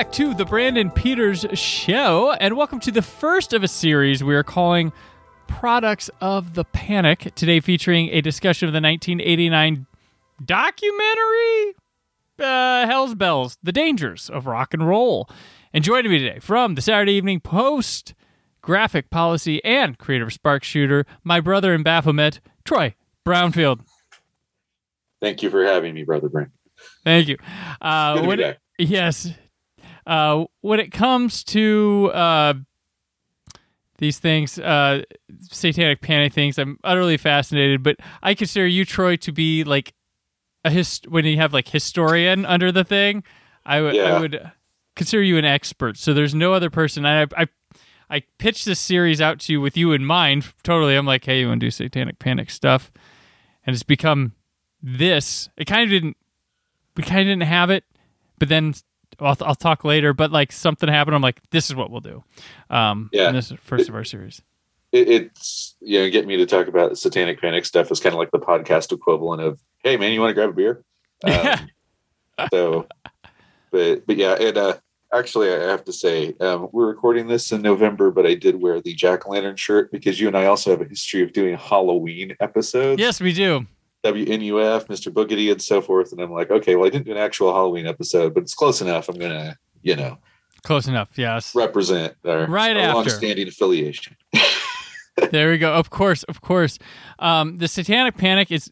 Back 0.00 0.12
to 0.12 0.32
the 0.32 0.46
Brandon 0.46 0.90
Peters 0.90 1.44
Show, 1.52 2.32
and 2.40 2.56
welcome 2.56 2.80
to 2.80 2.90
the 2.90 3.02
first 3.02 3.52
of 3.52 3.62
a 3.62 3.68
series 3.68 4.24
we 4.24 4.34
are 4.34 4.42
calling 4.42 4.94
Products 5.46 6.08
of 6.22 6.54
the 6.54 6.64
Panic. 6.64 7.34
Today, 7.34 7.60
featuring 7.60 8.08
a 8.08 8.22
discussion 8.22 8.66
of 8.66 8.72
the 8.72 8.80
1989 8.80 9.84
documentary 10.42 11.74
uh, 12.38 12.86
Hell's 12.86 13.14
Bells 13.14 13.58
The 13.62 13.72
Dangers 13.72 14.30
of 14.30 14.46
Rock 14.46 14.72
and 14.72 14.88
Roll. 14.88 15.28
And 15.74 15.84
joining 15.84 16.10
me 16.10 16.18
today 16.18 16.38
from 16.38 16.76
the 16.76 16.80
Saturday 16.80 17.12
Evening 17.12 17.40
Post, 17.40 18.14
graphic 18.62 19.10
policy 19.10 19.62
and 19.66 19.98
creative 19.98 20.32
spark 20.32 20.64
shooter, 20.64 21.04
my 21.24 21.40
brother 21.40 21.74
in 21.74 21.82
Baphomet, 21.82 22.40
Troy 22.64 22.94
Brownfield. 23.26 23.80
Thank 25.20 25.42
you 25.42 25.50
for 25.50 25.62
having 25.62 25.92
me, 25.92 26.04
brother 26.04 26.30
Brent. 26.30 26.52
Thank 27.04 27.28
you. 27.28 27.36
Uh, 27.82 28.14
Good 28.14 28.22
to 28.30 28.36
be 28.38 28.42
back. 28.44 28.58
yes. 28.78 29.34
Uh, 30.06 30.44
when 30.60 30.80
it 30.80 30.92
comes 30.92 31.44
to 31.44 32.10
uh, 32.14 32.54
these 33.98 34.18
things, 34.18 34.58
uh, 34.58 35.02
satanic 35.42 36.00
panic 36.00 36.32
things, 36.32 36.58
I'm 36.58 36.78
utterly 36.82 37.16
fascinated. 37.16 37.82
But 37.82 37.96
I 38.22 38.34
consider 38.34 38.66
you, 38.66 38.84
Troy, 38.84 39.16
to 39.16 39.32
be 39.32 39.64
like 39.64 39.94
a 40.64 40.70
hist- 40.70 41.08
when 41.08 41.24
you 41.24 41.36
have 41.36 41.52
like 41.52 41.68
historian 41.68 42.44
under 42.46 42.72
the 42.72 42.84
thing. 42.84 43.22
I 43.64 43.80
would 43.80 43.94
I 44.16 44.20
would 44.20 44.50
consider 44.96 45.22
you 45.22 45.36
an 45.38 45.44
expert. 45.44 45.96
So 45.98 46.14
there's 46.14 46.34
no 46.34 46.52
other 46.54 46.70
person. 46.70 47.04
I 47.06 47.22
I 47.36 47.46
I 48.08 48.22
pitched 48.38 48.64
this 48.64 48.80
series 48.80 49.20
out 49.20 49.38
to 49.40 49.52
you 49.52 49.60
with 49.60 49.76
you 49.76 49.92
in 49.92 50.04
mind. 50.04 50.46
Totally, 50.62 50.96
I'm 50.96 51.06
like, 51.06 51.24
hey, 51.24 51.40
you 51.40 51.48
want 51.48 51.60
to 51.60 51.66
do 51.66 51.70
satanic 51.70 52.18
panic 52.18 52.50
stuff, 52.50 52.90
and 53.64 53.74
it's 53.74 53.82
become 53.82 54.32
this. 54.82 55.48
It 55.56 55.66
kind 55.66 55.82
of 55.84 55.90
didn't. 55.90 56.16
We 56.96 57.02
kind 57.04 57.20
of 57.20 57.26
didn't 57.26 57.42
have 57.42 57.70
it, 57.70 57.84
but 58.38 58.48
then 58.48 58.74
I'll, 59.20 59.36
I'll 59.40 59.54
talk 59.54 59.84
later. 59.84 60.12
But 60.12 60.30
like 60.32 60.52
something 60.52 60.88
happened. 60.88 61.14
I'm 61.14 61.22
like, 61.22 61.40
this 61.50 61.68
is 61.70 61.76
what 61.76 61.90
we'll 61.90 62.00
do. 62.00 62.24
Um, 62.68 63.10
Yeah. 63.12 63.28
in 63.28 63.34
this 63.34 63.52
first 63.62 63.88
of 63.88 63.94
our 63.94 64.04
series. 64.04 64.42
It, 64.92 65.08
it's 65.08 65.76
you 65.80 66.00
know, 66.00 66.10
get 66.10 66.26
me 66.26 66.36
to 66.38 66.46
talk 66.46 66.66
about 66.66 66.98
satanic 66.98 67.40
panic 67.40 67.64
stuff 67.64 67.90
is 67.92 68.00
kind 68.00 68.12
of 68.14 68.18
like 68.18 68.30
the 68.32 68.40
podcast 68.40 68.90
equivalent 68.92 69.40
of, 69.42 69.60
hey 69.84 69.96
man, 69.96 70.12
you 70.12 70.20
want 70.20 70.30
to 70.30 70.34
grab 70.34 70.50
a 70.50 70.52
beer? 70.52 70.84
Yeah. 71.26 71.60
Um, 72.38 72.48
so, 72.50 72.86
but 73.70 74.06
but 74.06 74.16
yeah, 74.16 74.32
and 74.32 74.56
uh, 74.56 74.78
actually, 75.12 75.52
I 75.52 75.60
have 75.68 75.84
to 75.84 75.92
say, 75.92 76.34
um, 76.40 76.68
we're 76.72 76.86
recording 76.86 77.26
this 77.28 77.52
in 77.52 77.60
November, 77.60 78.10
but 78.10 78.24
I 78.26 78.34
did 78.34 78.62
wear 78.62 78.80
the 78.80 78.94
jack 78.94 79.26
o' 79.26 79.32
lantern 79.32 79.56
shirt 79.56 79.92
because 79.92 80.18
you 80.18 80.26
and 80.26 80.34
I 80.34 80.46
also 80.46 80.70
have 80.70 80.80
a 80.80 80.86
history 80.86 81.22
of 81.22 81.34
doing 81.34 81.58
Halloween 81.58 82.34
episodes. 82.40 82.98
Yes, 82.98 83.20
we 83.20 83.34
do. 83.34 83.66
WNUF, 84.04 84.86
Mr. 84.86 85.12
Boogedy, 85.12 85.50
and 85.50 85.60
so 85.60 85.80
forth. 85.80 86.12
And 86.12 86.20
I'm 86.20 86.30
like, 86.32 86.50
okay, 86.50 86.76
well, 86.76 86.86
I 86.86 86.90
didn't 86.90 87.06
do 87.06 87.12
an 87.12 87.18
actual 87.18 87.52
Halloween 87.52 87.86
episode, 87.86 88.34
but 88.34 88.42
it's 88.42 88.54
close 88.54 88.80
enough. 88.80 89.08
I'm 89.08 89.18
gonna, 89.18 89.56
you 89.82 89.96
know, 89.96 90.18
Close 90.62 90.86
enough. 90.86 91.08
Yes. 91.16 91.54
represent 91.54 92.14
our, 92.24 92.46
Right 92.46 92.76
our 92.76 92.82
after. 92.82 92.94
long-standing 92.96 93.48
affiliation. 93.48 94.16
there 95.30 95.50
we 95.50 95.58
go. 95.58 95.72
Of 95.72 95.90
course, 95.90 96.22
of 96.24 96.40
course. 96.40 96.78
Um, 97.18 97.56
the 97.56 97.68
Satanic 97.68 98.16
Panic 98.16 98.50
is 98.50 98.70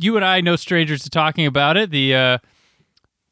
you 0.00 0.16
and 0.16 0.24
I, 0.24 0.40
no 0.40 0.56
strangers 0.56 1.02
to 1.02 1.10
talking 1.10 1.46
about 1.46 1.76
it. 1.76 1.90
The 1.90 2.14
uh, 2.14 2.38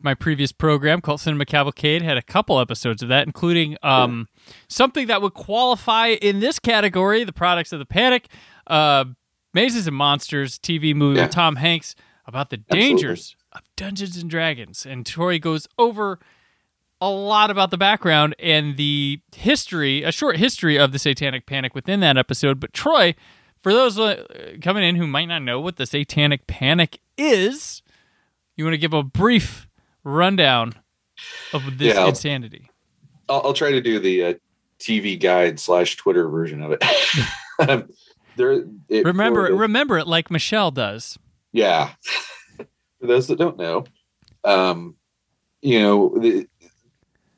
my 0.00 0.14
previous 0.14 0.52
program 0.52 1.00
called 1.00 1.20
Cinema 1.20 1.44
Cavalcade 1.46 2.02
had 2.02 2.16
a 2.16 2.22
couple 2.22 2.60
episodes 2.60 3.02
of 3.02 3.08
that, 3.08 3.26
including 3.26 3.76
um, 3.82 4.28
something 4.68 5.08
that 5.08 5.20
would 5.20 5.34
qualify 5.34 6.08
in 6.08 6.40
this 6.40 6.58
category: 6.58 7.24
the 7.24 7.32
products 7.32 7.72
of 7.72 7.78
the 7.80 7.86
panic, 7.86 8.28
uh, 8.68 9.04
Mazes 9.54 9.86
and 9.86 9.96
Monsters 9.96 10.58
TV 10.58 10.94
movie 10.94 11.16
Yeah. 11.18 11.24
with 11.26 11.32
Tom 11.34 11.56
Hanks 11.56 11.94
about 12.26 12.50
the 12.50 12.56
Absolutely. 12.70 12.88
dangers 12.88 13.36
of 13.52 13.60
Dungeons 13.76 14.16
and 14.16 14.28
Dragons, 14.30 14.84
and 14.86 15.04
Troy 15.06 15.38
goes 15.38 15.66
over 15.78 16.18
a 17.00 17.08
lot 17.08 17.50
about 17.50 17.70
the 17.70 17.78
background 17.78 18.34
and 18.38 18.76
the 18.76 19.20
history, 19.34 20.02
a 20.02 20.10
short 20.12 20.36
history 20.36 20.76
of 20.78 20.92
the 20.92 20.98
Satanic 20.98 21.46
Panic 21.46 21.74
within 21.74 22.00
that 22.00 22.18
episode. 22.18 22.58
But 22.60 22.72
Troy, 22.72 23.14
for 23.62 23.72
those 23.72 23.98
uh, 23.98 24.24
coming 24.60 24.82
in 24.84 24.96
who 24.96 25.06
might 25.06 25.26
not 25.26 25.42
know 25.42 25.60
what 25.60 25.76
the 25.76 25.86
Satanic 25.86 26.46
Panic 26.46 27.00
is, 27.16 27.82
you 28.56 28.64
want 28.64 28.74
to 28.74 28.78
give 28.78 28.92
a 28.92 29.02
brief 29.04 29.68
rundown 30.04 30.74
of 31.52 31.78
this 31.78 31.94
Yeah. 31.94 32.06
insanity. 32.08 32.68
I'll, 33.28 33.42
I'll 33.46 33.54
try 33.54 33.70
to 33.70 33.80
do 33.80 33.98
the 34.00 34.24
uh, 34.24 34.34
TV 34.80 35.18
guide 35.18 35.60
slash 35.60 35.96
Twitter 35.96 36.28
version 36.28 36.62
of 36.62 36.72
it. 36.72 36.84
There, 38.38 38.64
it- 38.88 39.04
Remember, 39.04 39.42
remember 39.54 39.98
it 39.98 40.06
like 40.06 40.30
Michelle 40.30 40.70
does. 40.70 41.18
yeah. 41.52 41.90
for 43.00 43.06
those 43.06 43.26
that 43.28 43.38
don't 43.38 43.58
know, 43.58 43.84
um, 44.44 44.94
you 45.60 45.80
know 45.80 46.16
the 46.18 46.48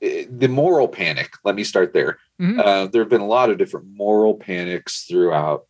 the 0.00 0.48
moral 0.48 0.88
panic. 0.88 1.32
Let 1.44 1.54
me 1.54 1.64
start 1.64 1.92
there. 1.92 2.18
Mhm. 2.40 2.58
Uh, 2.58 2.86
there 2.86 3.02
have 3.02 3.10
been 3.10 3.20
a 3.20 3.26
lot 3.26 3.50
of 3.50 3.58
different 3.58 3.86
moral 3.94 4.34
panics 4.34 5.04
throughout 5.04 5.66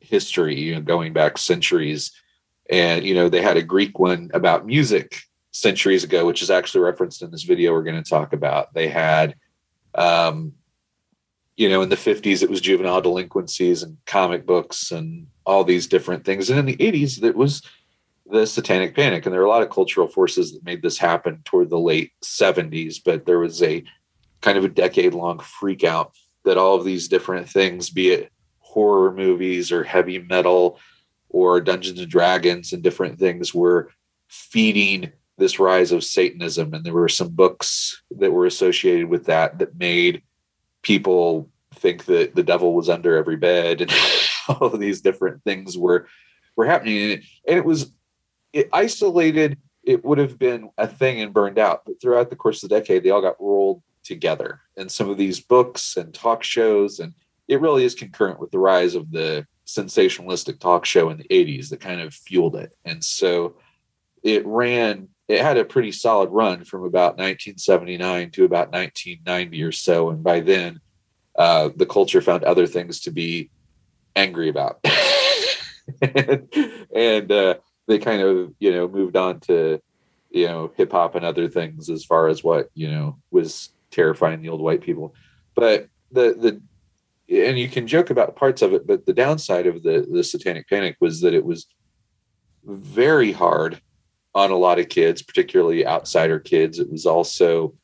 history, 0.00 0.58
you 0.60 0.74
know, 0.74 0.80
going 0.82 1.12
back 1.14 1.38
centuries. 1.38 2.10
And 2.70 3.04
you 3.04 3.14
know, 3.14 3.28
they 3.30 3.40
had 3.40 3.56
a 3.56 3.62
Greek 3.62 3.98
one 3.98 4.30
about 4.34 4.66
music 4.66 5.20
centuries 5.52 6.04
ago, 6.04 6.26
which 6.26 6.42
is 6.42 6.50
actually 6.50 6.82
referenced 6.82 7.22
in 7.22 7.30
this 7.30 7.44
video 7.44 7.72
we're 7.72 7.82
going 7.84 8.02
to 8.02 8.10
talk 8.10 8.32
about. 8.34 8.74
They 8.74 8.88
had, 8.88 9.34
um, 9.94 10.52
you 11.56 11.68
know, 11.68 11.82
in 11.82 11.88
the 11.88 11.96
50s, 11.96 12.42
it 12.42 12.50
was 12.50 12.60
juvenile 12.60 13.00
delinquencies 13.00 13.82
and 13.82 13.96
comic 14.06 14.44
books 14.44 14.90
and 14.90 15.26
all 15.46 15.62
these 15.64 15.86
different 15.86 16.24
things. 16.24 16.50
And 16.50 16.58
in 16.58 16.66
the 16.66 16.76
80s, 16.76 17.22
it 17.22 17.36
was 17.36 17.62
the 18.26 18.46
satanic 18.46 18.94
panic. 18.96 19.24
And 19.24 19.32
there 19.32 19.40
are 19.40 19.46
a 19.46 19.50
lot 19.50 19.62
of 19.62 19.70
cultural 19.70 20.08
forces 20.08 20.52
that 20.52 20.64
made 20.64 20.82
this 20.82 20.98
happen 20.98 21.42
toward 21.44 21.70
the 21.70 21.78
late 21.78 22.12
70s, 22.24 22.96
but 23.04 23.26
there 23.26 23.38
was 23.38 23.62
a 23.62 23.84
kind 24.40 24.58
of 24.58 24.64
a 24.64 24.68
decade 24.68 25.14
long 25.14 25.38
freak 25.38 25.84
out 25.84 26.12
that 26.44 26.58
all 26.58 26.74
of 26.74 26.84
these 26.84 27.08
different 27.08 27.48
things, 27.48 27.90
be 27.90 28.10
it 28.10 28.32
horror 28.58 29.12
movies 29.12 29.70
or 29.70 29.84
heavy 29.84 30.18
metal 30.18 30.78
or 31.28 31.60
Dungeons 31.60 32.00
and 32.00 32.10
Dragons 32.10 32.72
and 32.72 32.82
different 32.82 33.18
things, 33.18 33.54
were 33.54 33.90
feeding 34.28 35.12
this 35.38 35.58
rise 35.58 35.92
of 35.92 36.04
Satanism. 36.04 36.74
And 36.74 36.84
there 36.84 36.92
were 36.92 37.08
some 37.08 37.30
books 37.30 38.02
that 38.10 38.32
were 38.32 38.46
associated 38.46 39.08
with 39.08 39.26
that 39.26 39.58
that 39.58 39.78
made 39.78 40.22
people 40.84 41.50
think 41.74 42.04
that 42.04 42.34
the 42.34 42.42
devil 42.42 42.74
was 42.74 42.88
under 42.88 43.16
every 43.16 43.36
bed 43.36 43.80
and 43.80 43.92
all 44.48 44.68
of 44.68 44.80
these 44.80 45.00
different 45.00 45.42
things 45.42 45.76
were 45.76 46.06
were 46.56 46.66
happening. 46.66 47.02
And 47.02 47.12
it, 47.12 47.24
and 47.48 47.64
was 47.64 47.92
it 48.52 48.68
isolated 48.72 49.58
it 49.82 50.02
would 50.02 50.16
have 50.16 50.38
been 50.38 50.70
a 50.78 50.86
thing 50.86 51.20
and 51.20 51.34
burned 51.34 51.58
out. 51.58 51.82
But 51.84 52.00
throughout 52.00 52.30
the 52.30 52.36
course 52.36 52.62
of 52.62 52.70
the 52.70 52.78
decade 52.78 53.02
they 53.02 53.10
all 53.10 53.20
got 53.20 53.40
rolled 53.40 53.82
together. 54.02 54.60
In 54.76 54.88
some 54.88 55.10
of 55.10 55.18
these 55.18 55.40
books 55.40 55.96
and 55.96 56.14
talk 56.14 56.42
shows 56.42 57.00
and 57.00 57.12
it 57.48 57.60
really 57.60 57.84
is 57.84 57.94
concurrent 57.94 58.40
with 58.40 58.50
the 58.50 58.58
rise 58.58 58.94
of 58.94 59.10
the 59.10 59.46
sensationalistic 59.66 60.60
talk 60.60 60.84
show 60.84 61.10
in 61.10 61.18
the 61.18 61.28
80s 61.28 61.70
that 61.70 61.80
kind 61.80 62.00
of 62.00 62.14
fueled 62.14 62.56
it. 62.56 62.74
And 62.84 63.02
so 63.02 63.56
it 64.22 64.46
ran 64.46 65.08
it 65.28 65.40
had 65.40 65.56
a 65.56 65.64
pretty 65.64 65.92
solid 65.92 66.30
run 66.30 66.64
from 66.64 66.84
about 66.84 67.16
1979 67.16 68.30
to 68.32 68.44
about 68.44 68.72
1990 68.72 69.62
or 69.62 69.72
so 69.72 70.10
and 70.10 70.22
by 70.22 70.40
then 70.40 70.80
uh, 71.36 71.70
the 71.76 71.86
culture 71.86 72.20
found 72.20 72.44
other 72.44 72.66
things 72.66 73.00
to 73.00 73.10
be 73.10 73.50
angry 74.16 74.48
about. 74.48 74.84
And, 76.94 77.30
uh, 77.30 77.56
they 77.86 77.98
kind 77.98 78.22
of 78.22 78.54
you 78.58 78.72
know 78.72 78.88
moved 78.88 79.16
on 79.16 79.40
to 79.40 79.80
you 80.30 80.46
know 80.46 80.72
hip 80.76 80.92
hop 80.92 81.14
and 81.14 81.24
other 81.24 81.48
things 81.48 81.90
as 81.90 82.04
far 82.04 82.28
as 82.28 82.42
what 82.42 82.70
you 82.74 82.90
know 82.90 83.18
was 83.30 83.70
terrifying 83.90 84.42
the 84.42 84.48
old 84.48 84.60
white 84.60 84.80
people. 84.80 85.14
But 85.54 85.88
the 86.10 86.34
the 87.28 87.46
and 87.48 87.58
you 87.58 87.68
can 87.68 87.86
joke 87.86 88.10
about 88.10 88.36
parts 88.36 88.62
of 88.62 88.74
it 88.74 88.86
but 88.86 89.06
the 89.06 89.12
downside 89.12 89.66
of 89.66 89.82
the 89.82 90.06
the 90.10 90.22
satanic 90.22 90.68
panic 90.68 90.96
was 91.00 91.22
that 91.22 91.32
it 91.32 91.44
was 91.44 91.66
very 92.64 93.32
hard 93.32 93.80
on 94.34 94.50
a 94.50 94.56
lot 94.56 94.78
of 94.78 94.88
kids 94.88 95.22
particularly 95.22 95.86
outsider 95.86 96.38
kids 96.38 96.78
it 96.78 96.90
was 96.90 97.06
also 97.06 97.74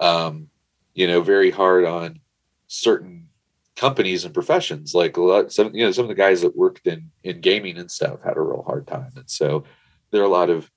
um 0.00 0.48
you 0.96 1.06
know, 1.06 1.20
very 1.20 1.50
hard 1.50 1.84
on 1.84 2.18
certain 2.66 3.28
companies 3.76 4.24
and 4.24 4.34
professions. 4.34 4.94
Like 4.94 5.18
a 5.18 5.22
lot, 5.22 5.52
some, 5.52 5.72
you 5.74 5.84
know, 5.84 5.92
some 5.92 6.06
of 6.06 6.08
the 6.08 6.14
guys 6.14 6.40
that 6.40 6.56
worked 6.56 6.86
in 6.86 7.12
in 7.22 7.40
gaming 7.40 7.76
and 7.76 7.90
stuff 7.90 8.22
had 8.24 8.36
a 8.36 8.40
real 8.40 8.64
hard 8.66 8.88
time, 8.88 9.12
and 9.14 9.30
so 9.30 9.62
there 10.10 10.22
are 10.22 10.24
a 10.24 10.28
lot 10.28 10.50
of 10.50 10.68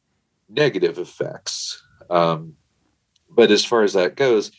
negative 0.49 0.99
effects. 0.99 1.81
Um, 2.09 2.55
but 3.29 3.49
as 3.49 3.63
far 3.63 3.83
as 3.83 3.93
that 3.93 4.15
goes, 4.15 4.51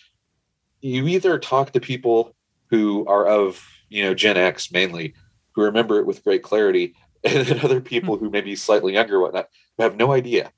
you 0.81 1.07
either 1.07 1.39
talk 1.39 1.73
to 1.73 1.81
people 1.81 2.35
who 2.71 3.07
are 3.07 3.27
of 3.27 3.63
you 3.91 4.03
know 4.03 4.15
Gen 4.15 4.39
X 4.39 4.73
mainly, 4.73 5.15
who 5.53 5.63
remember 5.63 5.99
it 6.01 6.07
with 6.07 6.25
great 6.25 6.43
clarity, 6.43 6.95
and 7.25 7.47
then 7.47 7.61
other 7.61 7.83
people 7.83 8.17
who 8.17 8.31
may 8.31 8.41
be 8.41 8.57
slightly 8.57 8.95
younger, 8.95 9.17
or 9.17 9.21
whatnot, 9.21 9.49
who 9.77 9.83
have 9.83 9.97
no 9.97 10.11
idea 10.11 10.53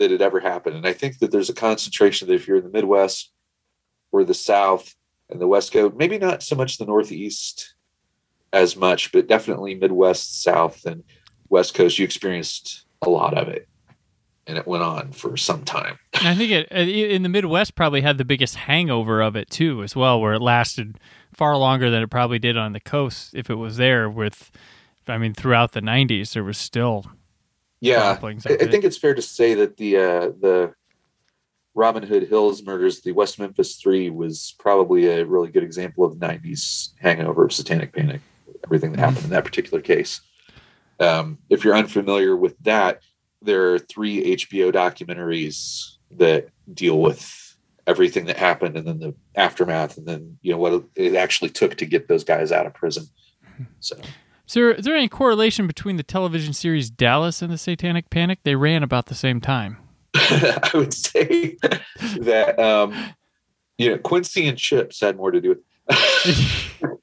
that 0.00 0.10
had 0.10 0.22
ever 0.22 0.40
happened. 0.40 0.74
And 0.74 0.86
I 0.86 0.92
think 0.92 1.18
that 1.18 1.30
there's 1.30 1.50
a 1.50 1.54
concentration 1.54 2.26
that 2.26 2.34
if 2.34 2.48
you're 2.48 2.56
in 2.56 2.64
the 2.64 2.70
Midwest 2.70 3.30
or 4.10 4.24
the 4.24 4.34
South 4.34 4.96
and 5.28 5.40
the 5.40 5.46
West 5.46 5.72
Coast, 5.72 5.94
maybe 5.94 6.18
not 6.18 6.42
so 6.42 6.56
much 6.56 6.78
the 6.78 6.86
Northeast 6.86 7.74
as 8.52 8.76
much, 8.76 9.12
but 9.12 9.28
definitely 9.28 9.74
Midwest, 9.74 10.42
South, 10.42 10.84
and 10.86 11.04
West 11.50 11.74
Coast, 11.74 11.98
you 11.98 12.04
experienced 12.04 12.86
a 13.02 13.10
lot 13.10 13.36
of 13.36 13.48
it. 13.48 13.68
And 14.46 14.56
it 14.56 14.66
went 14.66 14.82
on 14.82 15.12
for 15.12 15.36
some 15.36 15.64
time. 15.64 15.98
I 16.14 16.34
think 16.34 16.50
it 16.50 16.72
in 16.72 17.22
the 17.22 17.28
Midwest 17.28 17.76
probably 17.76 18.00
had 18.00 18.18
the 18.18 18.24
biggest 18.24 18.56
hangover 18.56 19.20
of 19.20 19.36
it 19.36 19.50
too, 19.50 19.82
as 19.82 19.94
well, 19.94 20.20
where 20.20 20.32
it 20.32 20.40
lasted 20.40 20.98
far 21.32 21.56
longer 21.56 21.90
than 21.90 22.02
it 22.02 22.10
probably 22.10 22.40
did 22.40 22.56
on 22.56 22.72
the 22.72 22.80
coast 22.80 23.34
if 23.34 23.48
it 23.48 23.56
was 23.56 23.76
there. 23.76 24.10
With, 24.10 24.50
I 25.06 25.18
mean, 25.18 25.34
throughout 25.34 25.72
the 25.72 25.82
'90s, 25.82 26.32
there 26.32 26.42
was 26.42 26.58
still 26.58 27.04
yeah. 27.80 28.18
I, 28.22 28.64
I 28.64 28.66
think 28.66 28.84
it's 28.84 28.98
fair 28.98 29.14
to 29.14 29.22
say 29.22 29.54
that 29.54 29.76
the 29.76 29.96
uh, 29.96 30.20
the 30.40 30.74
Robin 31.74 32.02
Hood 32.02 32.28
Hills 32.28 32.62
murders, 32.62 33.00
the 33.00 33.12
West 33.12 33.38
Memphis 33.38 33.76
Three, 33.76 34.10
was 34.10 34.54
probably 34.58 35.06
a 35.06 35.24
really 35.24 35.48
good 35.48 35.62
example 35.62 36.04
of 36.04 36.14
'90s 36.14 36.90
hangover 36.98 37.44
of 37.44 37.52
Satanic 37.52 37.92
Panic. 37.94 38.20
Everything 38.64 38.92
that 38.92 38.98
mm-hmm. 38.98 39.04
happened 39.06 39.24
in 39.24 39.30
that 39.30 39.44
particular 39.44 39.80
case. 39.80 40.20
Um, 40.98 41.38
if 41.48 41.64
you're 41.64 41.74
unfamiliar 41.74 42.36
with 42.36 42.58
that, 42.58 43.00
there 43.40 43.72
are 43.72 43.78
three 43.78 44.36
HBO 44.36 44.72
documentaries 44.72 45.96
that 46.10 46.48
deal 46.72 47.00
with 47.00 47.56
everything 47.86 48.26
that 48.26 48.36
happened 48.36 48.76
and 48.76 48.86
then 48.86 48.98
the 48.98 49.14
aftermath 49.34 49.96
and 49.96 50.06
then 50.06 50.38
you 50.42 50.52
know 50.52 50.58
what 50.58 50.84
it 50.94 51.16
actually 51.16 51.50
took 51.50 51.76
to 51.76 51.86
get 51.86 52.06
those 52.06 52.24
guys 52.24 52.52
out 52.52 52.66
of 52.66 52.74
prison. 52.74 53.06
So 53.80 53.96
so, 54.50 54.70
is 54.70 54.84
there 54.84 54.96
any 54.96 55.08
correlation 55.08 55.68
between 55.68 55.96
the 55.96 56.02
television 56.02 56.52
series 56.52 56.90
Dallas 56.90 57.40
and 57.40 57.52
the 57.52 57.56
Satanic 57.56 58.10
Panic? 58.10 58.40
They 58.42 58.56
ran 58.56 58.82
about 58.82 59.06
the 59.06 59.14
same 59.14 59.40
time. 59.40 59.76
I 60.16 60.70
would 60.74 60.92
say 60.92 61.56
that 62.18 62.58
um, 62.58 62.92
you 63.78 63.90
know 63.90 63.98
Quincy 63.98 64.48
and 64.48 64.58
Chips 64.58 64.98
had 64.98 65.16
more 65.16 65.30
to 65.30 65.40
do 65.40 65.50
with. 65.50 65.60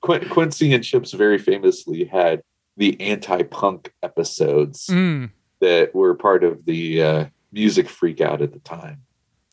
Qu- 0.00 0.26
Quincy 0.30 0.72
and 0.72 0.82
Chips 0.82 1.12
very 1.12 1.36
famously 1.36 2.04
had 2.04 2.42
the 2.78 2.98
anti-punk 2.98 3.92
episodes 4.02 4.86
mm. 4.86 5.30
that 5.60 5.94
were 5.94 6.14
part 6.14 6.44
of 6.44 6.64
the 6.64 7.02
uh, 7.02 7.24
music 7.52 7.90
freak 7.90 8.22
out 8.22 8.40
at 8.40 8.54
the 8.54 8.58
time. 8.60 9.02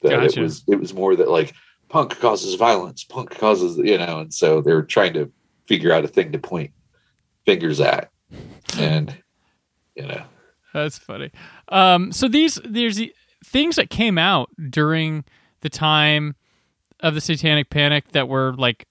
That 0.02 0.12
gotcha. 0.12 0.40
it 0.40 0.44
was 0.44 0.64
it 0.70 0.80
was 0.80 0.94
more 0.94 1.18
that 1.18 1.30
like 1.30 1.56
punk 1.90 2.18
causes 2.22 2.56
violence, 2.56 3.04
punk 3.04 3.32
causes 3.32 3.78
you 3.80 3.98
know, 3.98 4.22
and 4.22 4.34
so 4.34 4.62
they 4.62 4.74
were 4.74 4.84
trying 4.84 5.12
to 5.16 5.30
figure 5.68 5.92
out 5.92 6.06
a 6.06 6.08
thing 6.08 6.32
to 6.32 6.40
point 6.40 6.72
fingers 7.52 7.82
at, 7.82 8.10
and 8.78 9.14
you 9.96 10.06
know 10.06 10.24
that's 10.74 10.98
funny. 10.98 11.32
Um, 11.68 12.12
so 12.12 12.28
these 12.28 12.60
there's 12.64 13.02
things 13.44 13.76
that 13.76 13.90
came 13.90 14.18
out 14.18 14.50
during 14.70 15.26
the 15.62 15.70
time 15.70 16.36
of 17.02 17.14
the 17.14 17.22
Satanic 17.22 17.70
Panic 17.70 18.12
that 18.12 18.30
were 18.30 18.54
like, 18.54 18.88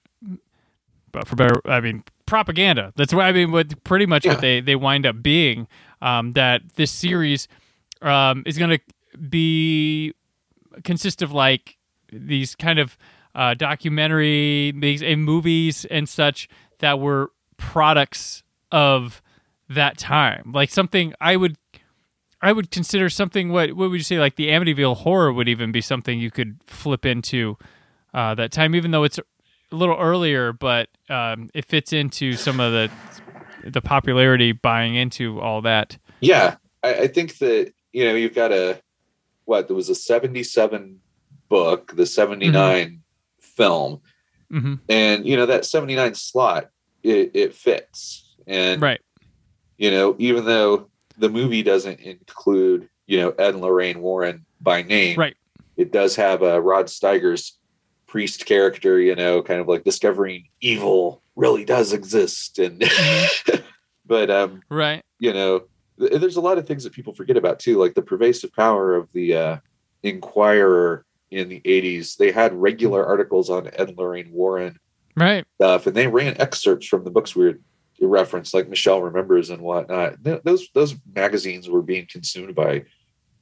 but 1.10 1.26
for 1.26 1.36
better, 1.36 1.60
I 1.64 1.80
mean 1.80 2.04
propaganda. 2.26 2.92
That's 2.96 3.14
what 3.14 3.24
I 3.24 3.32
mean. 3.32 3.50
What 3.50 3.82
pretty 3.84 4.06
much 4.06 4.26
yeah. 4.26 4.32
what 4.32 4.40
they 4.40 4.60
they 4.60 4.76
wind 4.76 5.06
up 5.06 5.22
being. 5.22 5.66
Um, 6.02 6.32
that 6.32 6.62
this 6.76 6.90
series 6.90 7.46
um, 8.00 8.42
is 8.46 8.56
going 8.56 8.70
to 8.70 9.18
be 9.18 10.14
consist 10.82 11.20
of 11.20 11.32
like 11.32 11.76
these 12.10 12.54
kind 12.54 12.78
of 12.78 12.96
uh, 13.34 13.54
documentary 13.54 14.72
these 14.78 15.02
movies 15.02 15.84
and 15.86 16.08
such 16.08 16.48
that 16.78 16.98
were 16.98 17.30
products 17.58 18.42
of 18.72 19.22
that 19.68 19.98
time. 19.98 20.52
Like 20.52 20.70
something 20.70 21.14
I 21.20 21.36
would 21.36 21.56
I 22.42 22.52
would 22.52 22.70
consider 22.70 23.08
something 23.08 23.50
what 23.50 23.72
what 23.74 23.90
would 23.90 23.98
you 23.98 24.04
say 24.04 24.18
like 24.18 24.36
the 24.36 24.48
Amityville 24.48 24.98
horror 24.98 25.32
would 25.32 25.48
even 25.48 25.72
be 25.72 25.80
something 25.80 26.18
you 26.18 26.30
could 26.30 26.58
flip 26.66 27.06
into 27.06 27.56
uh, 28.12 28.34
that 28.34 28.50
time, 28.52 28.74
even 28.74 28.90
though 28.90 29.04
it's 29.04 29.18
a 29.18 29.76
little 29.76 29.96
earlier, 29.96 30.52
but 30.52 30.88
um, 31.08 31.48
it 31.54 31.64
fits 31.64 31.92
into 31.92 32.32
some 32.34 32.60
of 32.60 32.72
the 32.72 32.90
the 33.64 33.80
popularity 33.80 34.52
buying 34.52 34.94
into 34.94 35.40
all 35.40 35.62
that. 35.62 35.98
Yeah, 36.20 36.56
I, 36.82 36.94
I 36.94 37.06
think 37.06 37.38
that 37.38 37.72
you 37.92 38.04
know 38.04 38.14
you've 38.14 38.34
got 38.34 38.52
a 38.52 38.80
what 39.44 39.68
there 39.68 39.76
was 39.76 39.88
a 39.88 39.94
seventy 39.94 40.42
seven 40.42 41.00
book, 41.48 41.94
the 41.94 42.06
seventy 42.06 42.48
nine 42.48 42.86
mm 42.86 42.92
mm-hmm. 42.92 43.42
film, 43.42 44.00
mm-hmm. 44.50 44.74
and 44.88 45.26
you 45.26 45.36
know 45.36 45.46
that 45.46 45.64
seventy 45.64 45.94
nine 45.94 46.14
slot 46.14 46.70
it, 47.02 47.30
it 47.34 47.54
fits 47.54 48.29
and 48.50 48.82
right, 48.82 49.00
you 49.78 49.90
know, 49.90 50.16
even 50.18 50.44
though 50.44 50.90
the 51.16 51.28
movie 51.28 51.62
doesn't 51.62 52.00
include 52.00 52.88
you 53.06 53.18
know 53.18 53.30
Ed 53.30 53.54
and 53.54 53.60
Lorraine 53.60 54.00
Warren 54.00 54.44
by 54.60 54.82
name, 54.82 55.18
right, 55.18 55.36
it 55.76 55.92
does 55.92 56.16
have 56.16 56.42
a 56.42 56.60
Rod 56.60 56.86
Steiger's 56.86 57.58
priest 58.06 58.44
character, 58.44 58.98
you 58.98 59.14
know, 59.14 59.40
kind 59.40 59.60
of 59.60 59.68
like 59.68 59.84
discovering 59.84 60.48
evil 60.60 61.22
really 61.36 61.64
does 61.64 61.92
exist, 61.92 62.58
and 62.58 62.80
mm-hmm. 62.80 63.56
but 64.06 64.30
um, 64.30 64.62
right, 64.68 65.02
you 65.20 65.32
know, 65.32 65.62
there's 65.96 66.36
a 66.36 66.40
lot 66.40 66.58
of 66.58 66.66
things 66.66 66.82
that 66.84 66.92
people 66.92 67.14
forget 67.14 67.36
about 67.36 67.60
too, 67.60 67.78
like 67.78 67.94
the 67.94 68.02
pervasive 68.02 68.52
power 68.52 68.96
of 68.96 69.08
the 69.12 69.34
uh, 69.34 69.56
Enquirer 70.02 71.04
in 71.30 71.48
the 71.48 71.60
80s. 71.60 72.16
They 72.16 72.32
had 72.32 72.52
regular 72.52 73.06
articles 73.06 73.48
on 73.48 73.68
Ed 73.68 73.90
and 73.90 73.98
Lorraine 73.98 74.32
Warren 74.32 74.80
right. 75.14 75.44
stuff, 75.54 75.86
and 75.86 75.96
they 75.96 76.08
ran 76.08 76.40
excerpts 76.40 76.86
from 76.86 77.04
the 77.04 77.10
books 77.10 77.36
we 77.36 77.44
were 77.44 77.58
reference 78.08 78.54
like 78.54 78.68
Michelle 78.68 79.02
remembers 79.02 79.50
and 79.50 79.62
whatnot. 79.62 80.22
Those 80.22 80.68
those 80.74 80.94
magazines 81.14 81.68
were 81.68 81.82
being 81.82 82.06
consumed 82.06 82.54
by 82.54 82.84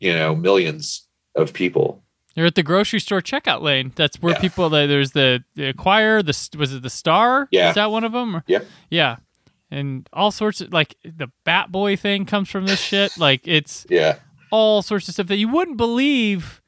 you 0.00 0.12
know 0.12 0.34
millions 0.34 1.06
of 1.34 1.52
people. 1.52 2.02
You're 2.34 2.46
at 2.46 2.54
the 2.54 2.62
grocery 2.62 3.00
store 3.00 3.20
checkout 3.20 3.62
lane. 3.62 3.92
That's 3.96 4.20
where 4.22 4.34
yeah. 4.34 4.40
people. 4.40 4.70
There's 4.70 5.12
the, 5.12 5.42
the 5.54 5.70
Acquire. 5.70 6.22
The 6.22 6.56
was 6.56 6.72
it 6.72 6.82
the 6.82 6.90
Star? 6.90 7.48
Yeah, 7.50 7.70
is 7.70 7.74
that 7.74 7.90
one 7.90 8.04
of 8.04 8.12
them? 8.12 8.42
yeah, 8.46 8.60
yeah, 8.90 9.16
and 9.70 10.08
all 10.12 10.30
sorts 10.30 10.60
of 10.60 10.72
like 10.72 10.96
the 11.02 11.30
Bat 11.44 11.72
Boy 11.72 11.96
thing 11.96 12.26
comes 12.26 12.48
from 12.48 12.66
this 12.66 12.80
shit. 12.80 13.18
Like 13.18 13.46
it's 13.46 13.86
yeah, 13.90 14.18
all 14.50 14.82
sorts 14.82 15.08
of 15.08 15.14
stuff 15.14 15.26
that 15.28 15.36
you 15.36 15.48
wouldn't 15.48 15.76
believe 15.76 16.62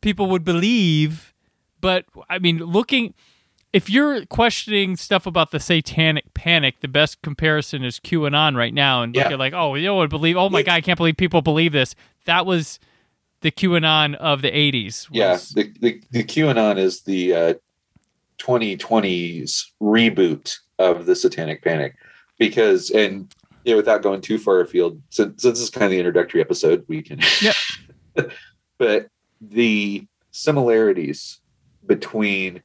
people 0.00 0.26
would 0.30 0.44
believe. 0.44 1.34
But 1.80 2.06
I 2.28 2.38
mean, 2.38 2.58
looking 2.58 3.14
if 3.72 3.90
you're 3.90 4.24
questioning 4.26 4.96
stuff 4.96 5.26
about 5.26 5.50
the 5.50 5.60
satanic 5.60 6.32
panic, 6.34 6.80
the 6.80 6.88
best 6.88 7.20
comparison 7.22 7.84
is 7.84 8.00
QAnon 8.00 8.56
right 8.56 8.72
now, 8.72 9.02
and 9.02 9.14
yeah. 9.14 9.24
look 9.24 9.32
at 9.32 9.38
like, 9.38 9.52
oh, 9.52 9.74
you 9.74 9.86
know 9.86 9.96
what? 9.96 10.10
Believe? 10.10 10.36
Oh 10.36 10.48
my 10.48 10.62
god, 10.62 10.74
I 10.74 10.80
can't 10.80 10.96
believe 10.96 11.16
people 11.16 11.42
believe 11.42 11.72
this. 11.72 11.94
That 12.24 12.46
was 12.46 12.78
the 13.40 13.50
QAnon 13.50 14.14
of 14.16 14.42
the 14.42 14.50
'80s. 14.50 15.10
Was, 15.10 15.16
yeah, 15.16 15.36
the, 15.54 15.72
the, 15.80 16.02
the 16.10 16.24
QAnon 16.24 16.78
is 16.78 17.02
the 17.02 17.34
uh, 17.34 17.54
2020s 18.38 19.66
reboot 19.82 20.56
of 20.78 21.06
the 21.06 21.14
satanic 21.14 21.62
panic, 21.62 21.94
because 22.38 22.90
and 22.90 23.32
you 23.64 23.72
know, 23.72 23.76
without 23.76 24.02
going 24.02 24.22
too 24.22 24.38
far 24.38 24.60
afield, 24.60 25.00
since, 25.10 25.42
since 25.42 25.58
this 25.58 25.64
is 25.64 25.70
kind 25.70 25.84
of 25.84 25.90
the 25.90 25.98
introductory 25.98 26.40
episode, 26.40 26.84
we 26.88 27.02
can. 27.02 27.20
Yeah. 27.42 27.52
but 28.78 29.08
the 29.40 30.06
similarities 30.32 31.40
between 31.86 32.62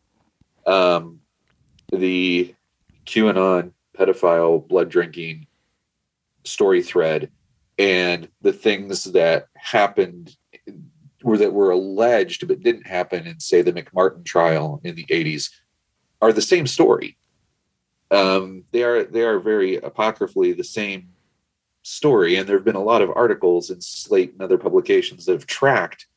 um, 0.65 1.19
the 1.91 2.53
QAnon 3.05 3.71
pedophile 3.97 4.67
blood 4.67 4.89
drinking 4.89 5.47
story 6.43 6.81
thread 6.81 7.29
and 7.77 8.27
the 8.41 8.53
things 8.53 9.05
that 9.05 9.47
happened 9.55 10.35
or 11.23 11.37
that 11.37 11.53
were 11.53 11.71
alleged 11.71 12.47
but 12.47 12.61
didn't 12.61 12.85
happen 12.85 13.25
in 13.25 13.39
say 13.39 13.61
the 13.61 13.73
McMartin 13.73 14.25
trial 14.25 14.81
in 14.83 14.95
the 14.95 15.05
80s 15.05 15.49
are 16.21 16.33
the 16.33 16.41
same 16.41 16.67
story. 16.67 17.17
Um, 18.11 18.65
they 18.71 18.83
are 18.83 19.03
they 19.03 19.21
are 19.21 19.39
very 19.39 19.77
apocryphally 19.77 20.53
the 20.53 20.63
same 20.63 21.09
story, 21.81 22.35
and 22.35 22.47
there 22.47 22.57
have 22.57 22.65
been 22.65 22.75
a 22.75 22.83
lot 22.83 23.01
of 23.01 23.09
articles 23.15 23.69
in 23.69 23.81
Slate 23.81 24.33
and 24.33 24.41
other 24.41 24.57
publications 24.57 25.25
that 25.25 25.33
have 25.33 25.47
tracked 25.47 26.07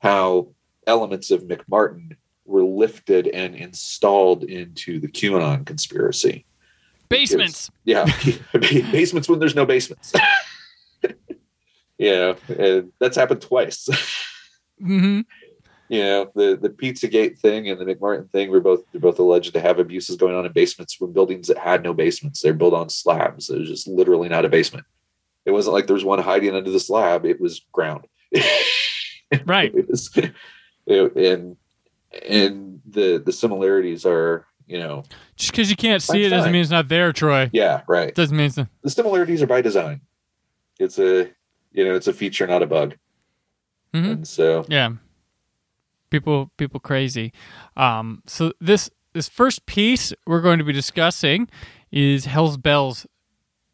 how 0.00 0.48
elements 0.86 1.30
of 1.30 1.44
McMartin 1.44 2.16
were 2.48 2.64
lifted 2.64 3.28
and 3.28 3.54
installed 3.54 4.44
into 4.44 4.98
the 4.98 5.08
QAnon 5.08 5.66
conspiracy. 5.66 6.44
Basements. 7.08 7.70
Because, 7.84 8.40
yeah, 8.52 8.90
basements 8.92 9.28
when 9.28 9.38
there's 9.38 9.54
no 9.54 9.66
basements. 9.66 10.12
yeah, 11.98 12.34
and 12.48 12.92
that's 12.98 13.16
happened 13.16 13.40
twice. 13.40 13.88
mm-hmm. 14.82 15.20
you 15.88 16.02
know 16.02 16.30
the 16.34 16.58
the 16.60 16.68
Pizzagate 16.68 17.38
thing 17.38 17.68
and 17.68 17.80
the 17.80 17.84
McMartin 17.84 18.30
thing 18.30 18.50
were 18.50 18.60
both 18.60 18.84
they're 18.92 19.00
both 19.00 19.18
alleged 19.18 19.52
to 19.54 19.60
have 19.60 19.78
abuses 19.78 20.16
going 20.16 20.34
on 20.34 20.44
in 20.44 20.52
basements 20.52 20.94
from 20.94 21.12
buildings 21.12 21.48
that 21.48 21.58
had 21.58 21.82
no 21.82 21.94
basements. 21.94 22.42
They're 22.42 22.52
built 22.52 22.74
on 22.74 22.88
slabs. 22.88 23.48
It 23.48 23.58
was 23.58 23.68
just 23.68 23.88
literally 23.88 24.28
not 24.28 24.44
a 24.44 24.48
basement. 24.48 24.86
It 25.46 25.52
wasn't 25.52 25.74
like 25.74 25.86
there 25.86 25.94
was 25.94 26.04
one 26.04 26.18
hiding 26.18 26.54
under 26.54 26.70
the 26.70 26.80
slab. 26.80 27.24
It 27.24 27.40
was 27.40 27.64
ground. 27.72 28.06
right. 29.46 29.74
it 29.74 29.88
was, 29.88 30.10
it, 30.86 31.16
and 31.16 31.56
and 32.28 32.80
the 32.86 33.22
the 33.24 33.32
similarities 33.32 34.06
are 34.06 34.46
you 34.66 34.78
know 34.78 35.04
just 35.36 35.52
because 35.52 35.70
you 35.70 35.76
can't 35.76 36.02
see 36.02 36.24
it 36.24 36.30
doesn't 36.30 36.52
mean 36.52 36.62
it's 36.62 36.70
not 36.70 36.88
there, 36.88 37.12
Troy. 37.12 37.50
Yeah, 37.52 37.82
right. 37.86 38.14
Doesn't 38.14 38.36
mean 38.36 38.46
it's 38.46 38.56
the 38.56 38.90
similarities 38.90 39.42
are 39.42 39.46
by 39.46 39.60
design. 39.60 40.00
It's 40.78 40.98
a 40.98 41.30
you 41.72 41.84
know 41.84 41.94
it's 41.94 42.08
a 42.08 42.12
feature, 42.12 42.46
not 42.46 42.62
a 42.62 42.66
bug. 42.66 42.96
Mm-hmm. 43.94 44.10
And 44.10 44.28
so 44.28 44.64
yeah, 44.68 44.90
people 46.10 46.50
people 46.56 46.80
crazy. 46.80 47.32
Um, 47.76 48.22
so 48.26 48.52
this 48.60 48.90
this 49.12 49.28
first 49.28 49.66
piece 49.66 50.12
we're 50.26 50.40
going 50.40 50.58
to 50.58 50.64
be 50.64 50.72
discussing 50.72 51.48
is 51.90 52.26
Hell's 52.26 52.56
Bells, 52.56 53.06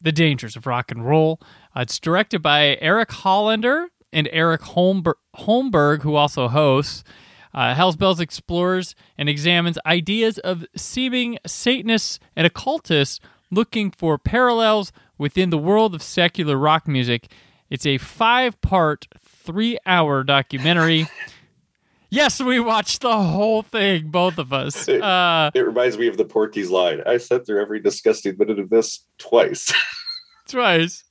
The 0.00 0.12
Dangers 0.12 0.56
of 0.56 0.66
Rock 0.66 0.90
and 0.90 1.06
Roll. 1.06 1.40
Uh, 1.76 1.80
it's 1.80 1.98
directed 1.98 2.40
by 2.40 2.78
Eric 2.80 3.10
Hollander 3.10 3.88
and 4.12 4.28
Eric 4.32 4.62
Holmberg, 4.62 5.14
Holmberg 5.36 6.02
who 6.02 6.14
also 6.14 6.48
hosts. 6.48 7.02
Uh, 7.54 7.74
Hell's 7.74 7.96
Bells 7.96 8.20
explores 8.20 8.94
and 9.16 9.28
examines 9.28 9.78
ideas 9.86 10.38
of 10.38 10.66
seeming 10.76 11.38
Satanists 11.46 12.18
and 12.34 12.46
occultists 12.46 13.20
looking 13.50 13.90
for 13.90 14.18
parallels 14.18 14.92
within 15.18 15.50
the 15.50 15.58
world 15.58 15.94
of 15.94 16.02
secular 16.02 16.56
rock 16.56 16.88
music. 16.88 17.30
It's 17.70 17.86
a 17.86 17.98
five 17.98 18.60
part, 18.60 19.06
three 19.20 19.78
hour 19.86 20.24
documentary. 20.24 21.06
yes, 22.10 22.40
we 22.40 22.58
watched 22.58 23.02
the 23.02 23.16
whole 23.16 23.62
thing, 23.62 24.10
both 24.10 24.38
of 24.38 24.52
us. 24.52 24.88
Uh, 24.88 25.50
it 25.54 25.60
reminds 25.60 25.96
me 25.96 26.08
of 26.08 26.16
the 26.16 26.24
Porky's 26.24 26.70
line. 26.70 27.02
I 27.06 27.18
sat 27.18 27.46
through 27.46 27.62
every 27.62 27.80
disgusting 27.80 28.36
minute 28.36 28.58
of 28.58 28.70
this 28.70 29.06
twice. 29.18 29.72
twice. 30.48 31.04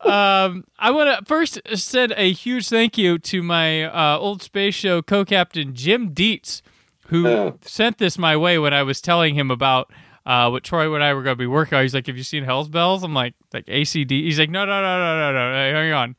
Um, 0.00 0.64
I 0.78 0.90
want 0.90 1.18
to 1.18 1.24
first 1.26 1.60
send 1.74 2.12
a 2.16 2.32
huge 2.32 2.68
thank 2.68 2.96
you 2.96 3.18
to 3.18 3.42
my 3.42 3.84
uh, 3.84 4.18
old 4.18 4.42
space 4.42 4.74
show 4.74 5.02
co-captain 5.02 5.74
Jim 5.74 6.12
Dietz, 6.12 6.62
who 7.08 7.26
uh. 7.26 7.52
sent 7.62 7.98
this 7.98 8.18
my 8.18 8.36
way 8.36 8.58
when 8.58 8.72
I 8.72 8.82
was 8.82 9.00
telling 9.00 9.34
him 9.34 9.50
about 9.50 9.90
uh, 10.26 10.48
what 10.48 10.64
Troy 10.64 10.92
and 10.94 11.04
I 11.04 11.12
were 11.14 11.22
going 11.22 11.34
to 11.34 11.38
be 11.38 11.46
working 11.46 11.76
on. 11.76 11.82
He's 11.82 11.94
like, 11.94 12.06
"Have 12.06 12.16
you 12.16 12.22
seen 12.22 12.44
Hell's 12.44 12.68
Bells?" 12.68 13.02
I'm 13.02 13.14
like, 13.14 13.34
"Like 13.52 13.66
ACD." 13.66 14.10
He's 14.10 14.38
like, 14.38 14.50
"No, 14.50 14.64
no, 14.64 14.80
no, 14.80 14.98
no, 14.98 15.32
no, 15.32 15.50
no. 15.50 15.74
Hang 15.74 15.92
on." 15.92 16.16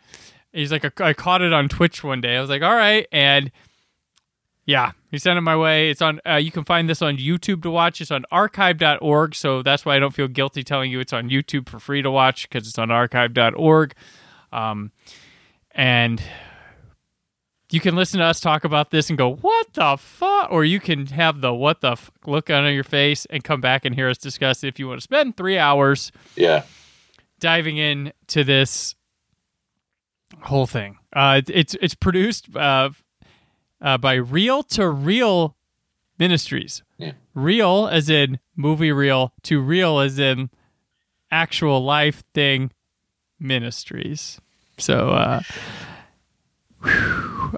He's 0.54 0.72
like, 0.72 1.00
"I 1.02 1.14
caught 1.14 1.42
it 1.42 1.54
on 1.54 1.70
Twitch 1.70 2.04
one 2.04 2.22
day." 2.22 2.38
I 2.38 2.42
was 2.42 2.50
like, 2.50 2.62
"All 2.62 2.76
right," 2.76 3.08
and 3.12 3.52
yeah, 4.66 4.92
he 5.12 5.20
sent 5.20 5.38
it 5.38 5.42
my 5.42 5.56
way. 5.56 5.92
It's 5.92 6.02
on. 6.02 6.20
Uh, 6.28 6.36
you 6.36 6.52
can 6.52 6.64
find 6.64 6.90
this 6.90 7.02
on 7.02 7.18
YouTube 7.18 7.62
to 7.64 7.70
watch. 7.70 8.02
It's 8.02 8.10
on 8.10 8.26
archive.org. 8.32 9.36
So 9.36 9.62
that's 9.62 9.86
why 9.86 9.96
I 9.96 10.00
don't 10.00 10.14
feel 10.14 10.28
guilty 10.28 10.64
telling 10.64 10.92
you 10.92 11.00
it's 11.00 11.14
on 11.14 11.30
YouTube 11.30 11.70
for 11.70 11.80
free 11.80 12.02
to 12.02 12.10
watch 12.10 12.50
because 12.50 12.68
it's 12.68 12.80
on 12.80 12.90
archive.org. 12.90 13.94
Um, 14.52 14.92
and 15.72 16.22
you 17.72 17.80
can 17.80 17.96
listen 17.96 18.20
to 18.20 18.26
us 18.26 18.40
talk 18.40 18.64
about 18.64 18.90
this 18.90 19.10
and 19.10 19.18
go, 19.18 19.36
"What 19.36 19.74
the 19.74 19.98
fuck?" 19.98 20.52
Or 20.52 20.66
you 20.66 20.80
can 20.80 21.06
have 21.08 21.42
the 21.42 21.54
"What 21.54 21.82
the 21.82 21.92
f-" 21.92 22.10
look 22.26 22.50
on 22.50 22.72
your 22.74 22.84
face 22.84 23.26
and 23.26 23.44
come 23.44 23.62
back 23.62 23.86
and 23.86 23.94
hear 23.94 24.10
us 24.10 24.18
discuss 24.18 24.64
it. 24.64 24.70
If 24.70 24.80
you 24.80 24.88
want 24.88 24.98
to 24.98 25.04
spend 25.04 25.38
three 25.38 25.60
hours, 25.60 26.12
yeah, 26.36 26.64
diving 27.40 27.78
into 27.78 28.44
this 28.44 28.96
whole 30.42 30.66
thing. 30.66 30.98
Uh, 31.14 31.42
it's 31.48 31.76
it's 31.82 31.96
produced 31.96 32.56
uh, 32.56 32.90
uh, 33.82 33.98
by 33.98 34.14
Reel 34.14 34.64
to 34.64 34.90
Reel 34.90 35.56
Ministries. 36.18 36.84
Yeah. 36.98 37.14
Real 37.34 37.88
as 37.88 38.10
in 38.10 38.40
movie 38.56 38.92
real 38.92 39.34
to 39.44 39.62
real 39.62 40.00
as 40.00 40.18
in 40.18 40.50
actual 41.30 41.84
life 41.84 42.24
thing 42.34 42.72
ministries. 43.40 44.40
So, 44.78 45.10
uh, 45.10 45.42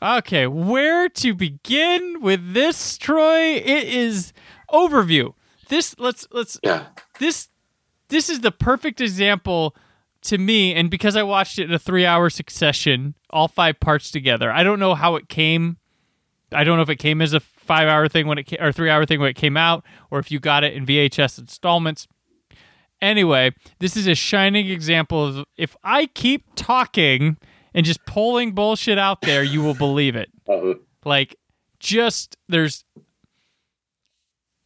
okay, 0.02 0.48
where 0.48 1.10
to 1.10 1.34
begin 1.34 2.22
with 2.22 2.54
this, 2.54 2.98
Troy? 2.98 3.56
It 3.56 3.88
is 3.88 4.34
overview. 4.72 5.34
This 5.70 5.96
let's 6.00 6.28
let's 6.32 6.60
yeah. 6.64 6.88
This 7.20 7.50
this 8.10 8.30
is 8.30 8.40
the 8.40 8.52
perfect 8.52 9.02
example 9.02 9.76
to 10.22 10.38
me, 10.38 10.74
and 10.74 10.90
because 10.90 11.16
I 11.16 11.24
watched 11.24 11.60
it 11.60 11.66
in 11.66 11.74
a 11.74 11.80
three-hour 11.80 12.30
succession, 12.30 13.16
all 13.30 13.48
five 13.48 13.80
parts 13.80 14.12
together. 14.12 14.52
I 14.52 14.64
don't 14.64 14.80
know 14.80 14.96
how 14.96 15.16
it 15.16 15.30
came 15.30 15.78
I 16.52 16.64
don't 16.64 16.78
know 16.78 16.84
if 16.84 16.90
it 16.90 16.98
came 16.98 17.22
as 17.22 17.34
a 17.34 17.40
five 17.40 17.88
hour 17.88 18.08
thing 18.08 18.28
when 18.28 18.38
it 18.38 18.44
came, 18.44 18.60
or 18.62 18.72
three 18.72 18.90
hour 18.90 19.06
thing 19.06 19.20
when 19.20 19.30
it 19.30 19.36
came 19.36 19.58
out, 19.58 19.84
or 20.12 20.20
if 20.20 20.32
you 20.32 20.40
got 20.40 20.64
it 20.64 20.74
in 20.74 20.86
VHS 20.86 21.40
installments. 21.40 22.08
Anyway, 23.02 23.52
this 23.80 23.96
is 23.96 24.08
a 24.08 24.16
shining 24.16 24.70
example 24.70 25.26
of 25.26 25.46
if 25.56 25.76
I 25.84 26.08
keep 26.08 26.46
talking 26.56 27.38
and 27.74 27.86
just 27.86 28.04
pulling 28.06 28.54
bullshit 28.54 28.98
out 28.98 29.22
there, 29.22 29.44
you 29.44 29.62
will 29.62 29.76
believe 29.76 30.16
it. 30.16 30.30
Uh-huh. 30.50 30.76
Like, 31.04 31.36
just 31.78 32.38
there's 32.48 32.86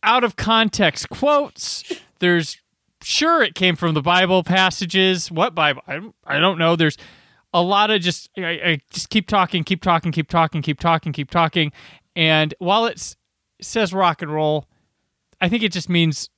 out 0.03 0.23
of 0.23 0.35
context 0.35 1.09
quotes. 1.09 1.83
There's 2.19 2.57
sure 3.01 3.41
it 3.41 3.55
came 3.55 3.75
from 3.75 3.95
the 3.95 4.01
Bible 4.01 4.43
passages. 4.43 5.31
What 5.31 5.55
Bible? 5.55 5.81
I, 5.87 6.01
I 6.25 6.39
don't 6.39 6.59
know. 6.59 6.75
There's 6.75 6.97
a 7.53 7.61
lot 7.61 7.91
of 7.91 8.01
just 8.01 8.29
I, 8.37 8.41
I, 8.41 8.81
just 8.91 9.09
keep 9.09 9.27
talking, 9.27 9.63
keep 9.63 9.81
talking, 9.81 10.11
keep 10.11 10.29
talking, 10.29 10.61
keep 10.61 10.79
talking, 10.79 11.11
keep 11.11 11.29
talking. 11.29 11.71
And 12.15 12.53
while 12.59 12.85
it 12.85 13.15
says 13.61 13.93
rock 13.93 14.21
and 14.21 14.31
roll, 14.31 14.67
I 15.39 15.49
think 15.49 15.63
it 15.63 15.71
just 15.71 15.89
means 15.89 16.29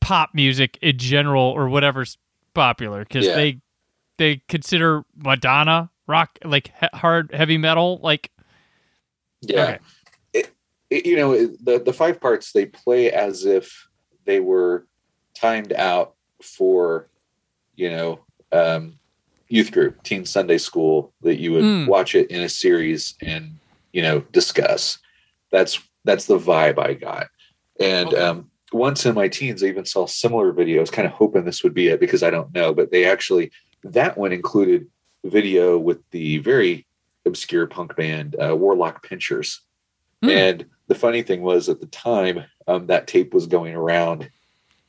pop 0.00 0.30
music 0.34 0.78
in 0.82 0.98
general 0.98 1.42
or 1.42 1.68
whatever's 1.68 2.18
popular 2.52 3.04
because 3.04 3.26
yeah. 3.26 3.34
they 3.34 3.60
they 4.18 4.42
consider 4.48 5.04
Madonna 5.16 5.90
rock 6.06 6.38
like 6.44 6.70
he- 6.78 6.98
hard 6.98 7.30
heavy 7.32 7.58
metal 7.58 7.98
like 8.02 8.30
yeah. 9.40 9.62
Okay. 9.62 9.78
It, 10.34 10.50
it, 10.90 11.06
you 11.06 11.16
know 11.16 11.46
the 11.46 11.82
the 11.84 11.92
five 11.92 12.20
parts 12.20 12.52
they 12.52 12.66
play 12.66 13.10
as 13.10 13.44
if 13.44 13.88
they 14.24 14.40
were 14.40 14.86
timed 15.34 15.72
out 15.72 16.14
for 16.42 17.08
you 17.74 17.90
know 17.90 18.20
um 18.52 18.98
youth 19.48 19.72
group, 19.72 20.02
teen 20.02 20.24
Sunday 20.24 20.58
school, 20.58 21.12
that 21.22 21.40
you 21.40 21.52
would 21.52 21.64
mm. 21.64 21.86
watch 21.86 22.14
it 22.14 22.30
in 22.30 22.42
a 22.42 22.48
series 22.48 23.14
and 23.20 23.58
you 23.92 24.02
know 24.02 24.20
discuss. 24.32 24.98
That's 25.50 25.80
that's 26.04 26.26
the 26.26 26.38
vibe 26.38 26.78
I 26.78 26.94
got. 26.94 27.28
And 27.80 28.08
okay. 28.08 28.18
um, 28.18 28.50
once 28.72 29.06
in 29.06 29.14
my 29.14 29.28
teens, 29.28 29.62
I 29.62 29.66
even 29.66 29.84
saw 29.84 30.06
similar 30.06 30.52
videos, 30.52 30.92
kind 30.92 31.06
of 31.06 31.12
hoping 31.12 31.44
this 31.44 31.62
would 31.62 31.74
be 31.74 31.88
it 31.88 32.00
because 32.00 32.22
I 32.22 32.30
don't 32.30 32.54
know, 32.54 32.74
but 32.74 32.90
they 32.90 33.04
actually 33.04 33.50
that 33.84 34.16
one 34.16 34.32
included 34.32 34.86
video 35.24 35.78
with 35.78 35.98
the 36.10 36.38
very 36.38 36.86
obscure 37.26 37.66
punk 37.66 37.96
band 37.96 38.36
uh, 38.40 38.56
Warlock 38.56 39.02
Pinchers. 39.02 39.60
Mm. 40.22 40.30
And 40.30 40.66
the 40.88 40.94
funny 40.94 41.22
thing 41.22 41.42
was 41.42 41.68
at 41.68 41.80
the 41.80 41.86
time 41.86 42.44
um, 42.66 42.86
that 42.86 43.06
tape 43.06 43.34
was 43.34 43.46
going 43.46 43.74
around 43.74 44.30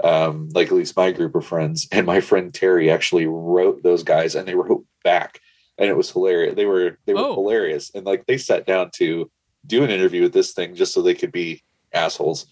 um, 0.06 0.50
like 0.54 0.68
at 0.68 0.74
least 0.74 0.96
my 0.96 1.12
group 1.12 1.36
of 1.36 1.46
friends. 1.46 1.88
And 1.92 2.06
my 2.06 2.22
friend 2.22 2.54
Terry 2.54 2.90
actually 2.92 3.26
wrote 3.26 3.84
those 3.84 4.04
guys, 4.04 4.36
and 4.36 4.48
they 4.48 4.56
wrote 4.56 4.86
back, 5.04 5.40
and 5.78 5.90
it 5.90 5.98
was 5.98 6.12
hilarious. 6.12 6.56
They 6.56 6.66
were 6.66 7.00
they 7.06 7.14
were 7.14 7.22
oh. 7.22 7.34
hilarious, 7.34 7.92
and 7.94 8.06
like 8.06 8.26
they 8.26 8.38
sat 8.38 8.66
down 8.66 8.92
to 8.96 9.30
do 9.66 9.84
an 9.84 9.90
interview 9.90 10.22
with 10.22 10.34
this 10.34 10.54
thing 10.54 10.76
just 10.76 10.94
so 10.94 11.02
they 11.02 11.16
could 11.16 11.32
be 11.32 11.64
assholes. 11.92 12.46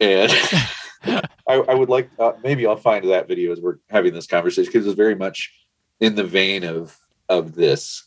And 0.00 0.30
I, 1.02 1.22
I, 1.48 1.74
would 1.74 1.88
like 1.88 2.10
uh, 2.18 2.32
maybe 2.44 2.64
I'll 2.66 2.76
find 2.76 3.04
that 3.10 3.26
video 3.26 3.50
as 3.50 3.60
we're 3.60 3.78
having 3.88 4.14
this 4.14 4.28
conversation 4.28 4.70
because 4.70 4.86
it's 4.86 4.96
very 4.96 5.16
much 5.16 5.52
in 5.98 6.14
the 6.14 6.24
vein 6.24 6.62
of 6.62 6.96
of 7.28 7.54
this. 7.54 8.06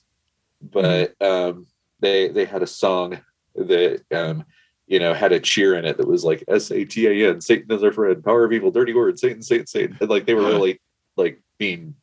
But 0.61 1.21
um, 1.21 1.67
they 1.99 2.29
they 2.29 2.45
had 2.45 2.63
a 2.63 2.67
song 2.67 3.19
that 3.55 4.03
um, 4.11 4.45
you 4.87 4.99
know, 4.99 5.13
had 5.13 5.31
a 5.31 5.39
cheer 5.39 5.75
in 5.75 5.85
it 5.85 5.97
that 5.97 6.07
was 6.07 6.23
like 6.23 6.43
S 6.47 6.71
A 6.71 6.83
T 6.85 7.07
A 7.07 7.29
N, 7.29 7.41
Satan 7.41 7.71
is 7.71 7.83
our 7.83 7.91
friend, 7.91 8.23
power 8.23 8.45
of 8.45 8.53
evil, 8.53 8.71
dirty 8.71 8.93
word, 8.93 9.17
Satan, 9.17 9.41
Satan, 9.41 9.67
Satan. 9.67 9.97
And 9.99 10.09
like 10.09 10.25
they 10.25 10.33
were 10.33 10.45
really 10.45 10.81
like 11.15 11.41
being, 11.57 11.95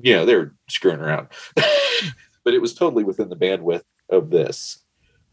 you 0.00 0.14
know, 0.14 0.24
they 0.24 0.36
were 0.36 0.54
screwing 0.68 1.00
around. 1.00 1.28
but 1.54 2.54
it 2.54 2.60
was 2.60 2.74
totally 2.74 3.04
within 3.04 3.28
the 3.28 3.36
bandwidth 3.36 3.82
of 4.08 4.30
this. 4.30 4.84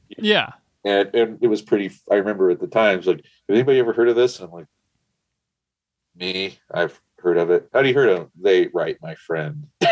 Yeah. 0.10 0.54
And 0.84 1.14
and 1.14 1.38
it 1.42 1.48
was 1.48 1.62
pretty 1.62 1.92
I 2.12 2.16
remember 2.16 2.50
at 2.50 2.60
the 2.60 2.68
times 2.68 3.06
like, 3.08 3.18
have 3.18 3.56
anybody 3.56 3.80
ever 3.80 3.94
heard 3.94 4.10
of 4.10 4.16
this? 4.16 4.40
And 4.40 4.48
I'm 4.50 4.54
like, 4.54 4.68
me, 6.16 6.60
I've 6.72 7.00
heard 7.20 7.38
of 7.38 7.52
it. 7.52 7.70
How 7.74 7.82
do 7.84 7.90
you 7.90 7.96
heard 7.96 8.10
of 8.10 8.30
They 8.40 8.68
write 8.68 8.98
my 9.02 9.16
friend. 9.16 9.68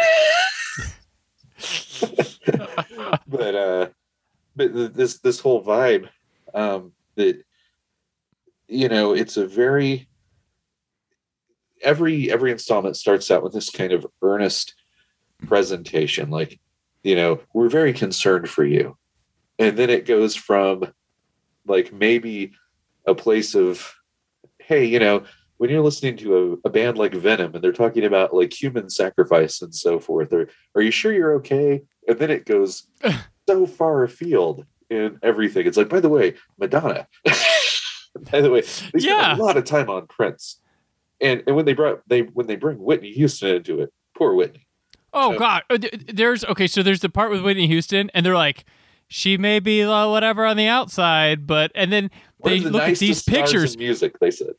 but 3.27 3.55
uh 3.55 3.89
but 4.55 4.95
this 4.95 5.19
this 5.19 5.39
whole 5.39 5.63
vibe 5.63 6.09
um, 6.53 6.93
that 7.15 7.43
you 8.67 8.89
know 8.89 9.13
it's 9.13 9.37
a 9.37 9.45
very 9.45 10.07
every 11.81 12.31
every 12.31 12.51
installment 12.51 12.95
starts 12.95 13.31
out 13.31 13.43
with 13.43 13.53
this 13.53 13.69
kind 13.69 13.91
of 13.91 14.05
earnest 14.21 14.75
presentation 15.47 16.29
like 16.29 16.59
you 17.03 17.15
know 17.15 17.39
we're 17.53 17.69
very 17.69 17.93
concerned 17.93 18.49
for 18.49 18.63
you. 18.63 18.97
And 19.59 19.77
then 19.77 19.89
it 19.89 20.05
goes 20.05 20.35
from 20.35 20.91
like 21.65 21.93
maybe 21.93 22.53
a 23.05 23.15
place 23.15 23.55
of 23.55 23.93
hey 24.59 24.85
you 24.85 24.99
know 24.99 25.23
when 25.57 25.69
you're 25.69 25.83
listening 25.83 26.17
to 26.17 26.59
a, 26.63 26.67
a 26.67 26.71
band 26.71 26.97
like 26.97 27.13
venom 27.13 27.53
and 27.53 27.63
they're 27.63 27.71
talking 27.71 28.03
about 28.03 28.33
like 28.33 28.51
human 28.51 28.89
sacrifice 28.89 29.61
and 29.61 29.75
so 29.75 29.99
forth 29.99 30.33
or 30.33 30.49
are 30.75 30.81
you 30.81 30.91
sure 30.91 31.13
you're 31.13 31.35
okay? 31.35 31.83
And 32.07 32.17
then 32.17 32.31
it 32.31 32.45
goes 32.45 32.87
so 33.47 33.67
far 33.67 34.03
afield 34.03 34.65
in 34.91 35.17
everything. 35.23 35.65
It's 35.65 35.77
like 35.77 35.89
by 35.89 35.99
the 35.99 36.09
way 36.09 36.35
madonna. 36.59 37.07
By 38.29 38.41
the 38.41 38.49
way 38.51 38.59
they 38.59 38.99
spent 38.99 39.39
a 39.39 39.41
lot 39.41 39.55
of 39.55 39.63
time 39.63 39.89
on 39.89 40.05
prince. 40.05 40.59
And 41.21 41.43
and 41.47 41.55
when 41.55 41.63
they 41.63 41.71
brought 41.73 42.01
they 42.07 42.21
when 42.23 42.45
they 42.45 42.57
bring 42.57 42.77
whitney 42.77 43.13
houston 43.13 43.55
into 43.55 43.79
it 43.79 43.93
poor 44.17 44.35
whitney. 44.35 44.67
Oh 45.13 45.31
So- 45.33 45.39
God, 45.39 45.63
Uh, 45.69 45.77
there's 46.13 46.43
okay. 46.43 46.67
So 46.67 46.83
there's 46.83 46.99
the 46.99 47.09
part 47.09 47.31
with 47.31 47.41
Whitney 47.41 47.67
Houston, 47.67 48.11
and 48.13 48.25
they're 48.25 48.35
like, 48.35 48.65
she 49.07 49.37
may 49.37 49.59
be 49.61 49.81
uh, 49.83 50.09
whatever 50.09 50.45
on 50.45 50.57
the 50.57 50.67
outside, 50.67 51.47
but 51.47 51.71
and 51.73 51.91
then 51.91 52.11
they 52.43 52.59
the 52.59 52.69
look 52.69 52.81
at 52.83 52.97
these 52.97 53.23
pictures. 53.23 53.77
music 53.77 54.19
they 54.19 54.31
said. 54.31 54.55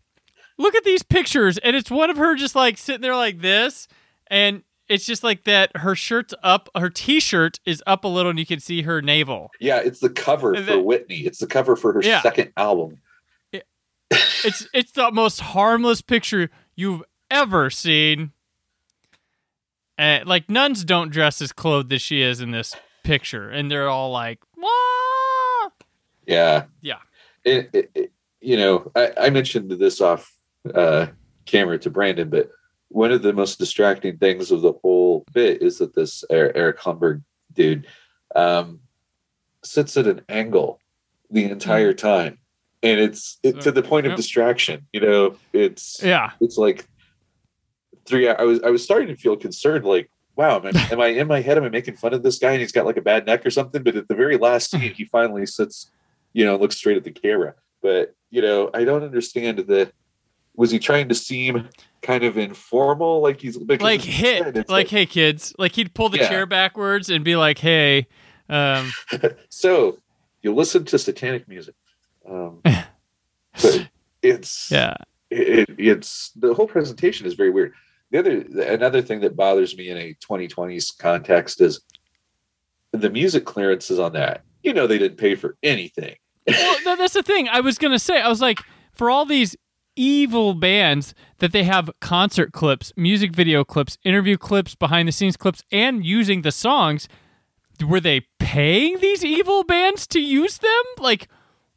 Look 0.58 0.74
at 0.74 0.84
these 0.84 1.02
pictures, 1.02 1.58
and 1.58 1.76
it's 1.76 1.90
one 1.90 2.08
of 2.08 2.16
her 2.16 2.34
just 2.36 2.54
like 2.54 2.78
sitting 2.78 3.02
there 3.02 3.16
like 3.16 3.40
this, 3.42 3.86
and 4.28 4.62
it's 4.92 5.04
just 5.06 5.24
like 5.24 5.44
that. 5.44 5.76
Her 5.76 5.94
shirt's 5.96 6.34
up, 6.42 6.68
her 6.76 6.90
T-shirt 6.90 7.58
is 7.64 7.82
up 7.86 8.04
a 8.04 8.08
little, 8.08 8.30
and 8.30 8.38
you 8.38 8.46
can 8.46 8.60
see 8.60 8.82
her 8.82 9.00
navel. 9.02 9.50
yeah 9.60 9.78
it's 9.78 10.00
the 10.00 10.10
cover 10.10 10.54
for 10.62 10.78
whitney 10.82 11.20
it's 11.20 11.38
the 11.38 11.46
cover 11.46 11.74
for 11.76 11.92
her 11.94 12.00
Yeah. 12.02 12.20
second 12.22 12.52
album 12.56 12.98
It's 14.44 14.66
it's 14.74 14.92
the 14.92 15.10
most 15.10 15.40
harmless 15.40 16.02
picture 16.02 16.50
you've 16.76 17.02
ever 17.30 17.70
seen. 17.70 18.32
And 19.98 20.26
like 20.26 20.50
nuns 20.50 20.84
don't 20.84 21.10
dress 21.10 21.40
as 21.40 21.52
clothed 21.52 21.92
as 21.92 22.02
she 22.02 22.22
is 22.22 22.40
in 22.40 22.50
this 22.50 22.74
picture, 23.04 23.48
and 23.48 23.70
they're 23.70 23.88
all 23.88 24.10
like, 24.10 24.40
"Wah!" 24.56 25.70
Yeah. 26.26 26.64
Yeah. 26.80 26.98
It, 27.44 27.70
it, 27.72 27.90
it- 27.94 28.12
you 28.44 28.56
know, 28.56 28.90
I, 28.96 29.12
I 29.20 29.30
mentioned 29.30 29.70
this 29.70 30.00
off 30.00 30.34
uh, 30.74 31.06
camera 31.46 31.78
to 31.78 31.90
Brandon, 31.90 32.28
but 32.28 32.50
one 32.92 33.12
of 33.12 33.22
the 33.22 33.32
most 33.32 33.58
distracting 33.58 34.18
things 34.18 34.50
of 34.50 34.62
the 34.62 34.72
whole 34.72 35.24
bit 35.32 35.62
is 35.62 35.78
that 35.78 35.94
this 35.94 36.24
Er- 36.30 36.52
Eric 36.54 36.78
Humberg 36.78 37.22
dude 37.52 37.86
um, 38.34 38.80
sits 39.64 39.96
at 39.96 40.06
an 40.06 40.22
angle 40.28 40.80
the 41.30 41.44
entire 41.44 41.94
time. 41.94 42.38
And 42.82 42.98
it's 42.98 43.38
it, 43.42 43.60
to 43.60 43.70
the 43.70 43.82
point 43.82 44.06
of 44.06 44.16
distraction. 44.16 44.88
You 44.92 45.00
know, 45.00 45.36
it's 45.52 46.02
yeah, 46.02 46.32
it's 46.40 46.58
like 46.58 46.86
three 48.04 48.28
i 48.28 48.42
was 48.42 48.60
i 48.62 48.70
was 48.70 48.82
starting 48.82 49.06
to 49.06 49.14
feel 49.14 49.36
concerned 49.36 49.84
like 49.84 50.10
wow 50.34 50.56
am 50.56 50.66
I, 50.66 50.70
am 50.90 51.00
I 51.00 51.06
in 51.08 51.28
my 51.28 51.40
head 51.40 51.56
am 51.56 51.62
i 51.62 51.68
making 51.68 51.94
fun 51.94 52.12
of 52.12 52.24
this 52.24 52.40
guy 52.40 52.50
and 52.50 52.60
he's 52.60 52.72
got 52.72 52.84
like 52.84 52.96
a 52.96 53.02
bad 53.02 53.26
neck 53.26 53.46
or 53.46 53.50
something? 53.50 53.82
But 53.82 53.96
at 53.96 54.08
the 54.08 54.14
very 54.14 54.36
last 54.36 54.70
scene 54.72 54.92
he 54.94 55.04
finally 55.04 55.46
sits 55.46 55.90
you 56.32 56.44
know 56.44 56.56
looks 56.56 56.76
straight 56.76 56.96
at 56.96 57.04
the 57.04 57.12
camera. 57.12 57.54
But 57.80 58.14
you 58.30 58.42
know 58.42 58.70
i 58.74 58.84
don't 58.84 59.02
understand 59.02 59.58
that 59.58 59.92
was 60.56 60.70
he 60.70 60.78
trying 60.78 61.08
to 61.08 61.14
seem 61.14 61.68
kind 62.02 62.24
of 62.24 62.36
informal 62.36 63.20
like 63.20 63.40
he's 63.40 63.56
like 63.56 64.02
hit, 64.02 64.56
it's 64.56 64.70
like, 64.70 64.88
hey 64.88 65.06
kids, 65.06 65.54
like 65.58 65.72
he'd 65.72 65.94
pull 65.94 66.08
the 66.08 66.18
Yeah. 66.18 66.28
chair 66.28 66.46
backwards 66.46 67.08
and 67.08 67.24
be 67.24 67.36
like, 67.36 67.58
hey, 67.58 68.06
um, 68.48 68.92
so 69.48 69.98
you 70.42 70.54
listen 70.54 70.84
to 70.86 70.98
satanic 70.98 71.46
music 71.48 71.74
um 72.28 72.60
it's 74.22 74.70
yeah, 74.70 74.96
it, 75.30 75.68
it's 75.78 76.30
the 76.36 76.54
whole 76.54 76.66
presentation 76.66 77.26
is 77.26 77.34
very 77.34 77.50
weird. 77.50 77.72
The 78.10 78.18
other 78.18 78.40
another 78.68 79.02
thing 79.02 79.20
that 79.20 79.36
bothers 79.36 79.76
me 79.76 79.88
in 79.88 79.96
a 79.96 80.14
2020s 80.14 80.96
context 80.98 81.60
is 81.60 81.80
the 82.92 83.10
music 83.10 83.44
clearances 83.44 83.98
on 83.98 84.12
that. 84.12 84.42
You 84.62 84.74
know, 84.74 84.86
they 84.86 84.98
didn't 84.98 85.18
pay 85.18 85.34
for 85.34 85.56
anything. 85.62 86.16
well, 86.46 86.76
no, 86.84 86.96
that's 86.96 87.14
the 87.14 87.22
thing. 87.22 87.48
I 87.48 87.60
was 87.60 87.78
gonna 87.78 87.98
say, 87.98 88.20
I 88.20 88.28
was 88.28 88.40
like, 88.40 88.58
for 88.92 89.10
all 89.10 89.24
these 89.24 89.56
evil 89.96 90.54
bands 90.54 91.14
that 91.38 91.52
they 91.52 91.64
have 91.64 91.90
concert 92.00 92.52
clips, 92.52 92.92
music 92.96 93.34
video 93.34 93.64
clips, 93.64 93.98
interview 94.04 94.36
clips, 94.36 94.74
behind 94.74 95.08
the 95.08 95.12
scenes 95.12 95.36
clips, 95.36 95.62
and 95.70 96.04
using 96.04 96.42
the 96.42 96.52
songs, 96.52 97.08
were 97.86 98.00
they 98.00 98.26
paying 98.38 98.98
these 99.00 99.24
evil 99.24 99.64
bands 99.64 100.06
to 100.08 100.20
use 100.20 100.58
them? 100.58 100.82
Like, 100.98 101.28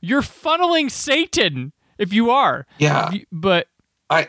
you're 0.02 0.22
funneling 0.22 0.92
Satan 0.92 1.74
if 1.98 2.14
you 2.14 2.30
are. 2.30 2.68
Yeah, 2.78 3.12
But 3.32 3.68
I 4.10 4.28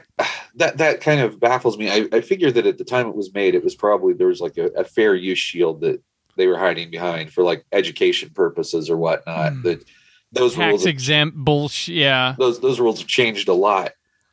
that 0.54 0.78
that 0.78 1.00
kind 1.00 1.20
of 1.20 1.38
baffles 1.38 1.76
me. 1.76 1.90
I, 1.90 2.08
I 2.12 2.20
figure 2.20 2.50
that 2.50 2.66
at 2.66 2.78
the 2.78 2.84
time 2.84 3.06
it 3.06 3.14
was 3.14 3.32
made, 3.34 3.54
it 3.54 3.64
was 3.64 3.74
probably 3.74 4.14
there 4.14 4.28
was 4.28 4.40
like 4.40 4.56
a, 4.56 4.66
a 4.68 4.84
fair 4.84 5.14
use 5.14 5.38
shield 5.38 5.80
that 5.82 6.02
they 6.36 6.46
were 6.46 6.58
hiding 6.58 6.90
behind 6.90 7.32
for 7.32 7.42
like 7.42 7.64
education 7.72 8.30
purposes 8.30 8.88
or 8.88 8.96
whatnot. 8.96 9.52
Hmm. 9.52 9.62
That 9.62 9.84
those 10.32 10.56
rules 10.56 10.82
tax 10.82 10.84
have 10.84 10.94
exempt 10.94 11.36
bullshit. 11.36 11.94
Yeah. 11.96 12.34
those 12.38 12.60
those 12.60 12.80
rules 12.80 12.98
have 13.00 13.08
changed 13.08 13.48
a 13.48 13.54
lot. 13.54 13.92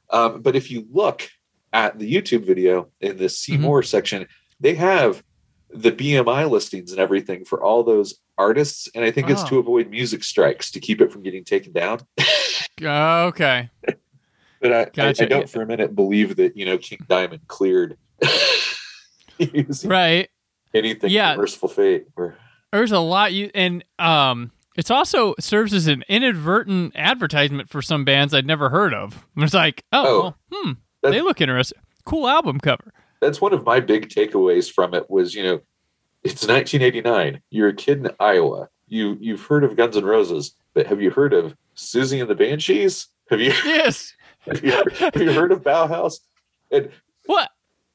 Um, 0.09 0.41
but 0.41 0.55
if 0.55 0.69
you 0.71 0.85
look 0.91 1.29
at 1.71 1.97
the 1.99 2.11
YouTube 2.13 2.45
video 2.45 2.89
in 3.01 3.17
the 3.17 3.29
see 3.29 3.57
more 3.57 3.81
section, 3.83 4.27
they 4.59 4.75
have 4.75 5.23
the 5.69 5.91
BMI 5.91 6.49
listings 6.49 6.91
and 6.91 6.99
everything 6.99 7.45
for 7.45 7.63
all 7.63 7.83
those 7.83 8.15
artists, 8.37 8.87
and 8.93 9.03
I 9.03 9.09
think 9.11 9.29
it's 9.29 9.43
Oh. 9.43 9.47
to 9.47 9.57
avoid 9.59 9.89
music 9.89 10.23
strikes 10.23 10.69
to 10.71 10.79
keep 10.79 11.01
it 11.01 11.11
from 11.11 11.23
getting 11.23 11.43
taken 11.43 11.71
down. 11.73 11.99
Okay. 12.81 13.69
But 14.59 14.73
I, 14.73 14.81
I, 14.81 14.85
Gotcha. 14.85 15.23
I 15.23 15.27
don't 15.27 15.47
for 15.49 15.61
a 15.61 15.65
minute 15.65 15.95
believe 15.95 16.35
that 16.37 16.57
you 16.57 16.65
know 16.65 16.77
King 16.77 16.99
Diamond 17.07 17.41
cleared 17.47 17.97
Right. 19.85 20.29
anything 20.73 21.09
Yeah. 21.11 21.35
Mercyful 21.35 21.69
Fate. 21.69 22.05
Or 22.15 22.35
There's 22.71 22.91
a 22.91 22.99
lot 22.99 23.33
you 23.33 23.51
and 23.53 23.83
um 23.99 24.51
it's 24.75 24.91
also 24.91 25.35
serves 25.39 25.73
as 25.73 25.87
an 25.87 26.03
inadvertent 26.07 26.93
advertisement 26.95 27.69
for 27.69 27.81
some 27.81 28.03
bands 28.05 28.33
I'd 28.33 28.45
never 28.45 28.69
heard 28.69 28.93
of. 28.93 29.25
It's 29.37 29.53
like, 29.53 29.83
oh, 29.91 30.05
Oh. 30.07 30.21
well, 30.21 30.37
hmm, 30.51 30.71
they 31.11 31.21
look 31.21 31.41
interesting. 31.41 31.79
Cool 32.05 32.27
album 32.27 32.59
cover. 32.59 32.91
that's 33.21 33.39
one 33.39 33.53
of 33.53 33.65
my 33.65 33.79
big 33.79 34.09
takeaways 34.09 34.69
from 34.71 34.93
it 34.93 35.09
was 35.09 35.33
you 35.33 35.43
know 35.43 35.61
it's 36.23 36.45
1989 36.45 37.41
you're 37.49 37.69
a 37.69 37.73
kid 37.73 37.99
in 37.99 38.09
iowa 38.19 38.67
you 38.87 39.17
you've 39.21 39.45
heard 39.45 39.63
of 39.63 39.75
guns 39.77 39.95
N' 39.95 40.03
roses 40.03 40.53
but 40.73 40.87
have 40.87 41.01
you 41.01 41.09
heard 41.11 41.33
of 41.33 41.55
Siouxsie 41.77 42.19
and 42.19 42.29
the 42.29 42.35
Banshees 42.35 43.07
have 43.29 43.39
you 43.39 43.53
Yes. 43.65 44.13
have 44.41 44.61
you, 44.63 44.71
have 44.71 45.15
you 45.15 45.31
heard 45.31 45.51
of 45.53 45.61
bauhaus 45.63 46.15
and 46.71 46.89
What? 47.25 47.49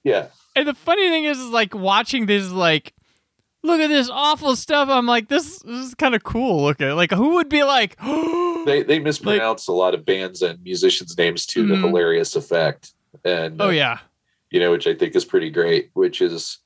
yeah 0.04 0.28
And 0.56 0.66
the 0.66 0.72
funny 0.74 1.06
thing 1.10 1.24
is, 1.24 1.38
is 1.38 1.50
like 1.50 1.74
watching 1.74 2.24
this, 2.26 2.50
like, 2.50 2.94
look 3.68 3.80
at 3.80 3.86
this 3.88 4.10
awful 4.10 4.56
stuff. 4.56 4.88
I'm 4.88 5.06
like, 5.06 5.28
this, 5.28 5.60
this 5.60 5.86
is 5.86 5.94
kind 5.94 6.14
of 6.16 6.24
cool 6.24 6.62
looking. 6.62 6.90
Like, 6.90 7.12
who 7.12 7.34
would 7.34 7.48
be 7.48 7.62
like, 7.62 7.96
they 8.66 8.82
they 8.82 8.98
mispronounce 8.98 9.68
a 9.68 9.72
lot 9.72 9.94
of 9.94 10.04
bands 10.04 10.42
and 10.42 10.60
musicians 10.64 11.16
names 11.16 11.46
to 11.46 11.66
the 11.66 11.74
Mhm. 11.74 11.84
hilarious 11.86 12.34
effect 12.34 12.92
and 13.24 13.60
oh 13.62 13.68
uh, 13.68 13.70
yeah, 13.70 13.98
you 14.50 14.60
know 14.60 14.70
which 14.70 14.86
i 14.86 14.94
think 14.94 15.14
is 15.16 15.24
pretty 15.24 15.48
great 15.50 15.90
which 15.94 16.20
is 16.20 16.58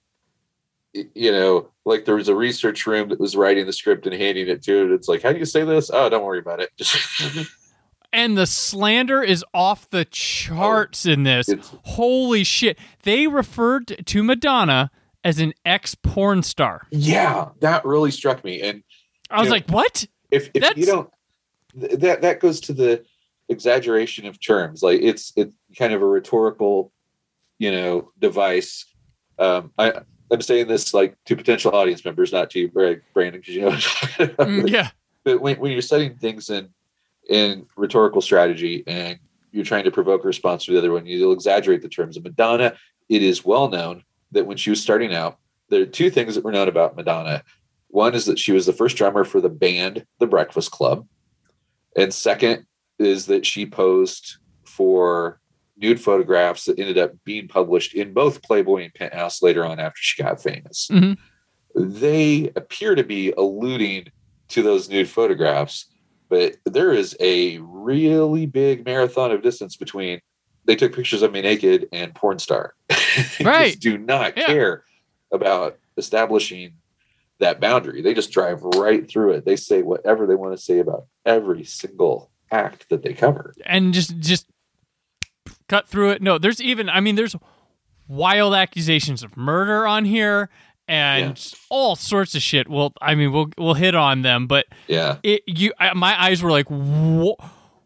you 0.92 1.30
know 1.32 1.68
like 1.84 2.04
there 2.04 2.16
was 2.16 2.28
a 2.28 2.34
research 2.34 2.86
room 2.86 3.08
that 3.08 3.20
was 3.20 3.36
writing 3.36 3.64
the 3.64 3.72
script 3.72 4.06
and 4.06 4.14
handing 4.14 4.48
it 4.48 4.62
to 4.62 4.84
it 4.84 4.90
it's 4.92 5.06
like 5.08 5.22
how 5.22 5.32
do 5.32 5.38
you 5.38 5.44
say 5.44 5.64
this 5.64 5.90
oh 5.94 6.08
don't 6.08 6.24
worry 6.24 6.40
about 6.40 6.60
it 6.60 6.70
and 8.12 8.36
the 8.36 8.46
slander 8.46 9.22
is 9.22 9.44
off 9.54 9.88
the 9.90 10.04
charts 10.04 11.06
in 11.06 11.22
this. 11.22 11.48
it's 11.48 11.72
Holy 11.84 12.44
shit! 12.44 12.78
They 13.04 13.26
referred 13.26 14.04
to 14.04 14.22
Madonna 14.22 14.90
as 15.24 15.38
an 15.38 15.52
ex 15.64 15.94
porn 15.94 16.42
star. 16.42 16.86
Yeah, 16.90 17.48
that 17.60 17.84
really 17.84 18.10
struck 18.10 18.44
me. 18.44 18.60
And 18.60 18.82
I 19.30 19.38
was 19.38 19.46
Yeah. 19.46 19.52
like, 19.52 19.68
what? 19.70 20.06
if 20.30 20.50
if 20.54 20.62
That's- 20.62 20.76
you 20.78 20.86
don't, 20.86 21.10
th- 21.78 21.98
that 22.00 22.22
that 22.22 22.40
goes 22.40 22.60
to 22.62 22.72
the 22.72 23.04
exaggeration 23.48 24.26
of 24.26 24.40
terms. 24.40 24.82
Like 24.82 25.00
it's 25.02 25.32
it's 25.36 25.54
kind 25.78 25.92
of 25.92 26.00
a 26.02 26.06
rhetorical, 26.06 26.92
you 27.58 27.70
know, 27.70 28.10
device. 28.18 28.86
Um, 29.38 29.72
I 29.78 29.92
I'm 30.30 30.40
saying 30.40 30.68
this 30.68 30.94
like 30.94 31.16
to 31.26 31.36
potential 31.36 31.74
audience 31.74 32.04
members, 32.04 32.32
not 32.32 32.50
to 32.50 32.60
you, 32.60 32.70
Bra- 32.70 32.94
Brandon, 33.12 33.40
because 33.40 33.54
you 33.54 33.60
know. 33.62 33.66
what 33.68 33.74
I'm 33.74 33.80
talking 33.80 34.24
about. 34.34 34.48
Mm, 34.48 34.70
yeah. 34.70 34.90
but 35.24 35.40
when, 35.42 35.56
when 35.60 35.72
you're 35.72 35.82
setting 35.82 36.16
things 36.16 36.48
in 36.50 36.68
in 37.28 37.66
rhetorical 37.76 38.20
strategy 38.22 38.82
and 38.86 39.18
you're 39.52 39.64
trying 39.64 39.84
to 39.84 39.90
provoke 39.90 40.24
a 40.24 40.26
response 40.26 40.64
to 40.64 40.72
the 40.72 40.78
other 40.78 40.92
one, 40.92 41.04
you'll 41.06 41.32
exaggerate 41.32 41.82
the 41.82 41.88
terms. 41.88 42.16
of 42.16 42.24
Madonna, 42.24 42.74
it 43.10 43.22
is 43.22 43.44
well 43.44 43.68
known 43.68 44.02
that 44.32 44.46
when 44.46 44.56
she 44.56 44.70
was 44.70 44.82
starting 44.82 45.14
out, 45.14 45.38
there 45.68 45.82
are 45.82 45.86
two 45.86 46.10
things 46.10 46.34
that 46.34 46.44
were 46.44 46.52
known 46.52 46.68
about 46.68 46.96
Madonna. 46.96 47.42
One 47.88 48.14
is 48.14 48.26
that 48.26 48.38
she 48.38 48.52
was 48.52 48.66
the 48.66 48.72
first 48.72 48.96
drummer 48.96 49.24
for 49.24 49.40
the 49.40 49.48
band 49.48 50.06
The 50.18 50.26
Breakfast 50.26 50.70
Club. 50.70 51.06
And 51.96 52.12
second 52.12 52.66
is 52.98 53.26
that 53.26 53.46
she 53.46 53.66
posed 53.66 54.36
for 54.64 55.40
nude 55.76 56.00
photographs 56.00 56.64
that 56.64 56.78
ended 56.78 56.98
up 56.98 57.12
being 57.24 57.48
published 57.48 57.94
in 57.94 58.12
both 58.12 58.42
Playboy 58.42 58.84
and 58.84 58.94
Penthouse 58.94 59.42
later 59.42 59.64
on 59.64 59.80
after 59.80 59.98
she 60.00 60.22
got 60.22 60.42
famous. 60.42 60.88
Mhm. 60.90 61.18
They 61.74 62.52
appear 62.56 62.94
to 62.94 63.04
be 63.04 63.32
alluding 63.32 64.08
to 64.48 64.62
those 64.62 64.88
nude 64.88 65.08
photographs, 65.08 65.86
but 66.28 66.56
there 66.64 66.92
is 66.92 67.16
a 67.20 67.58
really 67.58 68.46
big 68.46 68.84
marathon 68.84 69.32
of 69.32 69.42
distance 69.42 69.76
between 69.76 70.20
they 70.64 70.76
took 70.76 70.94
pictures 70.94 71.22
of 71.22 71.32
me 71.32 71.42
naked 71.42 71.88
and 71.92 72.14
porn 72.14 72.38
star. 72.38 72.74
They 73.38 73.44
Right. 73.44 73.66
just 73.68 73.80
do 73.80 73.98
not 73.98 74.36
Yeah. 74.36 74.46
care 74.46 74.84
about 75.32 75.78
establishing 75.96 76.74
that 77.38 77.60
boundary. 77.60 78.02
They 78.02 78.14
just 78.14 78.30
drive 78.30 78.62
right 78.62 79.08
through 79.08 79.32
it. 79.32 79.44
They 79.44 79.56
say 79.56 79.82
whatever 79.82 80.26
they 80.26 80.34
want 80.34 80.56
to 80.56 80.62
say 80.62 80.78
about 80.78 81.06
every 81.26 81.64
single 81.64 82.30
act 82.50 82.88
that 82.90 83.02
they 83.02 83.14
cover. 83.14 83.54
and 83.66 83.92
just 83.94 84.18
just 84.18 84.46
cut 85.68 85.88
through 85.88 86.10
it. 86.10 86.22
No, 86.22 86.38
there's 86.38 86.60
even 86.60 86.88
I 86.88 87.00
mean 87.00 87.14
there's 87.16 87.34
wild 88.08 88.54
accusations 88.54 89.22
of 89.22 89.36
murder 89.36 89.86
on 89.86 90.04
here 90.04 90.50
and 90.86 91.52
all 91.70 91.96
sorts 91.96 92.34
of 92.34 92.42
shit. 92.42 92.68
Well, 92.68 92.92
I 93.00 93.14
mean 93.14 93.32
we'll 93.32 93.48
we'll 93.58 93.74
hit 93.74 93.94
on 93.94 94.22
them, 94.22 94.46
but 94.46 94.66
Yeah. 94.86 95.16
it 95.22 95.42
you 95.46 95.72
I, 95.78 95.94
my 95.94 96.20
eyes 96.22 96.42
were 96.42 96.50
like 96.50 96.66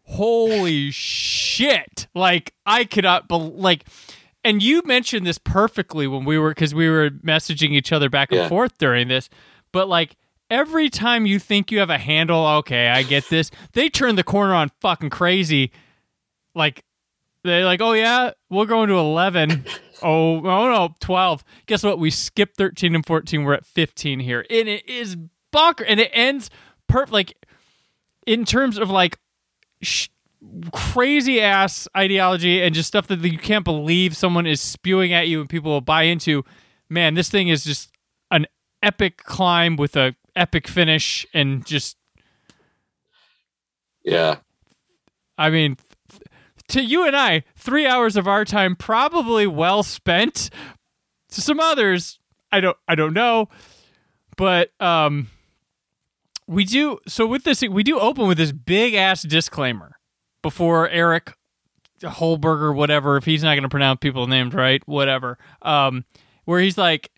holy 0.03 0.91
shit. 0.91 2.07
Like 2.13 2.53
I 2.65 2.83
cannot 2.83 3.27
bel 3.27 3.51
like 3.53 3.85
and 4.43 4.61
you 4.63 4.81
mentioned 4.85 5.25
this 5.25 5.37
perfectly 5.37 6.07
when 6.07 6.25
we 6.25 6.37
were 6.37 6.53
cuz 6.53 6.73
we 6.73 6.89
were 6.89 7.09
messaging 7.09 7.71
each 7.71 7.91
other 7.91 8.09
back 8.09 8.31
and 8.31 8.41
Yeah. 8.41 8.47
forth 8.49 8.77
during 8.77 9.07
this, 9.07 9.29
but 9.71 9.87
like 9.89 10.15
every 10.49 10.89
time 10.89 11.25
you 11.25 11.39
think 11.39 11.71
you 11.71 11.79
have 11.79 11.89
a 11.89 11.97
handle, 11.97 12.45
okay, 12.45 12.87
I 12.87 13.03
get 13.03 13.27
this, 13.29 13.51
they 13.73 13.89
turn 13.89 14.15
the 14.15 14.23
corner 14.23 14.53
on 14.53 14.71
fucking 14.81 15.09
crazy. 15.09 15.71
Like 16.55 16.83
they're 17.43 17.65
like, 17.65 17.81
"Oh 17.81 17.93
yeah, 17.93 18.31
we're 18.49 18.65
going 18.65 18.87
to 18.89 18.95
11." 18.95 19.65
oh, 20.01 20.37
oh 20.37 20.41
no, 20.71 20.95
12. 20.99 21.43
Guess 21.65 21.83
what? 21.83 21.99
We 21.99 22.09
skipped 22.11 22.57
13 22.57 22.95
and 22.95 23.05
14. 23.05 23.43
We're 23.43 23.53
at 23.53 23.65
15 23.65 24.19
here. 24.19 24.45
And 24.49 24.67
it 24.67 24.87
is 24.87 25.17
bonker 25.51 25.83
and 25.85 25.99
it 25.99 26.09
ends 26.13 26.49
per 26.87 27.05
like 27.09 27.33
in 28.25 28.43
terms 28.45 28.77
of 28.77 28.89
like 28.89 29.17
sh- 29.81 30.07
crazy 30.71 31.41
ass 31.41 31.87
ideology 31.95 32.61
and 32.61 32.73
just 32.75 32.87
stuff 32.87 33.07
that 33.07 33.19
you 33.19 33.37
can't 33.37 33.65
believe 33.65 34.15
someone 34.15 34.45
is 34.45 34.61
spewing 34.61 35.13
at 35.13 35.27
you 35.27 35.41
and 35.41 35.49
people 35.49 35.71
will 35.71 35.81
buy 35.81 36.03
into. 36.03 36.43
Man, 36.89 37.15
this 37.15 37.29
thing 37.29 37.47
is 37.47 37.63
just 37.63 37.91
an 38.31 38.45
epic 38.83 39.17
climb 39.23 39.75
with 39.75 39.95
a 39.95 40.15
epic 40.35 40.67
finish 40.67 41.25
and 41.33 41.65
just 41.65 41.97
Yeah. 44.03 44.37
I 45.37 45.49
mean 45.49 45.77
to 46.69 46.81
you 46.81 47.05
and 47.05 47.15
I, 47.15 47.43
3 47.55 47.87
hours 47.87 48.15
of 48.15 48.27
our 48.27 48.45
time 48.45 48.75
probably 48.75 49.47
well 49.47 49.83
spent. 49.83 50.49
To 51.31 51.41
some 51.41 51.59
others, 51.59 52.19
I 52.51 52.61
don't 52.61 52.77
I 52.87 52.95
don't 52.95 53.13
know, 53.13 53.49
but 54.37 54.71
um 54.81 55.27
we 56.47 56.63
do 56.63 56.99
so 57.07 57.25
with 57.25 57.43
this 57.43 57.61
we 57.61 57.83
do 57.83 57.99
open 57.99 58.27
with 58.27 58.37
this 58.37 58.51
big 58.51 58.93
ass 58.93 59.23
disclaimer 59.23 59.96
before 60.41 60.89
Eric 60.89 61.33
Holberger 62.01 62.75
whatever 62.75 63.17
if 63.17 63.25
he's 63.25 63.43
not 63.43 63.53
going 63.53 63.63
to 63.63 63.69
pronounce 63.69 63.99
people's 63.99 64.27
names 64.29 64.53
right 64.53 64.81
whatever 64.87 65.37
um 65.63 66.05
where 66.45 66.59
he's 66.59 66.77
like 66.77 67.11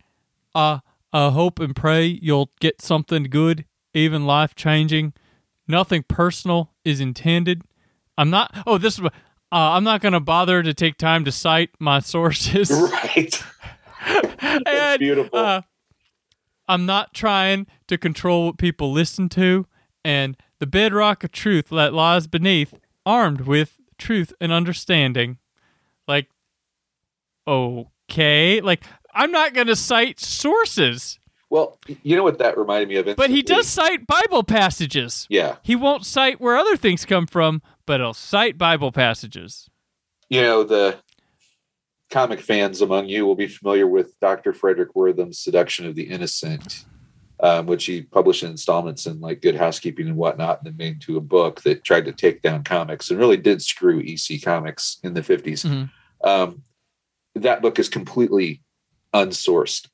uh 0.55 0.79
I 1.11 1.29
hope 1.29 1.59
and 1.59 1.75
pray 1.75 2.05
you'll 2.05 2.51
get 2.61 2.81
something 2.81 3.23
good 3.23 3.65
even 3.93 4.25
life 4.25 4.55
changing 4.55 5.13
nothing 5.67 6.03
personal 6.07 6.71
is 6.85 7.01
intended 7.01 7.63
I'm 8.17 8.29
not 8.29 8.55
oh 8.65 8.77
this 8.77 8.97
is 8.99 9.05
uh, 9.05 9.09
I'm 9.51 9.83
not 9.83 9.99
going 10.01 10.13
to 10.13 10.19
bother 10.19 10.61
to 10.61 10.73
take 10.73 10.97
time 10.97 11.25
to 11.25 11.31
cite 11.31 11.71
my 11.79 11.99
sources 12.01 12.71
Right. 12.91 13.43
and, 14.65 14.99
beautiful. 14.99 15.37
uh, 15.37 15.61
I'm 16.67 16.85
not 16.85 17.13
trying 17.13 17.67
to 17.87 17.97
control 17.97 18.45
what 18.45 18.57
people 18.57 18.91
listen 18.91 19.27
to, 19.29 19.65
and 20.05 20.37
the 20.59 20.67
bedrock 20.67 21.23
of 21.23 21.31
truth 21.31 21.69
that 21.69 21.93
lies 21.93 22.27
beneath, 22.27 22.73
armed 23.05 23.41
with 23.41 23.77
truth 23.97 24.33
and 24.41 24.51
understanding. 24.51 25.37
Like, 26.07 26.27
okay, 27.47 28.61
like 28.61 28.83
I'm 29.13 29.31
not 29.31 29.53
going 29.53 29.67
to 29.67 29.75
cite 29.75 30.19
sources, 30.19 31.19
Well, 31.49 31.79
you 32.03 32.15
know 32.15 32.23
what 32.23 32.37
that 32.39 32.57
reminded 32.57 32.89
me 32.89 32.95
of? 32.97 33.15
but 33.15 33.29
he 33.29 33.41
does 33.41 33.67
cite 33.67 34.05
Bible 34.07 34.43
passages. 34.43 35.25
Yeah. 35.29 35.55
He 35.63 35.75
won't 35.75 36.05
cite 36.05 36.39
where 36.39 36.57
other 36.57 36.77
things 36.77 37.05
come 37.05 37.27
from, 37.27 37.61
but 37.85 37.99
he'll 37.99 38.13
cite 38.13 38.57
Bible 38.57 38.91
passages. 38.91 39.69
You 40.29 40.41
know, 40.41 40.63
the 40.63 40.97
comic 42.11 42.39
fans 42.39 42.81
among 42.81 43.07
you 43.09 43.25
will 43.25 43.35
be 43.35 43.47
familiar 43.47 43.87
with 43.87 44.19
Dr. 44.19 44.53
Fredric 44.53 44.89
Wertham's 44.93 45.39
Seduction 45.39 45.85
of 45.87 45.95
the 45.95 46.03
Innocent, 46.03 46.85
um, 47.41 47.65
which 47.67 47.85
he 47.85 48.01
published 48.01 48.43
in 48.43 48.51
installments 48.51 49.05
in 49.05 49.19
like 49.21 49.41
Good 49.41 49.55
Housekeeping 49.55 50.07
and 50.07 50.17
whatnot, 50.17 50.59
and 50.59 50.67
then 50.67 50.77
made 50.77 50.93
into 50.95 51.17
a 51.17 51.21
book 51.21 51.61
that 51.61 51.83
tried 51.83 52.05
to 52.05 52.11
take 52.11 52.41
down 52.41 52.63
comics 52.63 53.09
and 53.09 53.19
really 53.19 53.37
did 53.37 53.61
screw 53.61 53.99
EC 54.01 54.41
Comics 54.43 54.97
in 55.03 55.13
the 55.13 55.21
50s. 55.21 55.63
Mhm. 55.65 55.89
Um, 56.23 56.63
that 57.35 57.61
book 57.61 57.79
is 57.79 57.87
completely 57.89 58.61
unsourced. 59.13 59.87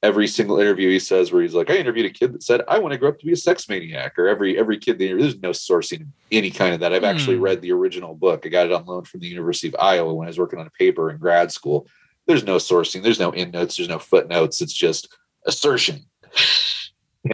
Every 0.00 0.28
single 0.28 0.60
interview 0.60 0.88
he 0.90 1.00
says 1.00 1.32
where 1.32 1.42
he's 1.42 1.54
like, 1.54 1.70
I 1.70 1.74
interviewed 1.76 2.06
a 2.06 2.10
kid 2.10 2.32
that 2.32 2.42
said, 2.44 2.62
I 2.68 2.78
want 2.78 2.92
to 2.92 2.98
grow 2.98 3.08
up 3.08 3.18
to 3.18 3.26
be 3.26 3.32
a 3.32 3.36
sex 3.36 3.68
maniac, 3.68 4.16
or 4.16 4.28
every 4.28 4.56
every 4.56 4.78
kid 4.78 4.98
they 4.98 5.08
there's 5.12 5.40
no 5.40 5.50
sourcing 5.50 6.06
any 6.30 6.50
kind 6.50 6.72
of 6.72 6.80
that. 6.80 6.92
I've 6.94 7.02
actually 7.04 7.36
Hmm. 7.36 7.42
read 7.42 7.62
the 7.62 7.72
original 7.72 8.14
book. 8.14 8.46
I 8.46 8.48
got 8.48 8.66
it 8.66 8.72
on 8.72 8.86
loan 8.86 9.04
from 9.04 9.20
the 9.20 9.26
University 9.26 9.68
of 9.68 9.76
Iowa 9.78 10.14
when 10.14 10.26
I 10.28 10.30
was 10.30 10.38
working 10.38 10.60
on 10.60 10.66
a 10.68 10.70
paper 10.70 11.10
in 11.10 11.18
grad 11.18 11.50
school. 11.50 11.88
There's 12.26 12.44
no 12.44 12.56
sourcing, 12.56 13.02
there's 13.02 13.18
no 13.18 13.32
endnotes, 13.32 13.76
there's 13.76 13.88
no 13.88 13.98
footnotes. 13.98 14.62
It's 14.62 14.72
just 14.72 15.08
assertion. 15.46 16.04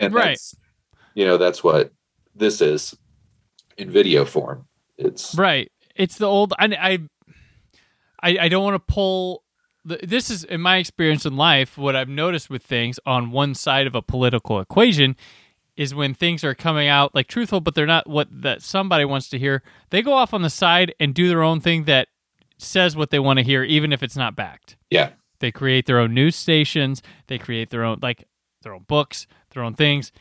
And 0.01 0.15
Right. 0.15 0.39
you 1.15 1.25
know, 1.25 1.37
that's 1.37 1.63
what 1.65 1.93
this 2.35 2.61
is 2.61 2.97
in 3.77 3.91
video 3.91 4.25
form. 4.25 4.67
It's 4.99 5.35
Right. 5.35 5.71
It's 5.97 6.19
the 6.19 6.27
old. 6.27 6.53
I 6.59 6.67
I 6.81 6.99
I, 8.23 8.45
I 8.45 8.49
don't 8.49 8.65
want 8.65 8.75
to 8.75 8.93
pull. 8.93 9.43
The, 9.85 9.99
this 10.03 10.31
is 10.31 10.45
in 10.45 10.61
my 10.61 10.79
experience 10.79 11.27
in 11.27 11.37
life. 11.37 11.77
What 11.77 11.95
I've 11.95 12.09
noticed 12.09 12.49
with 12.49 12.63
things 12.63 12.99
on 13.05 13.31
one 13.31 13.55
side 13.55 13.87
of 13.87 13.95
a 13.95 14.01
political 14.03 14.59
equation 14.61 15.15
is 15.77 15.95
when 15.95 16.15
things 16.15 16.43
are 16.45 16.55
coming 16.55 16.89
out 16.89 17.15
like 17.15 17.27
truthful, 17.27 17.61
but 17.61 17.75
they're 17.75 17.85
not 17.87 18.09
what 18.09 18.29
that 18.31 18.63
somebody 18.63 19.05
wants 19.05 19.29
to 19.29 19.39
hear. 19.39 19.63
They 19.91 20.01
go 20.03 20.13
off 20.15 20.33
on 20.33 20.43
the 20.43 20.49
side 20.51 20.95
and 20.99 21.13
do 21.15 21.29
their 21.29 21.43
own 21.43 21.61
thing 21.61 21.85
that 21.85 22.09
says 22.57 22.97
what 22.97 23.11
they 23.11 23.19
want 23.19 23.39
to 23.41 23.45
hear, 23.45 23.63
even 23.65 23.93
if 23.93 24.03
it's 24.03 24.17
not 24.17 24.35
backed. 24.37 24.77
yeah. 24.91 25.11
They 25.41 25.51
create 25.53 25.85
their 25.85 25.99
own 25.99 26.15
news 26.15 26.37
stations. 26.37 27.03
They 27.27 27.37
create 27.39 27.69
their 27.69 27.85
own 27.85 27.99
like 28.01 28.27
their 28.63 28.73
own 28.73 28.85
books, 28.85 29.27
their 29.55 29.64
own 29.64 29.75
things. 29.75 30.12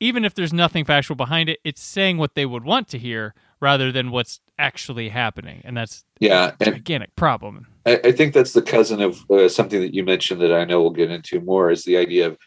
Even 0.00 0.24
if 0.24 0.34
there's 0.34 0.52
nothing 0.52 0.84
factual 0.84 1.14
behind 1.16 1.48
it, 1.48 1.60
it's 1.64 1.82
saying 1.82 2.18
what 2.18 2.34
they 2.34 2.46
would 2.46 2.64
want 2.64 2.88
to 2.88 2.98
hear 2.98 3.34
rather 3.60 3.92
than 3.92 4.10
what's 4.10 4.40
actually 4.58 5.08
happening, 5.10 5.60
and 5.64 5.76
that's 5.76 6.04
Yeah. 6.18 6.52
a 6.60 6.64
gigantic 6.64 7.14
problem. 7.16 7.66
I, 7.86 8.00
I 8.04 8.12
think 8.12 8.32
that's 8.34 8.52
the 8.52 8.62
cousin 8.62 9.00
of 9.02 9.18
uh, 9.30 9.48
something 9.48 9.80
that 9.80 9.94
you 9.94 10.04
mentioned 10.04 10.40
that 10.42 10.52
I 10.54 10.64
know 10.64 10.80
we'll 10.80 10.90
get 10.90 11.10
into 11.10 11.40
more 11.40 11.70
is 11.70 11.84
the 11.84 11.96
idea 11.98 12.28
of 12.28 12.38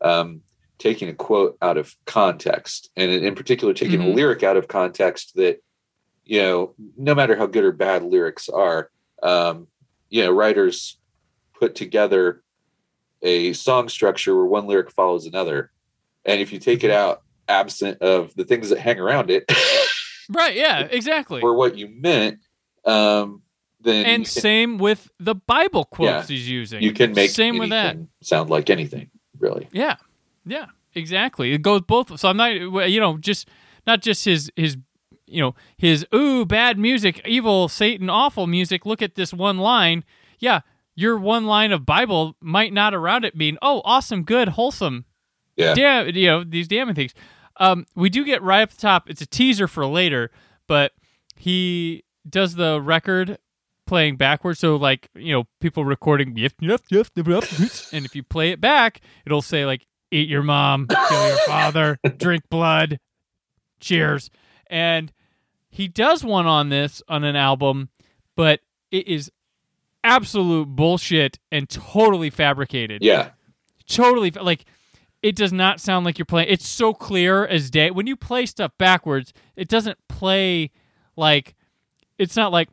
um, 0.00 0.40
taking 0.78 1.08
a 1.08 1.14
quote 1.14 1.56
out 1.62 1.76
of 1.76 1.94
context, 2.06 2.90
and 2.96 3.10
in, 3.10 3.34
particular, 3.34 3.72
taking 3.74 4.00
a 4.00 4.04
Mhm. 4.04 4.14
lyric 4.14 4.42
out 4.42 4.56
of 4.56 4.68
context 4.68 5.36
that 5.36 5.58
you 6.24 6.40
know, 6.40 6.72
no 6.96 7.14
matter 7.16 7.34
how 7.36 7.46
good 7.46 7.64
or 7.64 7.72
bad 7.72 8.04
lyrics 8.04 8.48
are, 8.48 8.90
um, 9.24 9.66
you 10.08 10.22
know, 10.24 10.30
writers 10.30 10.96
put 11.58 11.74
together 11.74 12.42
a 13.22 13.52
song 13.54 13.88
structure 13.88 14.34
where 14.36 14.44
one 14.46 14.66
lyric 14.68 14.90
follows 14.92 15.26
another, 15.26 15.72
and 16.24 16.40
if 16.40 16.52
you 16.52 16.58
take 16.58 16.84
it 16.84 16.90
out 16.90 17.22
absent 17.48 18.00
of 18.02 18.34
the 18.36 18.44
things 18.44 18.68
that 18.70 18.78
hang 18.78 18.98
around 19.00 19.30
it 19.30 19.44
Right? 20.30 20.54
Yeah, 20.56 20.80
exactly. 20.90 21.42
or 21.42 21.54
what 21.54 21.76
you 21.76 21.88
meant, 21.88 22.38
um, 22.84 23.42
then 23.80 24.06
And 24.06 24.24
can- 24.24 24.30
same 24.42 24.78
with 24.78 25.10
the 25.18 25.34
Bible 25.34 25.84
quotes 25.84 26.30
Yeah. 26.30 26.36
he's 26.36 26.48
using. 26.48 26.82
you 26.82 26.92
can 26.92 27.12
make 27.12 27.30
same 27.30 27.58
with 27.58 27.70
that. 27.70 27.96
sound 28.22 28.48
like 28.48 28.70
anything, 28.70 29.10
really. 29.38 29.68
Yeah, 29.72 29.96
yeah, 30.46 30.66
exactly. 30.94 31.52
It 31.52 31.62
goes 31.62 31.82
both. 31.82 32.18
So 32.18 32.28
I'm 32.28 32.36
not, 32.36 32.52
you 32.88 33.00
know, 33.00 33.18
just 33.18 33.48
not 33.86 34.00
just 34.00 34.24
his 34.24 34.50
his, 34.56 34.76
you 35.26 35.42
know, 35.42 35.54
his 35.76 36.06
ooh 36.14 36.46
bad 36.46 36.78
music, 36.78 37.20
evil 37.26 37.68
Satan, 37.68 38.08
awful 38.08 38.46
music. 38.46 38.86
Look 38.86 39.02
at 39.02 39.16
this 39.16 39.34
one 39.34 39.58
line. 39.58 40.04
Yeah, 40.38 40.60
your 40.94 41.18
one 41.18 41.46
line 41.46 41.72
of 41.72 41.84
Bible 41.84 42.36
might 42.40 42.72
not 42.72 42.94
around 42.94 43.24
it 43.24 43.36
mean 43.36 43.58
oh 43.60 43.82
awesome, 43.84 44.22
good, 44.22 44.50
wholesome. 44.50 45.04
Yeah. 45.56 45.74
damn, 45.74 46.08
you 46.14 46.26
know 46.26 46.44
these 46.44 46.68
damning 46.68 46.94
things. 46.94 47.12
Um, 47.58 47.86
we 47.94 48.08
do 48.10 48.24
get 48.24 48.42
right 48.42 48.62
up 48.62 48.70
the 48.70 48.80
top. 48.80 49.10
It's 49.10 49.20
a 49.20 49.26
teaser 49.26 49.68
for 49.68 49.86
later, 49.86 50.30
but 50.66 50.92
he 51.36 52.04
does 52.28 52.54
the 52.54 52.80
record 52.80 53.38
playing 53.86 54.16
backwards. 54.16 54.58
So 54.60 54.76
like 54.76 55.08
you 55.14 55.32
know 55.34 55.44
people 55.60 55.84
recording 55.84 56.36
yep, 56.36 56.52
yep, 56.60 56.80
yep, 56.90 57.08
yep, 57.16 57.26
yep, 57.28 57.44
and 57.92 58.04
if 58.06 58.14
you 58.16 58.22
play 58.22 58.50
it 58.50 58.60
back, 58.60 59.00
it'll 59.26 59.42
say 59.42 59.66
like 59.66 59.86
eat 60.10 60.28
your 60.28 60.42
mom, 60.42 60.86
kill 60.88 61.28
your 61.28 61.36
father, 61.46 61.98
drink 62.16 62.44
blood, 62.50 62.98
cheers. 63.80 64.30
And 64.68 65.12
he 65.68 65.88
does 65.88 66.24
one 66.24 66.46
on 66.46 66.68
this 66.70 67.02
on 67.08 67.24
an 67.24 67.36
album, 67.36 67.88
but 68.36 68.60
it 68.90 69.08
is 69.08 69.30
absolute 70.04 70.66
bullshit 70.66 71.38
and 71.50 71.68
totally 71.68 72.28
fabricated 72.30 73.02
Yeah. 73.02 73.30
totally 73.88 74.30
like 74.30 74.64
it 75.22 75.36
does 75.36 75.52
not 75.52 75.80
sound 75.80 76.04
like 76.04 76.18
you're 76.18 76.26
playing 76.26 76.48
it's 76.48 76.68
so 76.68 76.92
clear 76.92 77.46
as 77.46 77.70
day 77.70 77.90
when 77.90 78.06
you 78.06 78.16
play 78.16 78.46
stuff 78.46 78.72
backwards 78.78 79.32
it 79.56 79.68
doesn't 79.68 79.98
play 80.08 80.70
like 81.16 81.54
it's 82.18 82.36
not 82.36 82.52
like 82.52 82.68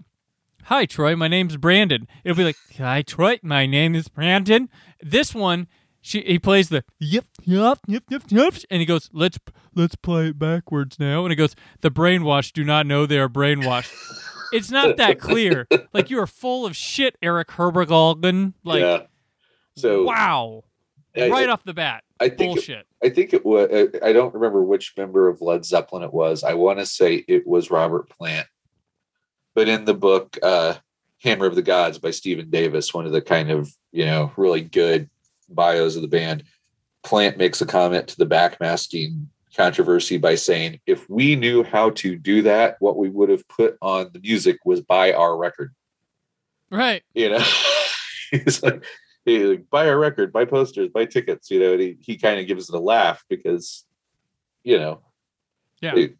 hi 0.63 0.85
troy 0.85 1.15
my 1.15 1.27
name's 1.27 1.57
brandon 1.57 2.07
it'll 2.23 2.37
be 2.37 2.43
like 2.43 2.57
hi 2.77 3.01
troy 3.01 3.37
my 3.43 3.65
name 3.65 3.95
is 3.95 4.07
brandon 4.07 4.69
this 5.01 5.33
one 5.33 5.67
she 6.01 6.21
he 6.21 6.39
plays 6.39 6.69
the 6.69 6.83
yep 6.99 7.25
yep 7.43 7.79
yep 7.87 8.03
yep 8.09 8.23
yep, 8.29 8.53
and 8.69 8.79
he 8.79 8.85
goes, 8.85 9.09
"Let's 9.11 9.37
let's 9.75 9.95
play 9.95 10.27
it 10.27 10.39
backwards 10.39 10.99
now." 10.99 11.25
And 11.25 11.31
he 11.31 11.35
goes, 11.35 11.55
"The 11.81 11.91
brainwashed 11.91 12.53
do 12.53 12.63
not 12.63 12.85
know 12.85 13.05
they 13.05 13.19
are 13.19 13.29
brainwashed." 13.29 13.91
it's 14.53 14.71
not 14.71 14.97
that 14.97 15.19
clear. 15.19 15.67
Like 15.91 16.09
you 16.09 16.19
are 16.19 16.27
full 16.27 16.65
of 16.65 16.75
shit, 16.75 17.17
Eric 17.21 17.49
Herbergalgen. 17.49 18.53
Like, 18.63 18.81
yeah. 18.81 19.01
So 19.75 20.03
wow, 20.03 20.63
right 21.15 21.49
I- 21.49 21.51
off 21.51 21.63
the 21.63 21.73
bat, 21.73 22.03
I 22.19 22.29
think 22.29 22.41
it- 22.41 22.55
bullshit. 22.55 22.85
I 23.03 23.09
think 23.09 23.33
it 23.33 23.45
was. 23.45 23.95
I 24.03 24.11
don't 24.11 24.33
remember 24.33 24.61
which 24.61 24.93
member 24.97 25.29
of 25.29 25.41
Led 25.41 25.65
Zeppelin 25.65 26.03
it 26.03 26.13
was. 26.13 26.43
I 26.43 26.53
want 26.53 26.79
to 26.79 26.85
say 26.85 27.23
it 27.27 27.47
was 27.47 27.71
Robert 27.71 28.09
Plant. 28.09 28.47
But 29.55 29.69
in 29.69 29.85
the 29.85 29.93
book, 29.93 30.37
uh, 30.43 30.75
"Hammer 31.23 31.45
of 31.45 31.55
the 31.55 31.61
Gods" 31.61 31.97
by 31.97 32.11
Stephen 32.11 32.49
Davis, 32.49 32.93
one 32.93 33.05
of 33.05 33.11
the 33.11 33.21
kind 33.21 33.49
of 33.51 33.71
you 33.91 34.05
know 34.05 34.31
really 34.35 34.61
good 34.61 35.09
bios 35.47 35.95
of 35.95 36.01
the 36.01 36.07
band, 36.07 36.43
Plant 37.03 37.37
makes 37.37 37.61
a 37.61 37.65
comment 37.65 38.09
to 38.09 38.17
the 38.17 38.25
backmasking 38.25 39.27
controversy 39.55 40.17
by 40.17 40.35
saying, 40.35 40.79
"If 40.85 41.09
we 41.09 41.35
knew 41.35 41.63
how 41.63 41.91
to 41.91 42.15
do 42.17 42.41
that, 42.43 42.75
what 42.79 42.97
we 42.97 43.09
would 43.09 43.29
have 43.29 43.47
put 43.47 43.77
on 43.81 44.11
the 44.13 44.19
music 44.19 44.57
was 44.65 44.81
buy 44.81 45.13
our 45.13 45.37
record." 45.37 45.73
right. 46.71 47.01
you 47.15 47.29
know 47.29 47.43
he's 48.31 48.61
like 48.61 48.83
he 49.25 49.39
like 49.43 49.69
buy 49.69 49.87
our 49.89 49.97
record 49.97 50.31
buy 50.33 50.45
posters 50.45 50.89
buy 50.89 51.05
tickets 51.05 51.49
you 51.51 51.59
know 51.59 51.73
and 51.73 51.81
he, 51.81 51.97
he 52.01 52.17
kind 52.17 52.39
of 52.39 52.47
gives 52.47 52.69
it 52.69 52.75
a 52.75 52.79
laugh 52.79 53.23
because 53.29 53.85
you 54.63 54.77
know 54.77 55.01
Yeah. 55.81 55.95
it- 55.95 56.15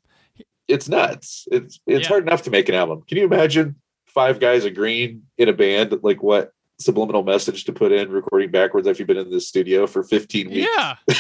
it's 0.68 0.88
nuts 0.88 1.48
it's 1.52 1.80
it's 1.88 2.04
Yeah. 2.04 2.08
hard 2.08 2.28
enough 2.28 2.44
to 2.44 2.52
make 2.52 2.70
an 2.70 2.76
album 2.76 3.02
can 3.08 3.18
you 3.18 3.26
imagine 3.26 3.76
five 4.06 4.40
guys 4.40 4.66
agreeing 4.66 5.24
in 5.38 5.50
a 5.50 5.54
band 5.54 5.98
like 6.04 6.22
what 6.22 6.52
subliminal 6.78 7.24
message 7.24 7.66
to 7.66 7.74
put 7.74 7.92
in 7.92 8.12
recording 8.12 8.52
backwards 8.52 8.88
after 8.88 9.00
you've 9.02 9.08
been 9.08 9.18
in 9.18 9.30
the 9.32 9.42
studio 9.42 9.86
for 9.88 10.04
15 10.04 10.50
weeks 10.50 10.68
Yeah. 10.78 10.96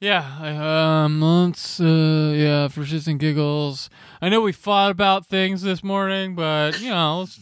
yeah. 0.00 0.36
I- 0.40 1.04
Um. 1.04 1.20
Let's. 1.20 1.80
Uh. 1.80 2.32
Yeah. 2.34 2.68
For 2.68 2.82
shits 2.82 3.06
and 3.06 3.18
giggles. 3.20 3.88
I 4.20 4.28
know 4.28 4.40
we 4.40 4.52
fought 4.52 4.90
about 4.90 5.26
things 5.26 5.62
this 5.62 5.82
morning, 5.84 6.34
but 6.34 6.80
you 6.80 6.90
know, 6.90 7.20
let's 7.20 7.38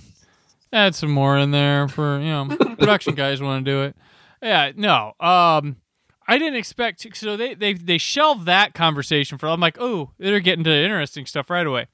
add 0.74 0.94
some 0.94 1.10
more 1.10 1.38
in 1.38 1.50
there 1.50 1.88
for 1.88 2.18
you 2.18 2.28
know 2.28 2.56
production 2.78 3.14
guys 3.14 3.40
want 3.40 3.64
to 3.64 3.70
do 3.70 3.82
it. 3.82 3.96
Yeah. 4.42 4.72
No. 4.76 5.12
Um. 5.20 5.76
I 6.26 6.38
didn't 6.38 6.56
expect 6.56 7.00
to, 7.00 7.14
so 7.14 7.36
they 7.36 7.54
they 7.54 7.74
they 7.74 7.98
shelved 7.98 8.46
that 8.46 8.72
conversation 8.72 9.36
for 9.36 9.46
I'm 9.46 9.60
like, 9.60 9.76
oh, 9.78 10.12
they're 10.18 10.40
getting 10.40 10.64
to 10.64 10.70
interesting 10.70 11.26
stuff 11.26 11.50
right 11.50 11.66
away. 11.66 11.88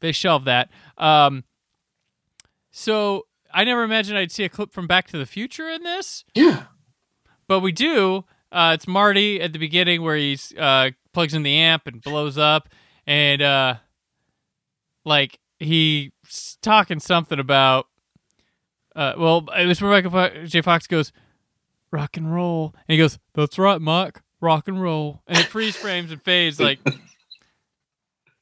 They 0.00 0.12
shelved 0.12 0.46
that. 0.46 0.68
Um 0.96 1.44
so 2.70 3.26
I 3.52 3.64
never 3.64 3.82
imagined 3.82 4.18
I'd 4.18 4.32
see 4.32 4.44
a 4.44 4.48
clip 4.48 4.72
from 4.72 4.86
Back 4.86 5.08
to 5.08 5.18
the 5.18 5.26
Future 5.26 5.68
in 5.68 5.82
this 5.82 6.24
yeah 6.34 6.64
but 7.48 7.60
we 7.60 7.72
do. 7.72 8.24
Uh, 8.52 8.72
it's 8.74 8.86
Marty 8.86 9.40
at 9.40 9.52
the 9.52 9.58
beginning 9.58 10.02
where 10.02 10.16
he's 10.16 10.52
uh, 10.56 10.90
plugs 11.12 11.34
in 11.34 11.42
the 11.42 11.56
amp 11.56 11.86
and 11.86 12.00
blows 12.00 12.38
up, 12.38 12.68
and 13.06 13.42
uh, 13.42 13.74
like 15.04 15.38
he's 15.58 16.10
talking 16.62 17.00
something 17.00 17.38
about. 17.38 17.87
Uh, 18.98 19.14
well, 19.16 19.46
it 19.56 19.66
was 19.66 19.80
Rebecca 19.80 20.10
Fo- 20.10 20.44
J. 20.46 20.60
Fox 20.60 20.88
goes, 20.88 21.12
"Rock 21.92 22.16
and 22.16 22.34
roll," 22.34 22.74
and 22.88 22.94
he 22.94 22.98
goes, 22.98 23.16
"That's 23.32 23.56
right, 23.56 23.80
Mike, 23.80 24.20
rock 24.40 24.66
and 24.66 24.82
roll," 24.82 25.22
and 25.28 25.38
it 25.38 25.46
freeze 25.46 25.76
frames 25.76 26.10
and 26.10 26.20
fades 26.20 26.58
like, 26.60 26.80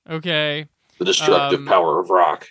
okay, 0.09 0.67
the 0.99 1.05
destructive 1.05 1.61
Um, 1.61 1.67
power 1.67 2.01
of 2.01 2.09
rock 2.09 2.49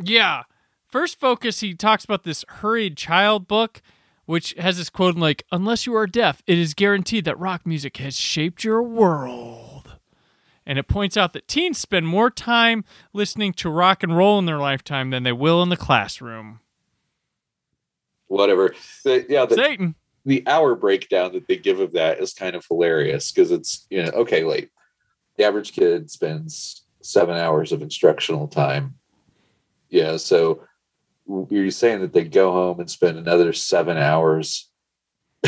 yeah. 0.00 0.42
First 0.86 1.18
focus, 1.18 1.58
he 1.58 1.74
talks 1.74 2.04
about 2.04 2.22
this 2.22 2.44
hurried 2.48 2.96
child 2.96 3.48
book, 3.48 3.82
which 4.26 4.54
has 4.56 4.76
this 4.76 4.88
quote 4.88 5.16
like, 5.16 5.44
"Unless 5.50 5.86
you 5.86 5.96
are 5.96 6.06
deaf, 6.06 6.40
it 6.46 6.56
is 6.56 6.72
guaranteed 6.72 7.24
that 7.24 7.36
rock 7.38 7.66
music 7.66 7.96
has 7.96 8.16
shaped 8.16 8.62
your 8.62 8.80
world." 8.80 9.96
And 10.64 10.78
it 10.78 10.86
points 10.88 11.16
out 11.16 11.32
that 11.32 11.48
teens 11.48 11.78
spend 11.78 12.06
more 12.06 12.30
time 12.30 12.84
listening 13.12 13.52
to 13.54 13.68
rock 13.68 14.02
and 14.04 14.16
roll 14.16 14.38
in 14.38 14.46
their 14.46 14.58
lifetime 14.58 15.10
than 15.10 15.24
they 15.24 15.32
will 15.32 15.62
in 15.64 15.68
the 15.68 15.76
classroom. 15.76 16.60
Whatever 18.28 18.74
The- 19.04 19.26
yeah 19.28 19.44
the, 19.46 19.54
Satan. 19.56 19.94
the 20.24 20.42
hour 20.46 20.74
breakdown 20.74 21.32
that 21.32 21.46
they 21.48 21.56
give 21.56 21.80
of 21.80 21.92
that 21.92 22.20
is 22.20 22.32
kind 22.32 22.56
of 22.56 22.64
hilarious 22.68 23.30
because 23.32 23.50
it's 23.50 23.86
you 23.90 24.02
know 24.02 24.10
okay 24.10 24.44
like 24.44 24.70
the 25.36 25.44
average 25.44 25.72
kid 25.72 26.10
spends 26.10 26.84
seven 27.02 27.36
hours 27.36 27.70
of 27.72 27.82
instructional 27.82 28.48
time 28.48 28.94
yeah 29.90 30.16
so 30.16 30.62
you're 31.50 31.70
saying 31.70 32.00
that 32.00 32.12
they 32.12 32.24
go 32.24 32.52
home 32.52 32.80
and 32.80 32.90
spend 32.90 33.18
another 33.18 33.52
seven 33.52 33.96
hours 33.96 34.70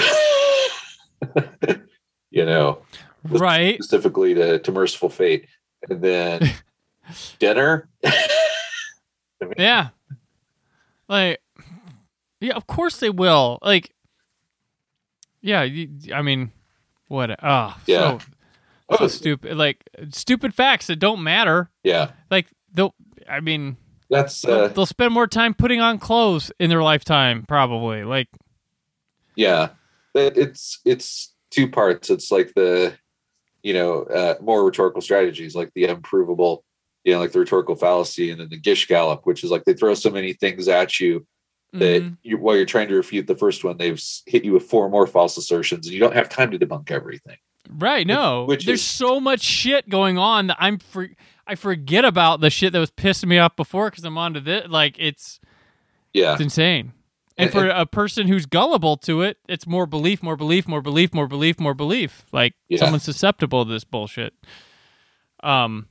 you 2.31 2.45
know 2.45 2.83
Right. 3.29 3.75
specifically 3.83 4.35
to, 4.35 4.59
to 4.61 4.71
Mercyful 4.73 5.09
Fate 5.11 5.49
and 5.89 6.01
then 6.03 6.49
dinner 7.41 7.89
Yeah. 9.59 9.89
Like, 11.09 11.41
yeah, 12.41 12.55
of 12.55 12.67
course 12.67 12.99
they 12.99 13.11
will. 13.11 13.59
Like, 13.63 13.93
yeah, 15.41 15.63
you, 15.63 15.89
I 16.15 16.23
mean, 16.23 16.53
what? 17.09 17.31
Oh, 17.43 17.77
Yeah. 17.87 18.19
so, 18.19 18.21
Oh, 18.89 19.07
stupid. 19.09 19.57
Like, 19.57 19.83
stupid 20.11 20.55
facts 20.55 20.87
that 20.87 20.97
don't 20.97 21.23
matter. 21.23 21.71
yeah 21.83 22.13
Like, 22.31 22.47
they'll, 22.73 22.95
I 23.29 23.41
mean, 23.41 23.77
that's 24.09 24.43
they'll, 24.43 24.61
uh, 24.61 24.69
they'll 24.69 24.87
spend 24.87 25.13
more 25.13 25.27
time 25.27 25.55
putting 25.55 25.81
on 25.81 25.99
clothes 25.99 26.53
in 26.61 26.71
their 26.71 26.83
lifetime, 26.85 27.45
probably. 27.49 28.05
Like, 28.05 28.29
Yeah, 29.35 29.71
It- 30.15 30.37
it's 30.39 30.81
it's 30.85 31.35
two 31.51 31.69
parts. 31.69 32.11
It's 32.11 32.31
like 32.31 32.53
the 32.55 32.95
you 33.63 33.75
know 33.75 34.05
uh, 34.05 34.37
more 34.41 34.65
rhetorical 34.65 35.01
strategies, 35.03 35.55
like 35.57 35.71
the 35.75 35.87
unprovable, 35.87 36.65
you 37.05 37.13
know, 37.13 37.19
like 37.19 37.33
the 37.33 37.41
rhetorical 37.41 37.75
fallacy, 37.75 38.31
and 38.31 38.41
then 38.41 38.49
the 38.49 38.59
gish 38.61 38.87
gallop, 38.87 39.27
which 39.27 39.43
is 39.45 39.51
like 39.51 39.65
they 39.65 39.75
throw 39.75 39.95
so 39.95 40.11
many 40.11 40.33
things 40.33 40.69
at 40.69 41.01
you 41.01 41.27
that 41.79 42.03
mhm. 42.03 42.17
you, 42.23 42.39
while 42.39 42.57
you're 42.57 42.65
trying 42.67 42.89
to 42.89 42.95
refute 42.95 43.27
the 43.27 43.37
first 43.37 43.65
one, 43.65 43.77
they've 43.77 44.03
hit 44.27 44.45
you 44.45 44.53
with 44.53 44.65
four 44.65 44.89
more 44.89 45.07
false 45.07 45.37
assertions, 45.37 45.87
and 45.87 45.95
you 45.95 46.01
don't 46.01 46.15
have 46.15 46.29
time 46.29 46.51
to 46.51 46.59
debunk 46.59 46.91
everything. 46.91 47.37
right? 47.71 48.07
No, 48.07 48.45
which 48.45 48.65
there's 48.67 48.81
is- 48.81 48.87
so 48.87 49.19
much 49.21 49.41
shit 49.43 49.89
going 49.89 50.19
on 50.19 50.47
that 50.49 50.57
I'm 50.61 50.79
for, 50.79 51.09
I 51.47 51.55
forget 51.55 52.05
about 52.05 52.41
the 52.41 52.51
shit 52.51 52.73
that 52.73 52.79
was 52.81 52.91
pissing 52.91 53.27
me 53.29 53.39
off 53.39 53.57
before 53.57 53.91
because 53.91 54.05
I'm 54.05 54.19
onto 54.19 54.41
this. 54.41 54.67
Like, 54.69 54.97
it's 54.99 55.41
Yeah, 56.13 56.33
It's 56.33 56.41
insane. 56.43 56.93
And 57.39 57.51
And- 57.51 57.53
for 57.53 57.69
a 57.69 57.85
person 57.85 58.27
who's 58.29 58.47
gullible 58.47 58.97
to 58.99 59.21
it, 59.23 59.37
it's 59.49 59.67
more 59.67 59.85
belief, 59.87 60.23
more 60.23 60.37
belief, 60.37 60.67
more 60.67 60.81
belief, 60.81 61.13
more 61.13 61.27
belief, 61.27 61.61
more 61.61 61.75
belief. 61.75 62.25
Like 62.33 62.55
Yeah. 62.69 62.79
someone's 62.79 63.03
susceptible 63.03 63.67
to 63.67 63.71
this 63.71 63.85
bullshit. 63.85 64.33
Um, 65.43 65.89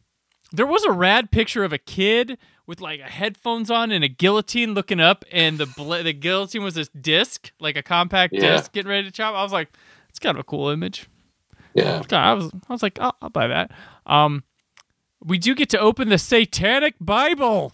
there 0.56 0.66
was 0.66 0.84
a 0.84 0.92
rad 0.92 1.32
picture 1.32 1.64
of 1.64 1.74
a 1.74 1.78
kid 1.78 2.38
with 2.68 2.82
like 2.82 3.00
a 3.00 3.04
headphones 3.04 3.70
on 3.70 3.92
and 3.92 4.04
a 4.04 4.08
guillotine 4.08 4.74
looking 4.74 5.00
up, 5.00 5.24
and 5.32 5.58
the 5.58 5.66
bl- 5.66 6.02
the 6.04 6.14
guillotine 6.14 6.64
was 6.64 6.74
this 6.76 6.90
disc, 6.90 7.52
like 7.60 7.76
a 7.76 7.84
compact 7.84 8.34
Yeah. 8.34 8.56
disc, 8.58 8.72
getting 8.72 8.90
ready 8.90 9.06
to 9.08 9.12
chop. 9.12 9.36
I 9.36 9.44
was 9.44 9.52
like, 9.54 9.70
it's 10.10 10.20
kind 10.20 10.36
of 10.36 10.40
a 10.40 10.44
cool 10.44 10.70
image. 10.70 11.08
yeah, 11.74 12.02
I 12.12 12.34
was 12.34 12.52
I 12.70 12.74
was 12.74 12.82
like, 12.84 12.98
I'll, 13.00 13.16
I'll 13.22 13.30
buy 13.30 13.48
that. 13.48 13.72
Um, 14.06 14.44
we 15.24 15.38
do 15.38 15.54
get 15.56 15.70
to 15.70 15.80
open 15.80 16.10
the 16.10 16.18
Satanic 16.18 16.96
Bible 17.00 17.74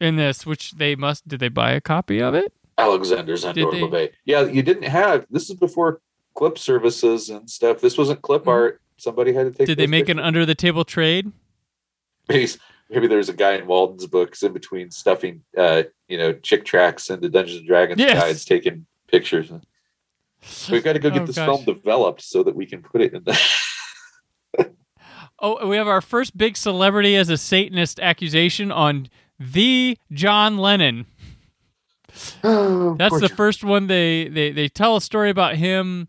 in 0.00 0.16
this, 0.16 0.44
which 0.46 0.72
they 0.72 0.94
must. 0.96 1.26
Did 1.28 1.40
they 1.40 1.48
buy 1.48 1.72
a 1.72 1.80
copy 1.80 2.20
of 2.20 2.34
it? 2.34 2.52
Alexander 2.78 3.36
they- 3.36 3.62
LaVey. 3.64 4.10
Yeah, 4.24 4.42
you 4.42 4.62
didn't 4.62 4.84
have 4.84 5.26
this 5.30 5.50
is 5.50 5.56
before 5.56 6.00
clip 6.34 6.56
services 6.58 7.28
and 7.28 7.48
stuff. 7.50 7.80
This 7.80 7.98
wasn't 7.98 8.22
clip 8.22 8.44
Mhm. 8.44 8.48
art. 8.52 8.80
Somebody 8.96 9.32
had 9.32 9.44
to 9.52 9.58
take. 9.58 9.66
Did 9.66 9.78
they 9.78 9.86
make 9.86 10.08
an 10.08 10.18
under 10.18 10.46
the 10.46 10.54
table 10.54 10.84
trade? 10.84 11.32
Maybe, 12.32 12.50
maybe 12.90 13.06
there's 13.06 13.28
a 13.28 13.32
guy 13.34 13.52
in 13.54 13.66
Walden's 13.66 14.06
books 14.06 14.42
in 14.42 14.52
between 14.52 14.90
stuffing, 14.90 15.42
uh, 15.56 15.84
you 16.08 16.18
know, 16.18 16.32
Chick 16.32 16.64
tracts 16.64 17.10
into 17.10 17.28
Dungeons 17.28 17.58
and 17.58 17.66
Dragons 17.68 17.98
Yes. 18.00 18.18
guides, 18.20 18.44
taking 18.44 18.86
pictures. 19.08 19.50
We've 20.70 20.82
got 20.82 20.94
to 20.94 20.98
go 20.98 21.10
get 21.10 21.22
Oh, 21.22 21.26
this 21.26 21.36
gosh. 21.36 21.46
film 21.46 21.64
developed 21.64 22.22
so 22.22 22.42
that 22.42 22.54
we 22.56 22.66
can 22.66 22.82
put 22.82 23.00
it 23.00 23.14
in 23.14 23.24
the. 23.24 23.38
Oh, 25.44 25.66
we 25.66 25.76
have 25.76 25.88
our 25.88 26.00
first 26.00 26.36
big 26.38 26.56
celebrity 26.56 27.16
as 27.16 27.28
a 27.28 27.36
Satanist 27.36 27.98
accusation 27.98 28.70
on 28.70 29.08
the 29.40 29.98
John 30.12 30.56
Lennon. 30.56 31.06
That's 32.42 33.18
the 33.20 33.32
first 33.34 33.64
one. 33.64 33.88
They, 33.88 34.28
they 34.28 34.52
they 34.52 34.68
tell 34.68 34.94
a 34.96 35.00
story 35.00 35.30
about 35.30 35.56
him 35.56 36.06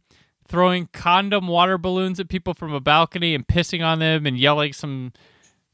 throwing 0.48 0.88
condom 0.94 1.48
water 1.48 1.80
balloons 1.80 2.20
at 2.20 2.30
people 2.30 2.54
from 2.54 2.74
a 2.74 2.80
balcony 2.80 3.34
and 3.34 3.48
pissing 3.48 3.84
on 3.84 3.98
them 3.98 4.28
and 4.28 4.38
yelling 4.38 4.72
some 4.74 5.14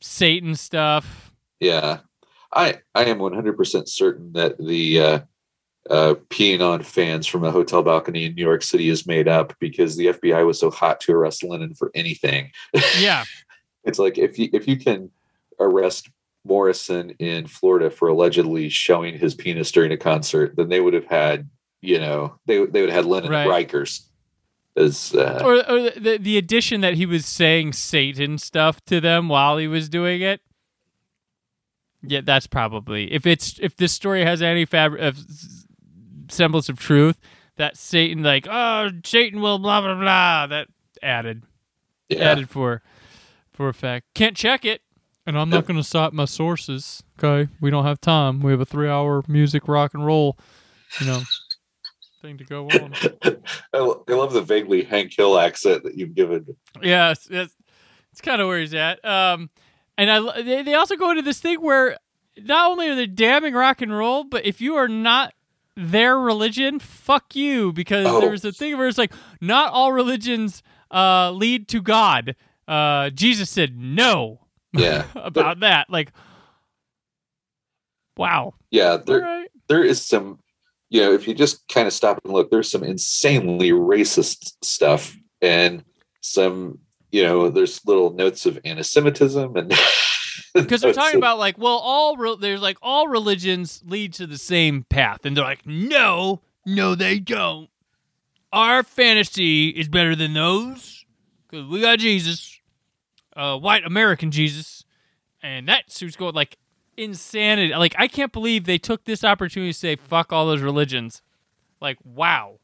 Satan 0.02 0.56
stuff. 0.56 1.34
Yeah, 1.60 2.00
I 2.54 2.80
I 2.96 3.06
am 3.06 3.20
100 3.20 3.58
percent 3.58 3.90
certain 3.90 4.34
that 4.34 4.58
the 4.58 5.00
uh, 5.00 5.20
uh, 5.90 6.16
peeing 6.30 6.62
on 6.62 6.84
fans 6.84 7.28
from 7.28 7.44
a 7.44 7.52
hotel 7.52 7.84
balcony 7.84 8.26
in 8.26 8.36
New 8.36 8.44
York 8.46 8.64
City 8.64 8.90
is 8.90 9.08
made 9.08 9.28
up 9.28 9.54
because 9.60 9.98
the 9.98 10.08
FBI 10.08 10.46
was 10.46 10.60
so 10.60 10.70
hot 10.70 11.00
to 11.02 11.14
arrest 11.14 11.44
Lennon 11.44 11.74
for 11.74 11.92
anything. 11.96 12.52
Yeah, 13.00 13.24
It's 13.84 14.00
like 14.00 14.18
if 14.18 14.38
you 14.40 14.50
if 14.54 14.68
you 14.68 14.78
can 14.78 15.12
arrest 15.60 16.10
Morrison 16.46 17.12
in 17.20 17.48
Florida 17.48 17.90
for 17.90 18.08
allegedly 18.08 18.70
showing 18.70 19.18
his 19.18 19.36
penis 19.36 19.72
during 19.72 19.92
a 19.92 19.98
concert, 19.98 20.56
then 20.56 20.70
they 20.70 20.80
would 20.80 20.94
have 20.94 21.06
had 21.06 21.50
you 21.82 22.00
know 22.00 22.40
they 22.46 22.66
they 22.66 22.82
would 22.82 22.90
have 22.90 23.04
had 23.04 23.06
Lennon 23.06 23.32
Right. 23.32 23.68
Rikers. 23.68 24.06
As 24.80 25.14
uh, 25.14 25.42
or, 25.44 25.56
or 25.70 25.90
the 25.92 26.18
the 26.20 26.38
addition 26.38 26.82
that 26.82 26.96
he 26.96 27.06
was 27.06 27.26
saying 27.26 27.74
Satan 27.74 28.38
stuff 28.38 28.84
to 28.86 29.00
them 29.02 29.30
while 29.30 29.58
he 29.58 29.68
was 29.68 29.90
doing 29.90 30.22
it. 30.22 30.42
Yeah, 32.02 32.22
that's 32.24 32.48
probably 32.48 33.12
if 33.12 33.28
it's 33.28 33.60
if 33.60 33.76
this 33.76 33.92
story 33.92 34.24
has 34.24 34.42
any 34.42 34.66
fabric 34.66 35.02
of 35.02 35.18
semblance 36.30 36.70
of 36.70 36.80
truth 36.80 37.20
that 37.58 37.76
Satan 37.78 38.24
like 38.24 38.48
oh 38.50 38.90
Satan 39.04 39.42
will 39.42 39.60
blah 39.60 39.82
blah 39.82 39.96
blah 39.96 40.48
that 40.48 40.68
added 41.04 41.44
yeah, 42.08 42.32
added 42.32 42.50
for 42.50 42.82
for 43.52 43.68
effect. 43.68 44.08
Can't 44.14 44.38
check 44.38 44.64
it, 44.64 44.82
and 45.26 45.38
I'm 45.38 45.50
not 45.50 45.66
going 45.66 45.78
to 45.78 45.84
cite 45.84 46.14
my 46.14 46.26
sources. 46.26 47.04
Okay, 47.22 47.52
we 47.60 47.70
don't 47.70 47.86
have 47.86 48.00
time. 48.00 48.40
We 48.40 48.52
have 48.52 48.62
a 48.62 48.66
three 48.66 48.88
hour 48.88 49.24
music 49.28 49.68
rock 49.68 49.94
and 49.94 50.06
roll, 50.06 50.38
you 51.02 51.08
know, 51.08 51.22
thing 52.22 52.38
to 52.38 52.44
go 52.44 52.66
on. 52.70 52.94
I, 53.74 53.78
lo- 53.78 54.04
I 54.08 54.14
love 54.14 54.34
the 54.34 54.42
vaguely 54.42 54.84
Hank 54.84 55.14
Hill 55.16 55.38
accent 55.40 55.84
that 55.84 55.98
you've 55.98 56.14
given. 56.16 56.46
Yeah, 56.82 57.12
it's, 57.12 57.28
it's, 57.30 57.56
it's 58.12 58.22
kind 58.22 58.42
of 58.42 58.48
where 58.48 58.60
he's 58.60 58.74
at. 58.74 59.04
Um, 59.06 59.50
and 59.98 60.10
I 60.12 60.42
they, 60.42 60.64
they 60.64 60.74
also 60.76 60.96
go 60.96 61.10
into 61.10 61.22
this 61.24 61.40
thing 61.40 61.62
where 61.62 61.98
not 62.38 62.72
only 62.72 62.90
are 62.90 62.96
they 62.96 63.06
damning 63.08 63.54
rock 63.54 63.82
and 63.82 63.96
roll, 63.96 64.24
but 64.24 64.46
if 64.46 64.62
you 64.62 64.76
are 64.76 64.88
not 64.88 65.34
their 65.76 66.18
religion, 66.20 66.80
fuck 66.80 67.36
you, 67.36 67.72
because 67.74 68.06
Oh. 68.08 68.20
there's 68.22 68.44
a 68.46 68.52
thing 68.52 68.78
where 68.78 68.88
it's 68.88 68.98
like 68.98 69.14
not 69.42 69.72
all 69.72 69.92
religions 69.94 70.62
uh, 70.92 71.32
lead 71.32 71.68
to 71.70 71.82
God. 71.82 72.36
Uh, 72.68 73.10
Jesus 73.12 73.50
said 73.50 73.78
no 73.78 74.42
Yeah, 74.74 75.06
about 75.16 75.62
that. 75.62 75.90
Like, 75.90 76.12
wow. 78.18 78.54
yeah. 78.72 78.98
There, 78.98 79.22
right. 79.22 79.48
there 79.68 79.84
is 79.84 80.06
some, 80.06 80.40
you 80.90 81.02
know, 81.02 81.14
if 81.14 81.28
you 81.28 81.34
just 81.34 81.68
kind 81.68 81.88
of 81.88 81.94
stop 81.94 82.20
and 82.24 82.34
look, 82.34 82.50
there's 82.50 82.70
some 82.70 82.84
insanely 82.84 83.72
racist 83.72 84.54
stuff 84.64 85.16
and 85.42 85.84
some, 86.22 86.80
you 87.12 87.24
know, 87.24 87.50
there's 87.50 87.86
little 87.86 88.12
notes 88.12 88.46
of 88.46 88.60
anti-Semitism 88.66 89.56
and 89.56 89.70
because 90.54 90.82
they're 90.82 90.94
talking 90.94 91.18
about 91.18 91.38
like 91.38 91.58
well 91.58 91.78
all 91.78 92.18
re- 92.18 92.38
there's 92.40 92.62
like 92.62 92.78
all 92.82 93.08
religions 93.08 93.84
lead 93.86 94.14
to 94.14 94.26
the 94.26 94.38
same 94.38 94.84
path. 94.90 95.26
And 95.26 95.38
they're 95.38 95.44
like 95.44 95.66
no 95.66 96.42
no 96.66 96.96
they 96.96 97.20
don't. 97.20 97.70
Our 98.52 98.82
fantasy 98.82 99.70
is 99.70 99.88
better 99.88 100.16
than 100.16 100.34
those 100.34 101.06
because 101.50 101.68
we 101.68 101.82
got 101.82 102.00
jesus 102.00 102.60
uh 103.36 103.58
white 103.58 103.86
american 103.86 104.32
jesus 104.32 104.84
and 105.42 105.68
that's 105.68 106.00
who's 106.00 106.16
going 106.16 106.36
like 106.36 106.58
insanity. 107.00 107.74
Like 107.74 107.96
i 107.98 108.08
can't 108.08 108.32
believe 108.32 108.66
they 108.66 108.78
took 108.78 109.06
this 109.06 109.24
opportunity 109.24 109.72
to 109.72 109.78
say 109.78 109.96
fuck 109.96 110.32
all 110.32 110.46
those 110.46 110.62
religions. 110.62 111.22
Like 111.82 111.98
wow. 112.04 112.60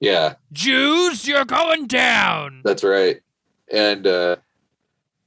Yeah, 0.00 0.34
jews 0.52 1.26
you're 1.28 1.44
going 1.44 1.86
down. 1.86 2.62
That's 2.64 2.84
right. 2.84 3.20
And 3.70 4.06
uh 4.06 4.36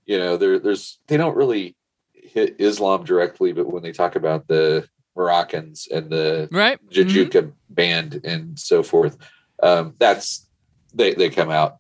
you 0.05 0.17
know, 0.17 0.37
there 0.37 0.57
there's 0.57 0.99
they 1.07 1.17
don't 1.17 1.35
really 1.35 1.75
hit 2.13 2.55
Islam 2.59 3.03
directly, 3.03 3.51
but 3.53 3.71
when 3.71 3.83
they 3.83 3.91
talk 3.91 4.15
about 4.15 4.47
the 4.47 4.87
Moroccans 5.15 5.87
and 5.91 6.09
the 6.09 6.47
right. 6.51 6.79
Mhm. 6.89 7.53
Band 7.69 8.21
and 8.23 8.57
so 8.57 8.83
forth, 8.83 9.17
um 9.61 9.93
that's 9.99 10.47
they 10.93 11.13
they 11.13 11.29
come 11.29 11.49
out 11.51 11.77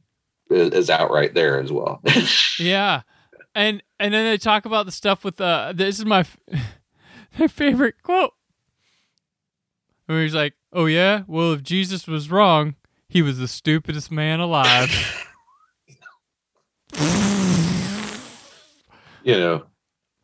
as 0.51 0.89
outright 0.89 1.33
there 1.33 1.59
as 1.61 1.71
well. 1.71 2.01
Yeah, 2.59 3.01
and 3.57 3.83
and 3.99 4.13
then 4.13 4.25
they 4.25 4.37
talk 4.37 4.65
about 4.65 4.85
the 4.85 4.91
stuff 4.91 5.23
with 5.25 5.41
uh 5.41 5.73
this 5.75 5.97
is 5.97 6.05
my 6.05 6.19
f- 6.19 6.37
my 7.37 7.47
favorite 7.47 8.01
quote. 8.03 8.33
Where 10.05 10.21
he's 10.21 10.35
like, 10.35 10.53
"Oh 10.71 10.85
yeah, 10.85 11.23
well 11.27 11.51
if 11.53 11.63
Jesus 11.63 12.07
was 12.07 12.31
wrong, 12.31 12.75
he 13.09 13.21
was 13.21 13.39
the 13.39 13.47
stupidest 13.47 14.11
man 14.11 14.39
alive." 14.39 14.89
you 19.23 19.33
know, 19.33 19.65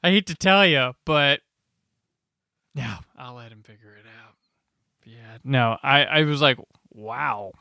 I 0.04 0.12
hate 0.12 0.28
to 0.28 0.36
tell 0.36 0.66
you, 0.66 0.94
but 1.04 1.42
yeah 2.76 3.00
I'll 3.18 3.34
let 3.34 3.52
him 3.52 3.64
figure 3.64 3.96
it 3.96 4.06
out. 4.06 4.36
Yeah, 5.06 5.40
no, 5.44 5.78
I 5.84 6.04
I 6.06 6.24
was 6.24 6.42
like, 6.42 6.60
wow. 6.94 7.52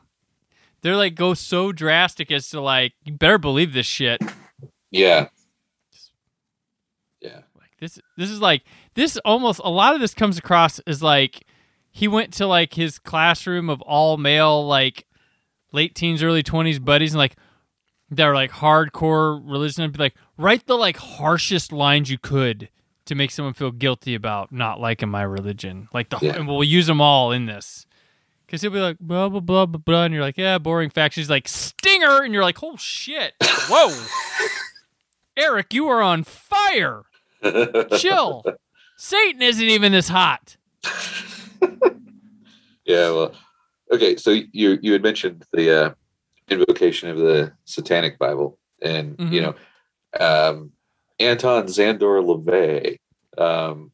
They're 0.83 0.97
like 0.97 1.15
go 1.15 1.33
so 1.35 1.73
drastic 1.73 2.31
as 2.31 2.51
to 2.51 2.61
like 2.61 2.93
you 3.05 3.15
better 3.15 3.39
believe 3.39 3.73
this 3.73 3.87
shit. 3.87 4.21
yeah. 4.91 5.29
This 7.83 7.99
this 8.17 8.31
is 8.31 8.41
like 8.41 8.63
this 8.95 9.17
almost 9.25 9.61
a 9.65 9.69
lot 9.69 9.93
of 9.97 10.01
this 10.01 10.15
comes 10.15 10.39
across 10.39 10.79
as 10.87 11.03
like 11.03 11.45
he 11.91 12.07
went 12.07 12.33
to 12.35 12.47
like 12.47 12.75
his 12.75 13.01
classroom 13.01 13.69
of 13.69 13.83
all 13.83 14.17
male 14.17 14.65
like 14.65 15.05
late 15.73 15.97
teens 15.97 16.23
early 16.23 16.45
20s 16.45 16.83
buddies 16.83 17.13
and 17.13 17.19
like 17.19 17.35
they're 18.09 18.37
like 18.37 18.53
hardcore 18.53 19.43
religion 19.45 19.83
and 19.83 19.93
be 19.93 19.99
like 19.99 20.15
write 20.39 20.67
the 20.67 20.77
like 20.77 20.97
harshest 20.97 21.73
lines 21.73 22.09
you 22.09 22.19
could 22.19 22.69
to 23.07 23.17
make 23.17 23.33
someone 23.33 23.53
feel 23.53 23.73
guilty 23.73 24.15
about 24.15 24.53
not 24.53 24.79
liking 24.79 25.09
my 25.09 25.23
religion. 25.25 25.89
Like 25.93 26.09
the 26.09 26.19
Yeah. 26.23 26.37
and 26.37 26.47
we'll 26.47 26.63
use 26.63 26.87
them 26.87 27.01
all 27.01 27.33
in 27.33 27.47
this. 27.47 27.85
Because 28.47 28.63
he'll 28.63 28.71
be 28.71 28.79
like 28.79 29.01
blah 29.01 29.29
blah 29.29 29.41
blah 29.41 29.67
blah 29.67 29.81
blah 29.85 30.05
and 30.05 30.15
you're 30.15 30.23
like 30.23 30.39
yeah 30.39 30.59
boring 30.59 30.91
facts. 30.91 31.17
She's 31.17 31.29
like 31.29 31.49
stinger! 31.49 32.23
And 32.23 32.33
you're 32.33 32.45
like 32.45 32.63
oh 32.63 32.77
shit. 32.77 33.33
Whoa. 33.69 34.07
Eric 35.37 35.75
you 35.75 35.89
are 35.89 36.01
on 36.01 36.23
fire 36.23 37.03
chill. 37.99 38.45
Satan 38.97 39.43
isn't 39.43 39.65
even 39.69 39.93
this 39.93 40.09
hot. 40.09 40.57
Yeah, 42.85 43.11
well, 43.13 43.33
okay. 43.93 44.17
So 44.17 44.31
you 44.53 44.77
you 44.83 44.93
had 44.93 45.03
mentioned 45.05 45.45
the 45.53 45.85
uh, 45.85 45.95
invocation 46.49 47.11
of 47.11 47.17
the 47.19 47.53
Satanic 47.65 48.19
Bible, 48.19 48.59
and 48.83 49.15
you 49.31 49.41
Mhm. 49.41 49.43
know, 49.43 49.55
um, 50.19 50.73
Anton 51.21 51.67
Szandor 51.67 52.21
LaVey, 52.27 52.97
um, 53.39 53.93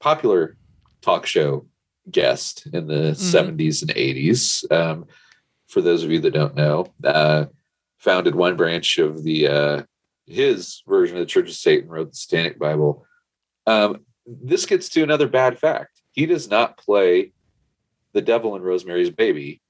popular 0.00 0.58
talk 1.00 1.24
show 1.24 1.66
guest 2.10 2.66
in 2.74 2.86
the 2.88 3.12
Mhm. 3.12 3.16
70s 3.16 3.80
and 3.80 3.90
80s. 3.96 4.66
Um, 4.70 5.06
for 5.66 5.80
those 5.80 6.04
of 6.04 6.10
you 6.10 6.20
that 6.20 6.32
don't 6.34 6.54
know, 6.54 6.92
uh, 7.04 7.46
founded 7.96 8.34
one 8.34 8.56
branch 8.56 8.98
of 8.98 9.22
the 9.24 9.48
uh, 9.48 9.82
his 10.26 10.82
version 10.86 11.16
of 11.16 11.20
the 11.20 11.26
Church 11.26 11.48
of 11.48 11.54
Satan, 11.54 11.88
wrote 11.88 12.10
the 12.10 12.16
Satanic 12.16 12.58
Bible. 12.58 13.06
Um, 13.66 14.00
this 14.26 14.66
gets 14.66 14.88
to 14.90 15.02
another 15.02 15.28
bad 15.28 15.58
fact. 15.58 16.00
He 16.12 16.26
does 16.26 16.50
not 16.50 16.76
play 16.78 17.32
the 18.12 18.22
devil 18.22 18.56
in 18.56 18.62
Rosemary's 18.62 19.10
Baby, 19.10 19.60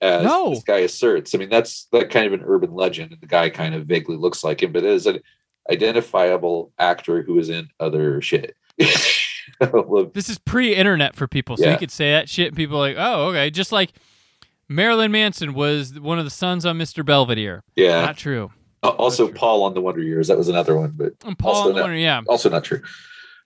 as 0.00 0.24
No. 0.24 0.50
this 0.50 0.62
guy 0.62 0.78
asserts. 0.78 1.34
I 1.34 1.38
mean, 1.38 1.48
that's 1.48 1.84
that 1.92 2.10
kind 2.10 2.26
of 2.26 2.32
an 2.32 2.42
urban 2.46 2.72
legend, 2.72 3.12
and 3.12 3.20
the 3.20 3.26
guy 3.26 3.50
kind 3.50 3.74
of 3.74 3.86
vaguely 3.86 4.16
looks 4.16 4.42
like 4.44 4.62
him, 4.62 4.72
but 4.72 4.84
is 4.84 5.06
an 5.06 5.20
identifiable 5.70 6.72
actor 6.78 7.22
who 7.22 7.38
is 7.38 7.50
in 7.50 7.68
other 7.80 8.20
shit. 8.22 8.54
This 10.12 10.28
is 10.28 10.38
pre-internet 10.38 11.16
for 11.16 11.26
people, 11.26 11.56
so 11.56 11.70
you 11.70 11.78
could 11.78 11.90
say 11.90 12.10
that 12.12 12.28
shit, 12.28 12.48
and 12.48 12.56
people 12.56 12.76
are 12.76 12.80
like, 12.90 12.96
"Oh, 12.98 13.28
okay." 13.30 13.50
Just 13.50 13.72
like 13.72 13.92
Marilyn 14.68 15.10
Manson 15.10 15.54
was 15.54 15.98
one 15.98 16.18
of 16.18 16.26
the 16.26 16.30
sons 16.30 16.66
on 16.66 16.78
Mr. 16.78 17.04
Belvedere. 17.04 17.64
yeah. 17.74 18.02
Not 18.02 18.16
true. 18.18 18.50
Uh, 18.82 18.88
also. 18.90 19.28
Paul 19.32 19.64
on 19.64 19.74
the 19.74 19.80
Wonder 19.80 20.02
Years. 20.02 20.28
That 20.28 20.38
was 20.38 20.48
another 20.48 20.76
one, 20.76 20.92
but 20.94 21.14
And 21.24 21.38
Paul 21.38 21.54
Also 21.54 21.68
on 21.68 21.74
the 21.74 21.80
not- 21.80 21.84
Wonder, 21.84 21.96
yeah. 21.96 22.22
also 22.28 22.48
not 22.48 22.64
true. 22.64 22.82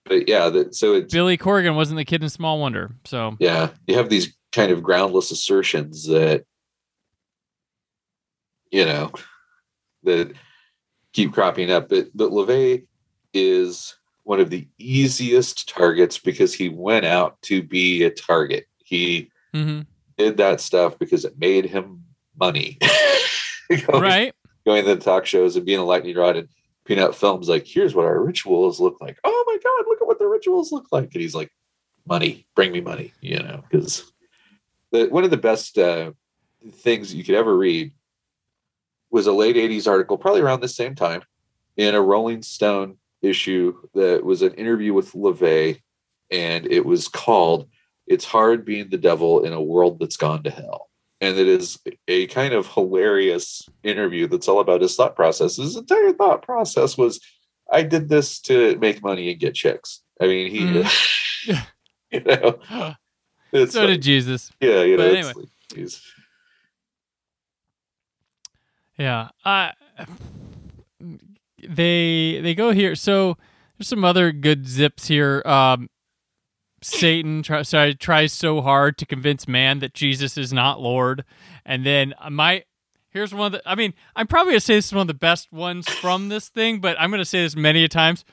But 0.05 0.29
yeah, 0.29 0.49
that, 0.49 0.75
so 0.75 0.95
it's 0.95 1.13
Billy 1.13 1.39
Corgan 1.39 1.77
wasn't 1.77 1.99
the 1.99 2.05
kid 2.05 2.23
in 2.23 2.29
Small 2.29 2.59
Wonder, 2.59 2.97
so 3.05 3.37
yeah, 3.39 3.69
you 3.87 3.95
have 3.97 4.09
these 4.09 4.37
kind 4.51 4.73
of 4.73 4.83
groundless 4.83 5.31
assertions 5.31 6.09
that 6.09 6.45
you 8.73 8.85
know 8.85 9.13
that 10.03 10.33
keep 11.13 11.33
cropping 11.33 11.71
up. 11.71 11.89
But 11.89 12.09
but 12.15 12.33
LaVey 12.33 12.85
is 13.33 13.95
one 14.25 14.41
of 14.41 14.51
the 14.51 14.67
easiest 14.79 15.69
targets 15.69 16.19
because 16.19 16.53
he 16.53 16.69
went 16.69 17.07
out 17.07 17.41
to 17.43 17.63
be 17.63 18.03
a 18.03 18.11
target. 18.11 18.67
He 18.85 19.31
mhm. 19.55 19.87
did 20.19 20.37
that 20.39 20.61
stuff 20.61 20.99
because 20.99 21.25
it 21.25 21.39
made 21.39 21.67
him 21.67 22.05
money. 22.39 22.79
right. 23.89 24.35
Going 24.65 24.85
to 24.85 24.95
the 24.95 25.01
talk 25.01 25.27
shows 25.27 25.57
and 25.57 25.67
being 25.67 25.81
a 25.81 25.85
lightning 25.85 26.17
rod 26.17 26.37
and 26.37 26.49
peanut 26.85 27.15
films 27.15 27.49
like, 27.49 27.67
here's 27.67 27.95
what 27.95 28.07
our 28.07 28.21
rituals 28.21 28.81
look 28.81 29.01
like. 29.01 29.19
Oh 29.25 29.45
my 29.47 29.59
God, 29.63 29.89
look 29.89 30.01
at 30.01 30.07
what 30.07 30.19
the 30.19 30.27
rituals 30.27 30.73
look 30.73 30.87
like. 30.93 31.13
And 31.13 31.23
he's 31.23 31.35
like, 31.35 31.51
money, 32.07 32.47
bring 32.55 32.73
me 32.73 32.81
money, 32.81 33.13
you 33.21 33.39
know, 33.39 33.63
because 33.69 34.13
the 34.91 35.07
one 35.07 35.25
of 35.25 35.31
the 35.31 35.37
best 35.37 35.79
uh, 35.79 36.13
things 36.71 37.15
you 37.15 37.25
could 37.25 37.35
ever 37.35 37.57
read 37.57 37.93
was 39.11 39.27
a 39.27 39.33
late 39.33 39.57
80s 39.57 39.87
article, 39.87 40.17
probably 40.17 40.41
around 40.41 40.61
the 40.61 40.69
same 40.69 40.95
time, 40.95 41.23
in 41.77 41.95
a 41.95 42.01
Rolling 42.01 42.43
Stone 42.43 42.97
issue 43.21 43.77
that 43.95 44.25
was 44.25 44.43
an 44.43 44.55
interview 44.55 44.93
with 44.95 45.13
LaVey, 45.13 45.81
and 46.31 46.67
it 46.67 46.85
was 46.85 47.09
called 47.09 47.69
It's 48.07 48.25
Hard 48.25 48.65
Being 48.65 48.89
the 48.89 48.99
Devil 48.99 49.45
in 49.45 49.53
a 49.53 49.63
World 49.63 49.99
That's 49.99 50.17
Gone 50.17 50.43
to 50.45 50.51
Hell 50.51 50.89
and 51.23 51.39
it 51.39 51.47
is 51.49 51.79
a 52.09 52.27
kind 52.27 52.53
of 52.53 52.67
hilarious 52.67 53.63
interview 53.85 54.27
that's 54.27 54.49
all 54.49 54.61
about 54.61 54.83
his 54.83 54.95
thought 54.97 55.17
process. 55.17 55.57
His 55.57 55.77
entire 55.77 56.13
thought 56.13 56.43
process 56.43 56.99
was, 56.99 57.21
"I 57.73 57.83
did 57.83 58.09
this 58.11 58.41
to 58.41 58.77
make 58.79 59.03
money 59.03 59.31
and 59.31 59.41
get 59.41 59.55
chicks." 59.55 60.03
I 60.21 60.27
mean, 60.27 60.51
he, 60.51 60.61
Mhm. 60.61 60.85
you 62.13 62.21
know, 62.21 62.95
it's 63.53 63.73
so 63.73 63.81
like- 63.81 63.89
did 63.91 64.03
Jesus. 64.03 64.51
yeah, 64.61 64.83
you 64.83 64.97
know, 64.99 65.05
but 65.09 65.17
anyway. 65.17 65.33
like, 65.77 65.89
Yeah. 68.99 69.29
Uh, 69.45 69.71
they 71.69 72.41
they 72.43 72.55
go 72.55 72.73
here. 72.73 72.95
So 72.95 73.37
there's 73.79 73.89
some 73.89 74.05
other 74.05 74.33
good 74.33 74.67
zips 74.69 75.07
here. 75.09 75.43
Um, 75.47 75.89
Satan 76.83 77.43
try, 77.43 77.63
sorry, 77.63 77.95
tries 77.95 78.33
so 78.33 78.61
hard 78.61 78.99
to 78.99 79.07
convince 79.07 79.49
man 79.49 79.79
that 79.81 79.95
Jesus 79.95 80.37
is 80.37 80.53
not 80.53 80.81
Lord, 80.81 81.25
and 81.65 81.87
then 81.87 82.15
my 82.31 82.65
here's 83.11 83.33
one 83.33 83.47
of 83.47 83.53
the. 83.53 83.63
I 83.69 83.75
mean, 83.75 83.95
I'm 84.17 84.27
probably 84.27 84.53
gonna 84.53 84.61
say 84.61 84.75
this 84.75 84.87
is 84.87 84.93
one 84.93 85.03
of 85.03 85.07
the 85.07 85.15
best 85.15 85.53
ones 85.53 85.89
from 85.89 86.29
this 86.29 86.49
thing, 86.49 86.81
but 86.81 86.97
I'm 87.01 87.11
gonna 87.11 87.25
say 87.25 87.43
this 87.43 87.57
many 87.57 87.85
a 87.85 87.89
times. 87.89 88.25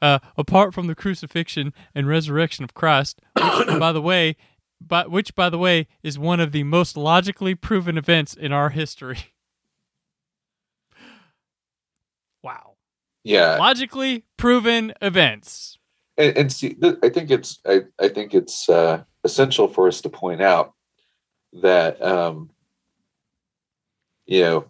Uh, 0.00 0.18
apart 0.36 0.74
from 0.74 0.88
the 0.88 0.96
crucifixion 0.96 1.72
and 1.94 2.08
resurrection 2.08 2.64
of 2.64 2.74
Christ, 2.74 3.20
which, 3.36 3.66
by 3.78 3.92
the 3.92 4.02
way, 4.02 4.36
but 4.80 5.12
which 5.12 5.34
by 5.36 5.48
the 5.48 5.58
way 5.58 5.86
is 6.02 6.18
one 6.18 6.40
of 6.40 6.50
the 6.50 6.64
most 6.64 6.96
logically 6.96 7.54
proven 7.54 7.96
events 7.96 8.34
in 8.34 8.52
our 8.52 8.70
history. 8.70 9.18
Wow. 12.44 12.72
Yeah, 13.22 13.56
Logically 13.58 14.24
proven 14.36 14.92
events. 15.00 15.78
And, 16.16 16.36
and 16.36 16.52
see, 16.52 16.74
th- 16.74 16.98
I 17.02 17.08
think 17.08 17.30
it's 17.30 17.58
I, 17.66 17.82
I 18.00 18.08
think 18.08 18.34
it's 18.34 18.68
uh, 18.68 19.04
essential 19.24 19.68
for 19.68 19.88
us 19.88 20.00
to 20.02 20.08
point 20.08 20.42
out 20.42 20.72
that 21.62 22.02
um, 22.02 22.50
you 24.26 24.40
know 24.40 24.64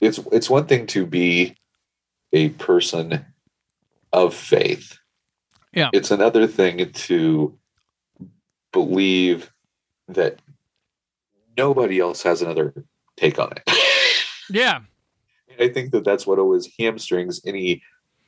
it's 0.00 0.18
it's 0.32 0.50
one 0.50 0.66
thing 0.66 0.86
to 0.88 1.06
be 1.06 1.56
a 2.32 2.50
person 2.50 3.24
of 4.12 4.34
faith. 4.34 4.98
Yeah. 5.72 5.90
It's 5.92 6.10
another 6.10 6.46
thing 6.46 6.92
to 6.92 7.56
believe 8.72 9.52
that 10.08 10.40
nobody 11.56 12.00
else 12.00 12.22
has 12.22 12.42
another 12.42 12.74
take 13.16 13.38
on 13.38 13.52
it. 13.52 13.62
Yeah. 14.52 14.80
I 15.60 15.68
think 15.68 15.92
that 15.92 16.02
that's 16.02 16.26
what 16.26 16.40
always 16.40 16.68
hamstrings 16.76 17.40
any 17.46 17.82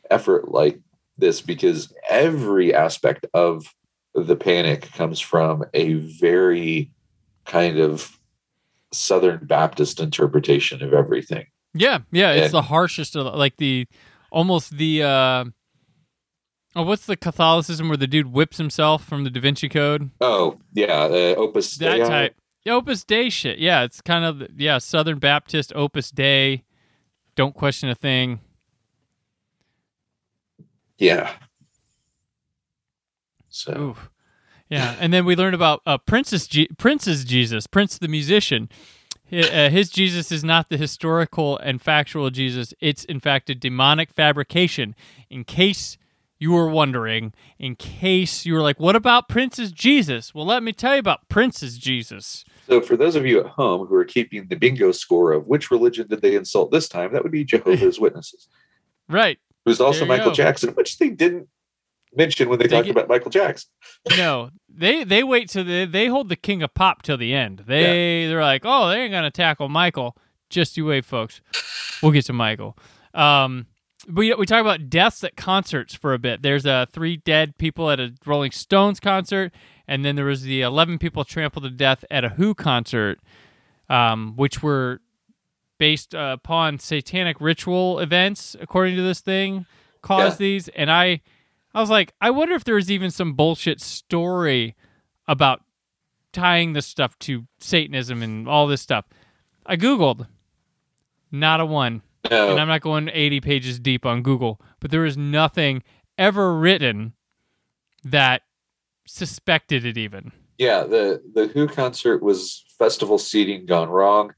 effort 0.08 0.52
like 0.52 0.78
this 1.22 1.40
because 1.40 1.90
every 2.10 2.74
aspect 2.74 3.24
of 3.32 3.64
the 4.14 4.36
panic 4.36 4.92
comes 4.92 5.18
from 5.20 5.64
a 5.72 5.94
very 5.94 6.92
kind 7.46 7.78
of 7.78 8.18
Southern 8.92 9.46
Baptist 9.46 10.00
interpretation 10.00 10.82
of 10.82 10.92
everything. 10.92 11.46
Yeah. 11.72 12.00
Yeah. 12.10 12.32
It's 12.32 12.46
And- 12.46 12.52
the 12.54 12.62
harshest 12.62 13.16
of 13.16 13.34
like 13.34 13.56
the 13.56 13.86
almost 14.30 14.76
the 14.76 15.02
uh 15.02 15.44
oh 16.76 16.82
what's 16.82 17.06
the 17.06 17.16
Catholicism 17.16 17.88
where 17.88 17.96
the 17.96 18.06
dude 18.06 18.32
whips 18.32 18.58
himself 18.58 19.04
from 19.04 19.24
the 19.24 19.30
Da 19.30 19.40
Vinci 19.40 19.68
Code? 19.70 20.10
Oh, 20.20 20.58
yeah, 20.74 21.04
uh, 21.04 21.34
Opus 21.38 21.76
That 21.76 21.96
Dei. 21.96 22.04
type. 22.04 22.34
Yeah, 22.64 22.74
Opus 22.74 23.04
Dei 23.04 23.30
shit. 23.30 23.58
Yeah, 23.58 23.82
it's 23.84 24.00
kind 24.02 24.24
of 24.24 24.46
yeah, 24.58 24.76
Southern 24.78 25.18
Baptist 25.18 25.72
Opus 25.74 26.10
Dei. 26.10 26.64
Don't 27.34 27.54
question 27.54 27.88
a 27.88 27.94
thing. 27.94 28.40
Yeah. 31.02 31.32
So, 33.48 33.72
Oof. 33.90 34.10
Yeah, 34.70 34.94
and 35.00 35.12
then 35.12 35.24
we 35.24 35.34
learned 35.34 35.54
about 35.56 35.82
uh, 35.84 35.98
Princess 35.98 36.46
G- 36.46 36.68
Prince's 36.78 37.24
Jesus, 37.24 37.66
Prince 37.66 37.98
the 37.98 38.06
musician. 38.08 38.68
His, 39.24 39.48
uh, 39.50 39.68
his 39.70 39.90
Jesus 39.90 40.30
is 40.30 40.44
not 40.44 40.68
the 40.68 40.76
historical 40.76 41.58
and 41.58 41.82
factual 41.82 42.30
Jesus. 42.30 42.72
It's 42.80 43.04
in 43.04 43.18
fact 43.18 43.50
a 43.50 43.54
demonic 43.54 44.12
fabrication. 44.12 44.94
In 45.28 45.42
case 45.44 45.98
you 46.38 46.52
were 46.52 46.68
wondering, 46.68 47.32
in 47.58 47.74
case 47.76 48.46
you 48.46 48.54
were 48.54 48.60
like, 48.60 48.78
"What 48.78 48.94
about 48.94 49.28
Prince's 49.28 49.72
Jesus?" 49.72 50.34
Well, 50.34 50.46
let 50.46 50.62
me 50.62 50.72
tell 50.72 50.94
you 50.94 51.00
about 51.00 51.28
Prince's 51.28 51.78
Jesus. 51.78 52.44
so 52.68 52.80
for 52.80 52.96
those 52.96 53.16
of 53.16 53.26
you 53.26 53.40
at 53.40 53.46
home 53.46 53.86
who 53.86 53.94
are 53.96 54.04
keeping 54.04 54.46
the 54.48 54.56
bingo 54.56 54.92
score 54.92 55.32
of 55.32 55.46
which 55.48 55.70
religion 55.70 56.06
did 56.08 56.20
they 56.22 56.36
insult 56.36 56.70
this 56.70 56.88
time, 56.88 57.12
that 57.12 57.22
would 57.24 57.32
be 57.32 57.44
Jehovah's 57.44 57.98
Witnesses, 58.04 58.48
Right? 59.08 59.38
Who's 59.64 59.80
also 59.80 60.04
Michael 60.04 60.30
go. 60.30 60.34
Jackson, 60.34 60.70
which 60.74 60.98
they 60.98 61.10
didn't 61.10 61.48
mention 62.14 62.48
when 62.48 62.58
they, 62.58 62.66
They 62.66 62.76
talked 62.76 62.86
get- 62.86 62.92
about 62.96 63.08
Michael 63.08 63.30
Jackson. 63.30 63.70
No, 64.16 64.50
they 64.68 65.04
they 65.04 65.22
wait 65.22 65.48
till 65.48 65.64
they 65.64 65.84
they 65.84 66.06
hold 66.06 66.28
the 66.28 66.36
king 66.36 66.62
of 66.62 66.74
pop 66.74 67.02
till 67.02 67.16
the 67.16 67.32
end. 67.34 67.64
They 67.66 68.26
they're 68.26 68.42
like, 68.42 68.62
oh, 68.64 68.88
they 68.88 69.02
ain't 69.02 69.12
gonna 69.12 69.30
tackle 69.30 69.68
Michael. 69.68 70.16
Just 70.50 70.76
you 70.76 70.86
wait, 70.86 71.04
folks. 71.04 71.40
We'll 72.02 72.12
get 72.12 72.24
to 72.26 72.32
Michael. 72.32 72.76
Um, 73.14 73.66
we 74.12 74.34
we 74.34 74.44
talk 74.46 74.60
about 74.60 74.90
deaths 74.90 75.22
at 75.22 75.36
concerts 75.36 75.94
for 75.94 76.12
a 76.12 76.18
bit. 76.18 76.42
There's 76.42 76.66
uh, 76.66 76.86
three 76.90 77.16
dead 77.18 77.56
people 77.58 77.90
at 77.90 78.00
a 78.00 78.12
Rolling 78.26 78.50
Stones 78.50 78.98
concert, 78.98 79.52
and 79.86 80.04
then 80.04 80.16
there 80.16 80.24
was 80.24 80.42
the 80.42 80.62
eleven 80.62 80.98
people 80.98 81.24
trampled 81.24 81.62
to 81.64 81.70
death 81.70 82.04
at 82.10 82.24
a 82.24 82.30
Who 82.30 82.54
concert, 82.54 83.20
um, 83.88 84.34
which 84.36 84.62
were 84.62 85.00
based 85.82 86.14
uh, 86.14 86.36
upon 86.40 86.78
satanic 86.78 87.40
ritual 87.40 87.98
events, 87.98 88.54
according 88.60 88.94
to 88.94 89.02
this 89.02 89.20
thing, 89.20 89.66
caused 90.00 90.40
Yeah. 90.40 90.44
these. 90.46 90.68
And 90.68 90.88
I, 90.92 91.20
I 91.74 91.80
was 91.80 91.90
like, 91.90 92.12
I 92.20 92.30
wonder 92.30 92.54
if 92.54 92.62
there 92.62 92.76
was 92.76 92.88
even 92.88 93.10
some 93.10 93.32
bullshit 93.32 93.80
story 93.80 94.76
about 95.26 95.62
tying 96.32 96.72
this 96.72 96.86
stuff 96.86 97.18
to 97.18 97.48
Satanism 97.58 98.22
and 98.22 98.48
all 98.48 98.68
this 98.68 98.80
stuff. 98.80 99.06
I 99.66 99.76
googled, 99.76 100.28
not 101.32 101.60
a 101.60 101.66
one 101.66 102.02
No, 102.30 102.52
and 102.52 102.60
I'm 102.60 102.68
not 102.68 102.80
going 102.80 103.10
80 103.12 103.40
pages 103.40 103.80
deep 103.80 104.06
on 104.06 104.22
Google, 104.22 104.60
but 104.78 104.92
there 104.92 105.04
is 105.04 105.16
nothing 105.16 105.82
ever 106.16 106.54
written 106.56 107.14
that 108.04 108.42
suspected 109.04 109.84
it 109.84 109.98
even. 109.98 110.30
yeah, 110.58 110.84
the 110.84 111.20
the 111.34 111.48
Who 111.48 111.66
concert 111.66 112.22
was 112.22 112.62
festival 112.78 113.18
seating 113.18 113.66
gone 113.66 113.88
wrong, 113.90 114.32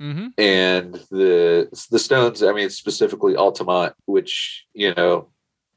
Mm-hmm. 0.00 0.26
and 0.38 0.94
the 1.10 1.68
the 1.90 1.98
Stones. 1.98 2.42
I 2.42 2.52
mean, 2.52 2.68
specifically 2.70 3.34
Altamont, 3.36 3.94
which 4.04 4.66
you 4.74 4.94
know, 4.94 5.28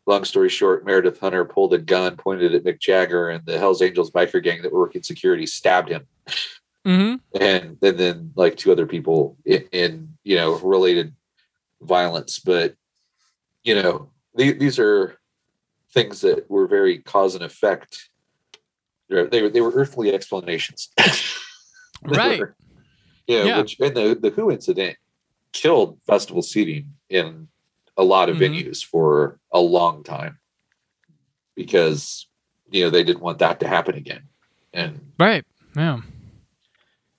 long 0.05 0.26
story 0.26 0.49
short, 0.49 0.86
Meredith 0.86 1.20
Hunter 1.20 1.45
pulled 1.45 1.74
a 1.74 1.78
gun, 1.78 2.17
pointed 2.17 2.53
at 2.53 2.63
Mick 2.65 2.80
Jagger, 2.80 3.30
and 3.30 3.45
the 3.45 3.57
Hell's 3.57 3.82
Angels 3.82 4.11
biker 4.11 4.43
gang 4.43 4.61
that 4.61 4.74
were 4.74 4.80
working 4.80 5.03
security 5.03 5.45
stabbed 5.45 5.89
him. 5.89 6.05
Mm-hmm. 6.88 7.15
and 7.41 7.78
and 7.82 7.97
then 7.97 8.32
like 8.36 8.55
two 8.55 8.72
other 8.72 8.86
people 8.88 9.38
in, 9.45 9.63
in 9.74 10.17
you 10.24 10.38
know 10.38 10.57
related 10.59 11.13
violence 11.82 12.39
but 12.39 12.74
you 13.65 13.76
know 13.76 14.09
the, 14.36 14.53
these 14.53 14.80
are 14.80 15.17
things 15.93 16.22
that 16.22 16.49
were 16.49 16.67
very 16.67 16.99
cause 16.99 17.36
and 17.36 17.43
effect 17.43 18.09
they 19.09 19.41
were 19.41 19.49
they 19.49 19.59
were 19.59 19.72
earthly 19.74 20.13
explanations 20.13 20.88
Right. 22.03 22.39
were- 22.39 22.55
yeah, 23.30 23.43
Yeah. 23.45 23.57
which 23.61 23.77
and 23.80 23.95
the 23.95 24.17
the 24.19 24.30
who 24.32 24.51
incident 24.51 24.97
killed 25.53 25.97
festival 26.05 26.41
seating 26.41 26.93
in 27.09 27.47
a 27.95 28.03
lot 28.03 28.27
of 28.30 28.36
Mhm. 28.38 28.41
venues 28.41 28.84
for 28.84 29.39
a 29.53 29.59
long 29.61 30.03
time 30.03 30.39
because 31.55 32.27
you 32.71 32.84
know 32.84 32.89
they 32.89 33.03
didn't 33.03 33.21
want 33.21 33.39
that 33.39 33.59
to 33.61 33.67
happen 33.67 33.95
again 33.95 34.23
and 34.73 34.99
Right. 35.17 35.45
Yeah. 35.75 36.01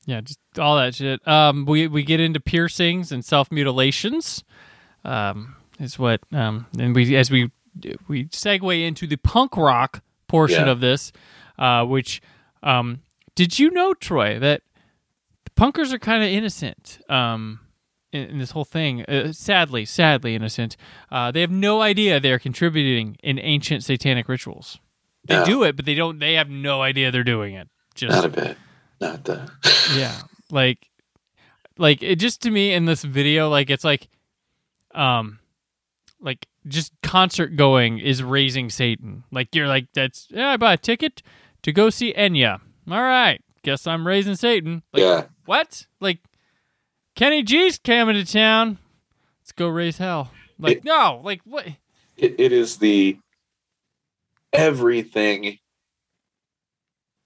Yeah, 0.06 0.20
just 0.22 0.38
all 0.58 0.76
that 0.76 0.94
shit. 0.94 1.26
Um, 1.28 1.66
we 1.66 1.86
we 1.86 2.02
get 2.02 2.20
into 2.20 2.40
piercings 2.40 3.12
and 3.12 3.24
self 3.24 3.50
mutilations. 3.52 4.42
Um, 5.04 5.54
is 5.78 5.98
what 5.98 6.20
um, 6.32 6.66
and 6.78 6.94
we 6.94 7.14
as 7.16 7.30
we 7.30 7.50
we 8.08 8.24
segue 8.26 8.82
into 8.86 9.06
the 9.06 9.16
punk 9.16 9.56
rock 9.56 10.02
portion 10.26 10.66
Yeah. 10.66 10.72
of 10.72 10.80
this, 10.80 11.12
uh, 11.58 11.84
which 11.84 12.20
um, 12.62 13.00
did 13.34 13.58
you 13.58 13.70
know, 13.70 13.94
Troy, 13.94 14.38
that 14.38 14.62
punkers 15.60 15.92
are 15.92 15.98
kind 15.98 16.22
of 16.22 16.28
innocent. 16.30 16.98
Um, 17.08 17.60
in, 18.12 18.22
in 18.30 18.38
this 18.38 18.50
whole 18.52 18.64
thing, 18.64 19.04
uh, 19.04 19.32
sadly, 19.32 19.84
sadly 19.84 20.34
innocent. 20.34 20.76
Uh, 21.12 21.30
they 21.30 21.40
have 21.42 21.50
no 21.50 21.80
idea 21.82 22.18
they're 22.18 22.38
contributing 22.40 23.16
in 23.22 23.38
ancient 23.38 23.84
satanic 23.84 24.28
rituals. 24.28 24.78
They 25.24 25.34
No. 25.36 25.44
do 25.44 25.62
it, 25.62 25.76
but 25.76 25.84
they 25.84 25.94
don't. 25.94 26.18
They 26.18 26.34
have 26.34 26.48
no 26.48 26.82
idea 26.82 27.10
they're 27.10 27.22
doing 27.22 27.54
it. 27.54 27.68
Just 27.94 28.16
not 28.16 28.24
a 28.24 28.28
bit 28.28 28.56
not 29.00 29.24
the 29.24 29.50
yeah 29.96 30.14
like 30.50 30.88
like 31.78 32.02
it 32.02 32.16
just 32.16 32.42
to 32.42 32.50
me 32.50 32.72
in 32.72 32.84
this 32.84 33.02
video 33.02 33.48
like 33.48 33.70
it's 33.70 33.82
like 33.84 34.08
um 34.94 35.38
like 36.20 36.46
just 36.68 36.92
concert 37.02 37.56
going 37.56 37.98
is 37.98 38.22
raising 38.22 38.68
satan 38.70 39.24
like 39.32 39.54
you're 39.54 39.66
like 39.68 39.86
that's 39.94 40.28
yeah 40.30 40.50
i 40.50 40.56
bought 40.56 40.74
a 40.74 40.76
ticket 40.82 41.22
to 41.62 41.72
go 41.72 41.88
see 41.90 42.12
enya 42.12 42.60
all 42.90 43.02
right 43.02 43.42
guess 43.62 43.86
i'm 43.86 44.06
raising 44.06 44.34
satan 44.36 44.82
like 44.92 45.00
yeah 45.02 45.24
what? 45.46 45.86
Like 46.00 46.18
kenny 47.14 47.42
g's 47.42 47.78
coming 47.78 48.14
to 48.16 48.24
town. 48.30 48.78
Let's 49.40 49.52
go 49.52 49.68
raise 49.68 49.98
hell. 49.98 50.30
Like 50.58 50.78
It- 50.78 50.84
no 50.84 51.20
like 51.24 51.40
what? 51.44 51.66
It, 52.16 52.38
it 52.38 52.52
is 52.52 52.76
the 52.78 53.18
everything 54.52 55.58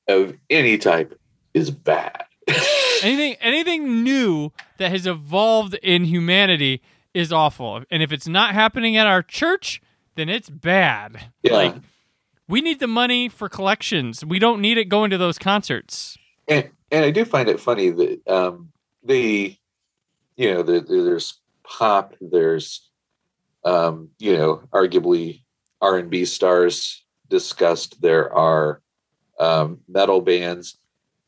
of 0.08 0.34
any 0.50 0.78
type 0.78 1.18
is 1.52 1.70
bad. 1.70 2.24
anything 3.02 3.36
anything 3.40 4.02
new 4.04 4.52
that 4.78 4.90
has 4.90 5.06
evolved 5.06 5.74
in 5.82 6.04
humanity 6.04 6.82
is 7.14 7.32
awful. 7.32 7.82
And 7.90 8.02
if 8.02 8.12
it's 8.12 8.28
not 8.28 8.54
happening 8.54 8.96
at 8.96 9.06
our 9.06 9.22
church 9.22 9.80
then 10.16 10.28
it's 10.28 10.48
bad. 10.50 11.30
Yeah. 11.42 11.54
like 11.54 11.74
we 12.48 12.60
need 12.60 12.78
the 12.78 12.86
money 12.86 13.28
for 13.28 13.48
collections. 13.48 14.24
We 14.24 14.38
don't 14.38 14.60
need 14.60 14.76
it 14.78 14.84
going 14.84 15.10
to 15.10 15.18
those 15.18 15.38
concerts. 15.38 16.18
And, 16.46 16.70
and 16.94 17.04
I 17.04 17.10
do 17.10 17.24
find 17.24 17.48
it 17.48 17.60
funny 17.60 17.90
that 17.90 18.28
um, 18.28 18.70
the 19.02 19.56
you 20.36 20.52
know, 20.52 20.62
the, 20.62 20.80
the- 20.80 21.02
there's 21.02 21.40
pop, 21.62 22.14
there's, 22.20 22.90
um, 23.64 24.10
you 24.18 24.36
know, 24.36 24.62
arguably 24.72 25.42
R 25.80 25.96
and 25.98 26.10
B 26.10 26.24
stars 26.24 27.04
discussed. 27.28 28.00
There 28.02 28.32
are 28.32 28.80
um, 29.38 29.80
metal 29.88 30.20
bands. 30.20 30.76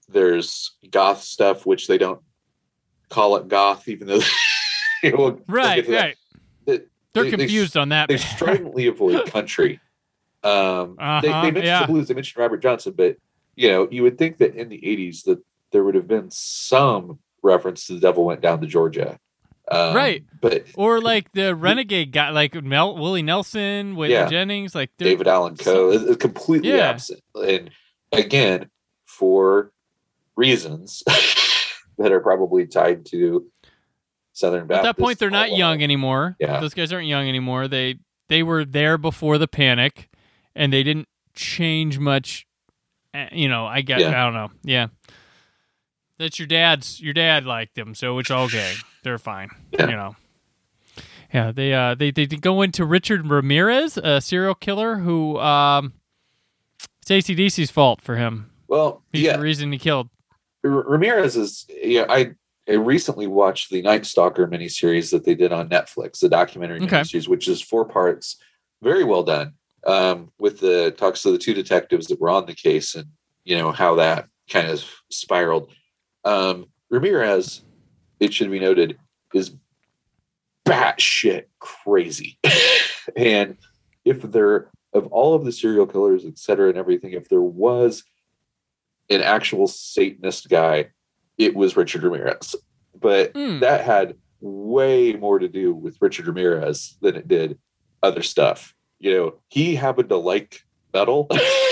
There's 0.08 0.72
goth 0.90 1.22
stuff, 1.22 1.66
which 1.66 1.86
they 1.88 1.98
don't 1.98 2.20
call 3.08 3.36
it 3.36 3.48
goth, 3.48 3.88
even 3.88 4.08
though 4.08 4.20
we'll- 5.04 5.16
we'll 5.16 5.40
Right, 5.48 5.86
right. 5.88 6.16
The- 6.64 6.86
They're 7.12 7.24
they- 7.24 7.30
they- 7.30 7.36
confused 7.36 7.76
on 7.76 7.90
that. 7.90 8.08
they 8.08 8.16
stridently 8.18 8.86
avoid 8.88 9.26
country. 9.32 9.80
Um, 10.42 10.96
they, 10.98 11.02
Uh-huh, 11.04 11.20
they 11.22 11.30
mentioned 11.50 11.64
yeah. 11.64 11.80
the 11.86 11.92
blues. 11.92 12.08
They 12.08 12.14
mentioned 12.14 12.40
Robert 12.40 12.58
Johnson, 12.62 12.92
but 12.96 13.16
you 13.56 13.68
know, 13.70 13.88
you 13.90 14.02
would 14.02 14.18
think 14.18 14.38
that 14.38 14.54
in 14.54 14.68
the 14.68 14.78
'80s 14.80 15.24
that 15.24 15.38
there 15.72 15.84
would 15.84 15.94
have 15.94 16.08
been 16.08 16.30
some 16.30 17.18
reference 17.42 17.86
to 17.86 17.94
the 17.94 18.00
devil 18.00 18.24
went 18.24 18.40
down 18.40 18.60
to 18.60 18.66
Georgia, 18.66 19.18
um, 19.70 19.94
Right. 19.96 20.24
But 20.40 20.66
or 20.74 21.00
like 21.00 21.32
the 21.32 21.54
renegade 21.54 22.12
guy, 22.12 22.30
like 22.30 22.54
Mel, 22.54 22.96
Willie 22.96 23.22
Nelson, 23.22 23.94
Waylon 23.96 24.08
Yeah. 24.10 24.28
Jennings, 24.28 24.74
like 24.74 24.90
David 24.98 25.26
Allen 25.28 25.56
Coe 25.56 25.90
is, 25.90 26.02
is 26.02 26.16
completely 26.16 26.70
Yeah. 26.70 26.88
absent, 26.88 27.20
and 27.34 27.70
again, 28.12 28.70
for 29.04 29.72
reasons 30.36 31.02
that 31.98 32.12
are 32.12 32.20
probably 32.20 32.66
tied 32.66 33.06
to 33.06 33.46
Southern 34.32 34.66
Baptist. 34.66 34.88
At 34.88 34.96
that 34.96 35.02
point, 35.02 35.18
they're 35.18 35.30
not 35.30 35.56
young 35.56 35.82
anymore. 35.82 36.36
Yeah. 36.38 36.60
those 36.60 36.74
guys 36.74 36.92
aren't 36.92 37.06
young 37.06 37.28
anymore. 37.28 37.68
They 37.68 37.98
they 38.28 38.42
were 38.42 38.64
there 38.64 38.98
before 38.98 39.38
the 39.38 39.48
panic, 39.48 40.08
and 40.54 40.72
they 40.72 40.82
didn't 40.82 41.08
change 41.34 41.98
much. 41.98 42.46
eh, 43.14 43.28
You 43.32 43.48
know, 43.48 43.66
I 43.66 43.80
guess 43.82 44.00
Yeah. 44.00 44.08
I 44.20 44.24
don't 44.24 44.34
know. 44.34 44.50
Yeah, 44.64 44.88
that's 46.18 46.38
your 46.38 46.46
dad's. 46.48 47.00
Your 47.00 47.14
dad 47.14 47.44
liked 47.44 47.74
them, 47.74 47.94
so 47.94 48.18
it's 48.18 48.30
okay. 48.30 48.74
They're 49.02 49.18
fine. 49.18 49.50
Yeah. 49.72 49.88
You 49.88 49.96
know. 49.96 50.16
Yeah, 51.34 51.52
they 51.52 51.74
uh 51.74 51.94
they 51.94 52.10
they 52.12 52.26
go 52.26 52.62
into 52.62 52.84
Richard 52.84 53.28
Ramirez, 53.28 53.96
a 53.96 54.20
serial 54.20 54.54
killer 54.54 54.96
who 54.96 55.38
um 55.38 55.92
it's 57.02 57.10
ACDC's 57.10 57.70
fault 57.70 58.00
for 58.00 58.16
him. 58.16 58.50
Well, 58.68 59.02
He's 59.12 59.22
yeah, 59.22 59.36
the 59.36 59.42
reason 59.42 59.70
he 59.72 59.78
killed. 59.78 60.08
R- 60.64 60.70
Ramirez 60.70 61.36
is 61.36 61.66
yeah. 61.68 62.06
I 62.08 62.30
I 62.68 62.72
recently 62.74 63.26
watched 63.26 63.70
the 63.70 63.82
Night 63.82 64.06
Stalker 64.06 64.46
miniseries 64.46 65.10
that 65.10 65.24
they 65.24 65.34
did 65.34 65.52
on 65.52 65.68
Netflix, 65.68 66.20
the 66.20 66.28
documentary 66.28 66.80
Okay. 66.82 67.00
miniseries, 67.00 67.28
which 67.28 67.46
is 67.48 67.60
four 67.62 67.84
parts, 67.84 68.36
very 68.82 69.04
well 69.04 69.22
done. 69.22 69.54
Um, 69.86 70.32
with 70.40 70.58
the 70.58 70.90
talks 70.98 71.24
of 71.24 71.32
the 71.32 71.38
two 71.38 71.54
detectives 71.54 72.08
that 72.08 72.20
were 72.20 72.30
on 72.30 72.46
the 72.46 72.54
case 72.54 72.96
and 72.96 73.06
you 73.44 73.56
know 73.56 73.70
how 73.72 73.96
that 73.96 74.26
kind 74.50 74.68
of 74.68 74.82
spiraled. 75.10 75.72
Um, 76.26 76.66
Ramirez, 76.90 77.62
it 78.20 78.34
should 78.34 78.50
be 78.50 78.58
noted, 78.60 78.98
is 79.32 79.52
batshit 80.64 81.44
crazy, 81.58 82.38
and 83.16 83.56
if 84.04 84.22
there 84.22 84.68
of 84.92 85.06
all 85.08 85.34
of 85.34 85.44
the 85.44 85.52
serial 85.52 85.86
killers, 85.86 86.24
et 86.24 86.38
cetera, 86.38 86.68
and 86.68 86.78
everything, 86.78 87.12
if 87.12 87.28
there 87.28 87.40
was 87.42 88.02
an 89.10 89.20
actual 89.20 89.66
Satanist 89.66 90.48
guy, 90.48 90.88
it 91.38 91.54
was 91.54 91.76
Richard 91.76 92.02
Ramirez. 92.02 92.54
But 92.98 93.32
Hmm. 93.34 93.60
that 93.60 93.84
had 93.84 94.16
way 94.40 95.12
more 95.12 95.38
to 95.38 95.48
do 95.48 95.74
with 95.74 95.98
Richard 96.00 96.26
Ramirez 96.26 96.96
than 97.02 97.14
it 97.16 97.28
did 97.28 97.58
other 98.02 98.22
stuff. 98.22 98.74
You 98.98 99.12
know, 99.12 99.34
he 99.48 99.74
happened 99.74 100.08
to 100.08 100.16
like 100.16 100.60
metal, 100.94 101.28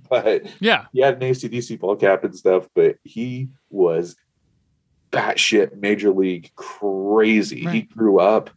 but 0.08 0.44
Yeah. 0.60 0.86
he 0.92 1.00
had 1.00 1.14
an 1.14 1.20
ACDC 1.20 1.78
ball 1.80 1.96
cap 1.96 2.24
and 2.24 2.34
stuff, 2.34 2.68
but 2.74 2.96
he 3.04 3.48
was 3.70 4.16
batshit 5.10 5.76
major 5.76 6.10
league 6.10 6.50
crazy. 6.56 7.66
He 7.66 7.82
grew 7.82 8.18
up 8.18 8.50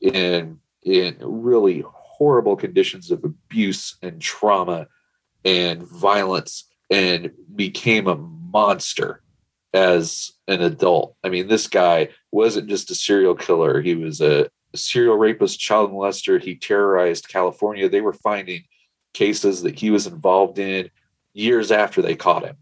in 0.00 0.60
in 0.84 1.16
really 1.20 1.82
horrible 1.86 2.54
conditions 2.56 3.10
of 3.10 3.24
abuse 3.24 3.96
and 4.02 4.20
trauma 4.20 4.86
and 5.44 5.82
violence 5.82 6.64
and 6.90 7.32
became 7.56 8.06
a 8.06 8.14
monster 8.16 9.20
as 9.74 10.30
an 10.46 10.62
adult. 10.62 11.16
I 11.24 11.28
mean, 11.28 11.48
this 11.48 11.66
guy 11.66 12.10
wasn't 12.30 12.68
just 12.68 12.90
a 12.92 12.94
serial 12.94 13.34
killer, 13.34 13.82
he 13.82 13.96
was 13.96 14.20
a 14.20 14.48
serial 14.76 15.16
rapist, 15.18 15.58
child 15.58 15.90
molester. 15.90 16.40
He 16.40 16.54
terrorized 16.54 17.28
California. 17.28 17.88
They 17.88 18.00
were 18.00 18.12
finding 18.12 18.64
cases 19.16 19.62
that 19.62 19.78
he 19.78 19.90
was 19.90 20.06
involved 20.06 20.58
in 20.58 20.90
years 21.32 21.70
after 21.72 22.02
they 22.02 22.14
caught 22.16 22.44
him 22.44 22.56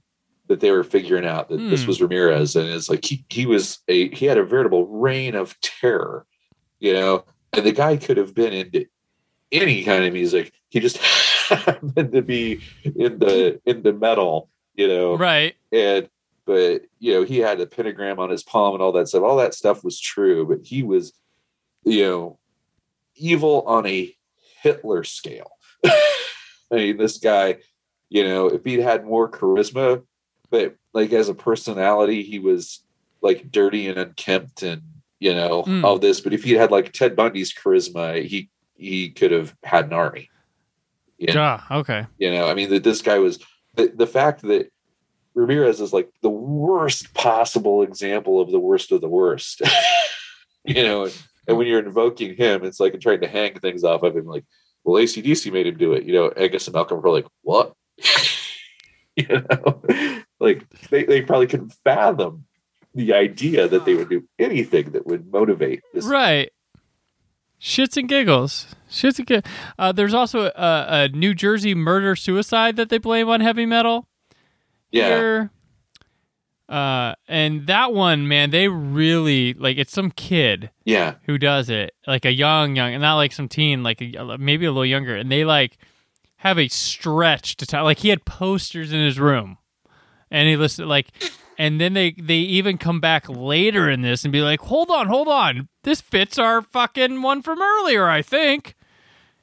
that 0.46 0.60
they 0.60 0.70
were 0.70 0.84
figuring 0.84 1.26
out 1.26 1.48
that 1.48 1.56
this 1.70 1.82
Hmm. 1.82 1.88
was 1.88 2.00
Ramirez. 2.02 2.54
And 2.54 2.68
it's 2.68 2.88
like 2.88 3.04
he, 3.04 3.24
he 3.28 3.44
was 3.46 3.78
a 3.88 4.08
he 4.14 4.26
had 4.26 4.38
a 4.38 4.44
veritable 4.44 4.86
reign 4.86 5.34
of 5.34 5.58
terror 5.60 6.26
you 6.80 6.92
know? 6.92 7.24
And 7.54 7.64
the 7.64 7.72
guy 7.72 7.96
could 7.96 8.18
have 8.18 8.34
been 8.34 8.52
into 8.52 8.84
any 9.50 9.84
kind 9.84 10.04
of 10.04 10.12
music. 10.12 10.52
He 10.68 10.80
just 10.80 10.98
happened 11.48 12.12
to 12.12 12.20
be 12.22 12.60
in 12.84 13.18
the 13.18 13.60
in 13.64 13.82
the 13.82 13.92
metal 13.92 14.48
you 14.74 14.86
know? 14.88 15.16
Right. 15.16 15.54
and 15.72 16.08
but 16.46 16.82
you 16.98 17.14
know 17.14 17.22
he 17.24 17.38
had 17.38 17.58
a 17.60 17.66
pentagram 17.66 18.18
on 18.20 18.28
his 18.30 18.42
palm 18.42 18.74
and 18.74 18.82
all 18.82 18.92
that 18.92 19.08
stuff. 19.08 19.22
All 19.22 19.38
that 19.38 19.54
stuff 19.54 19.82
was 19.82 19.98
true 19.98 20.46
but 20.46 20.60
he 20.64 20.82
was 20.82 21.12
you 21.84 22.02
know 22.04 22.38
evil 23.16 23.62
on 23.66 23.86
a 23.86 24.14
hitler 24.62 25.04
scale 25.04 25.52
i 26.72 26.76
mean 26.76 26.96
this 26.96 27.18
guy 27.18 27.56
you 28.08 28.24
know 28.24 28.46
if 28.46 28.64
he'd 28.64 28.80
had 28.80 29.04
more 29.04 29.30
charisma 29.30 30.02
but 30.50 30.76
like 30.92 31.12
as 31.12 31.28
a 31.28 31.34
personality 31.34 32.22
he 32.22 32.38
was 32.38 32.80
like 33.22 33.50
dirty 33.50 33.88
and 33.88 33.98
unkempt 33.98 34.62
and 34.62 34.82
you 35.20 35.34
know 35.34 35.62
Mm. 35.64 35.84
all 35.84 35.98
this 35.98 36.20
but 36.20 36.32
if 36.34 36.44
he 36.44 36.52
had 36.52 36.70
like 36.70 36.92
ted 36.92 37.16
bundy's 37.16 37.54
charisma 37.54 38.24
he 38.24 38.50
he 38.76 39.10
could 39.10 39.30
have 39.30 39.54
had 39.62 39.86
an 39.86 39.92
army 39.92 40.30
you 41.18 41.32
know? 41.32 41.40
Yeah. 41.40 41.60
Okay. 41.70 42.06
You 42.18 42.32
know, 42.32 42.48
I 42.48 42.54
mean, 42.54 42.70
that 42.70 42.82
this 42.82 43.00
guy 43.02 43.18
was 43.18 43.38
the, 43.74 43.92
the 43.94 44.06
fact 44.06 44.42
that 44.42 44.70
Ramirez 45.34 45.80
is 45.80 45.92
like 45.92 46.10
the 46.22 46.30
worst 46.30 47.14
possible 47.14 47.82
example 47.82 48.40
of 48.40 48.50
the 48.50 48.58
worst 48.58 48.92
of 48.92 49.00
the 49.00 49.08
worst. 49.08 49.62
you 50.64 50.82
know, 50.82 51.08
and 51.46 51.56
when 51.56 51.66
you're 51.66 51.84
invoking 51.84 52.36
him, 52.36 52.64
it's 52.64 52.80
like 52.80 52.98
trying 53.00 53.20
to 53.20 53.28
hang 53.28 53.54
things 53.58 53.84
off 53.84 54.02
of 54.02 54.16
him. 54.16 54.26
Like, 54.26 54.44
well, 54.84 55.02
ACDC 55.02 55.52
made 55.52 55.66
him 55.66 55.76
do 55.76 55.92
it. 55.94 56.04
You 56.04 56.12
know, 56.12 56.28
Angus 56.36 56.66
and 56.66 56.74
Malcolm 56.74 57.00
were 57.00 57.10
like, 57.10 57.26
what? 57.42 57.72
you 59.16 59.26
know, 59.28 59.82
like 60.40 60.64
they, 60.90 61.04
they 61.04 61.22
probably 61.22 61.46
couldn't 61.46 61.74
fathom 61.84 62.44
the 62.94 63.12
idea 63.12 63.66
that 63.66 63.84
they 63.84 63.94
would 63.94 64.08
do 64.08 64.26
anything 64.38 64.92
that 64.92 65.06
would 65.06 65.30
motivate 65.32 65.82
this. 65.92 66.04
Right. 66.04 66.50
Shits 67.60 67.96
and 67.96 68.08
giggles. 68.08 68.66
Shits 68.90 69.18
and 69.18 69.26
giggles. 69.26 69.52
Uh, 69.78 69.90
there's 69.90 70.14
also 70.14 70.46
a, 70.46 70.52
a 70.56 71.08
New 71.08 71.34
Jersey 71.34 71.74
murder 71.74 72.14
suicide 72.14 72.76
that 72.76 72.90
they 72.90 72.98
blame 72.98 73.28
on 73.28 73.40
heavy 73.40 73.66
metal. 73.66 74.06
Yeah. 74.92 75.06
Here. 75.08 75.50
Uh, 76.68 77.14
and 77.28 77.66
that 77.66 77.92
one, 77.92 78.26
man, 78.26 78.50
they 78.50 78.68
really 78.68 79.52
like. 79.54 79.76
It's 79.76 79.92
some 79.92 80.10
kid 80.10 80.70
Yeah. 80.84 81.14
who 81.26 81.36
does 81.36 81.68
it, 81.68 81.94
like 82.06 82.24
a 82.24 82.32
young, 82.32 82.74
young, 82.76 82.94
and 82.94 83.02
not 83.02 83.16
like 83.16 83.32
some 83.32 83.48
teen, 83.48 83.82
like 83.82 84.00
a, 84.00 84.38
maybe 84.38 84.64
a 84.64 84.70
little 84.70 84.86
younger, 84.86 85.14
and 85.14 85.30
they 85.30 85.44
like 85.44 85.76
have 86.36 86.58
a 86.58 86.68
stretch 86.68 87.56
to 87.56 87.66
time. 87.66 87.84
Like 87.84 87.98
he 87.98 88.08
had 88.08 88.24
posters 88.24 88.92
in 88.94 89.00
his 89.04 89.20
room, 89.20 89.58
and 90.30 90.48
he 90.48 90.56
listed 90.56 90.86
like, 90.86 91.08
and 91.58 91.78
then 91.78 91.92
they 91.92 92.12
they 92.12 92.36
even 92.38 92.78
come 92.78 92.98
back 92.98 93.28
later 93.28 93.90
in 93.90 94.00
this 94.00 94.24
and 94.24 94.32
be 94.32 94.40
like, 94.40 94.60
hold 94.60 94.90
on, 94.90 95.06
hold 95.08 95.28
on, 95.28 95.68
this 95.82 96.00
fits 96.00 96.38
our 96.38 96.62
fucking 96.62 97.20
one 97.20 97.42
from 97.42 97.60
earlier, 97.60 98.08
I 98.08 98.22
think. 98.22 98.74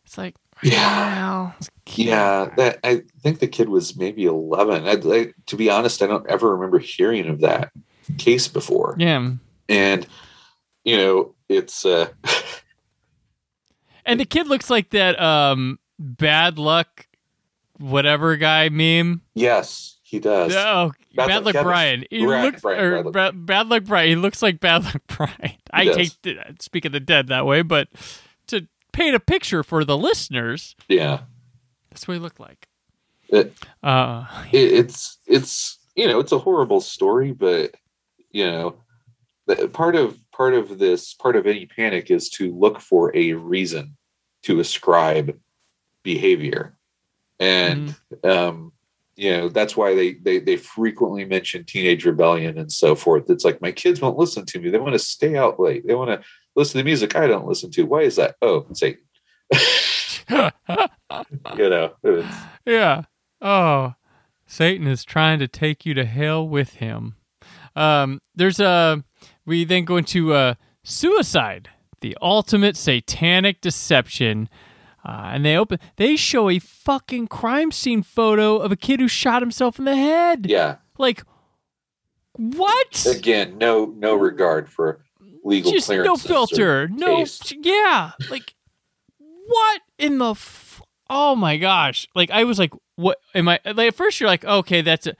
It's 0.05 0.17
like, 0.17 0.36
Yeah. 0.64 1.16
well, 1.16 1.55
Yeah, 1.88 2.49
that 2.57 2.80
I 2.84 3.03
think 3.22 3.39
the 3.39 3.47
kid 3.47 3.70
was 3.70 3.95
maybe 3.97 4.26
eleven. 4.26 4.86
I, 4.88 4.91
I, 4.91 5.34
to 5.47 5.55
be 5.55 5.70
honest, 5.70 6.01
I 6.01 6.07
don't 6.07 6.28
ever 6.30 6.53
remember 6.55 6.80
hearing 6.80 7.28
of 7.28 7.41
that 7.41 7.72
case 8.18 8.47
before. 8.47 8.95
yeah. 8.97 9.32
And 9.70 10.07
you 10.84 10.97
know, 10.97 11.36
it's 11.49 11.86
uh, 11.86 12.09
And 14.05 14.20
the 14.20 14.26
kid 14.26 14.47
looks 14.47 14.70
like 14.70 14.89
that 14.91 15.20
um 15.22 15.80
bad 15.99 16.57
luck 16.57 17.07
whatever 17.78 18.36
guy 18.36 18.70
meme. 18.70 19.22
yes, 19.36 19.97
he 20.03 20.20
does. 20.20 20.53
Oh, 20.55 20.91
Bad 21.16 21.28
Bad, 21.28 21.45
Luck 21.45 21.53
Kevin. 21.53 21.66
Brian. 21.68 22.05
He 22.09 22.26
Right, 22.26 22.43
looks 22.45 22.62
Brian, 22.62 22.80
or 22.84 23.03
Bad 23.12 23.36
Luck. 23.36 23.45
Bad 23.45 23.68
Luck 23.70 23.84
Brian. 23.86 24.09
He 24.09 24.16
looks 24.16 24.41
like 24.41 24.59
Bad 24.59 24.84
Luck 24.86 25.01
Brian. 25.07 25.57
I 25.74 25.86
does. 25.86 25.95
hate 25.97 26.18
to 26.24 26.55
speak 26.59 26.86
of 26.86 26.91
the 26.91 26.99
dead 26.99 27.28
that 27.28 27.45
way, 27.45 27.62
but 27.62 27.88
paint 28.91 29.15
a 29.15 29.19
picture 29.19 29.63
for 29.63 29.83
the 29.85 29.97
listeners, 29.97 30.75
Yeah, 30.87 31.21
that's 31.89 32.07
what 32.07 32.15
he 32.15 32.19
looked 32.19 32.39
like. 32.39 32.67
It- 33.29 33.53
uh, 33.83 34.25
it, 34.51 34.71
it's 34.73 35.17
it's 35.25 35.79
you 35.95 36.07
know 36.07 36.19
it's 36.19 36.31
a 36.33 36.39
horrible 36.39 36.81
story, 36.81 37.31
but 37.31 37.75
you 38.31 38.45
know, 38.45 38.75
part 39.73 39.95
of 39.95 40.17
part 40.31 40.53
of 40.53 40.79
this 40.79 41.13
part 41.13 41.35
of 41.35 41.47
any 41.47 41.65
panic 41.65 42.11
is 42.11 42.29
to 42.31 42.53
look 42.53 42.79
for 42.79 43.15
a 43.15 43.33
reason 43.33 43.97
to 44.43 44.59
ascribe 44.59 45.37
behavior, 46.03 46.75
and 47.39 47.95
Mm-hmm. 48.13 48.29
um, 48.29 48.73
you 49.15 49.31
know 49.31 49.49
that's 49.49 49.75
why 49.77 49.93
they 49.95 50.13
they 50.13 50.39
they 50.39 50.55
frequently 50.57 51.25
mention 51.25 51.63
teenage 51.65 52.05
rebellion 52.05 52.57
and 52.57 52.71
so 52.71 52.95
forth. 52.95 53.29
It's 53.29 53.45
like 53.45 53.61
my 53.61 53.71
kids 53.71 54.01
won't 54.01 54.17
listen 54.17 54.45
to 54.47 54.59
me. 54.59 54.69
They 54.69 54.79
want 54.79 54.93
to 54.93 54.99
stay 54.99 55.35
out 55.37 55.59
late. 55.59 55.85
They 55.85 55.95
want 55.95 56.09
to 56.09 56.27
listen 56.56 56.78
to 56.80 56.84
music 56.84 57.16
I 57.16 57.28
don't 57.28 57.47
listen 57.47 57.72
to. 57.72 57.84
Why 57.84 58.02
is 58.02 58.16
that? 58.18 58.36
Oh, 58.41 58.66
Satan. 58.74 59.02
you 60.30 61.70
know, 61.70 61.93
it's, 62.04 62.36
yeah. 62.66 63.04
Oh, 63.41 63.93
Satan 64.45 64.88
is 64.88 65.04
trying 65.04 65.39
to 65.39 65.47
take 65.47 65.86
you 65.86 65.93
to 65.93 66.06
hell 66.06 66.47
with 66.47 66.76
him. 66.76 67.16
Um, 67.76 68.20
there's 68.36 68.60
a. 68.60 69.04
We 69.45 69.66
then 69.66 69.86
go 69.86 69.97
into 69.97 70.34
uh, 70.34 70.56
suicide, 70.84 71.70
the 72.02 72.18
ultimate 72.22 72.78
satanic 72.78 73.62
deception. 73.62 74.49
Uh, 75.04 75.32
and 75.34 75.43
they 75.43 75.58
open. 75.58 75.80
They 75.97 76.16
show 76.16 76.49
a 76.49 76.60
fucking 76.60 77.28
crime 77.28 77.72
scene 77.72 78.04
photo 78.04 78.58
of 78.58 78.72
a 78.72 78.76
kid 78.76 78.99
who 78.99 79.08
shot 79.08 79.41
himself 79.41 79.80
in 79.80 79.86
the 79.86 79.95
head. 79.95 80.45
yeah. 80.47 80.78
Like, 80.97 81.24
what? 82.34 83.06
Again, 83.08 83.58
no 83.58 83.86
no 83.86 84.14
regard 84.16 84.70
for 84.70 85.04
legal 85.43 85.71
Just 85.71 85.89
no 85.89 86.15
filter. 86.17 86.87
No. 86.87 87.17
taste. 87.17 87.53
Yeah. 87.61 88.11
Like, 88.29 88.53
what 89.17 89.81
in 89.97 90.17
the? 90.17 90.31
F- 90.31 90.81
oh 91.09 91.35
my 91.35 91.57
gosh! 91.57 92.07
Like, 92.15 92.31
I 92.31 92.43
was 92.43 92.59
like, 92.59 92.73
what 92.95 93.17
am 93.35 93.47
I? 93.49 93.59
Like, 93.65 93.89
at 93.89 93.95
first, 93.95 94.19
you're 94.19 94.29
like, 94.29 94.45
okay, 94.45 94.81
that's 94.81 95.07
a. 95.07 95.15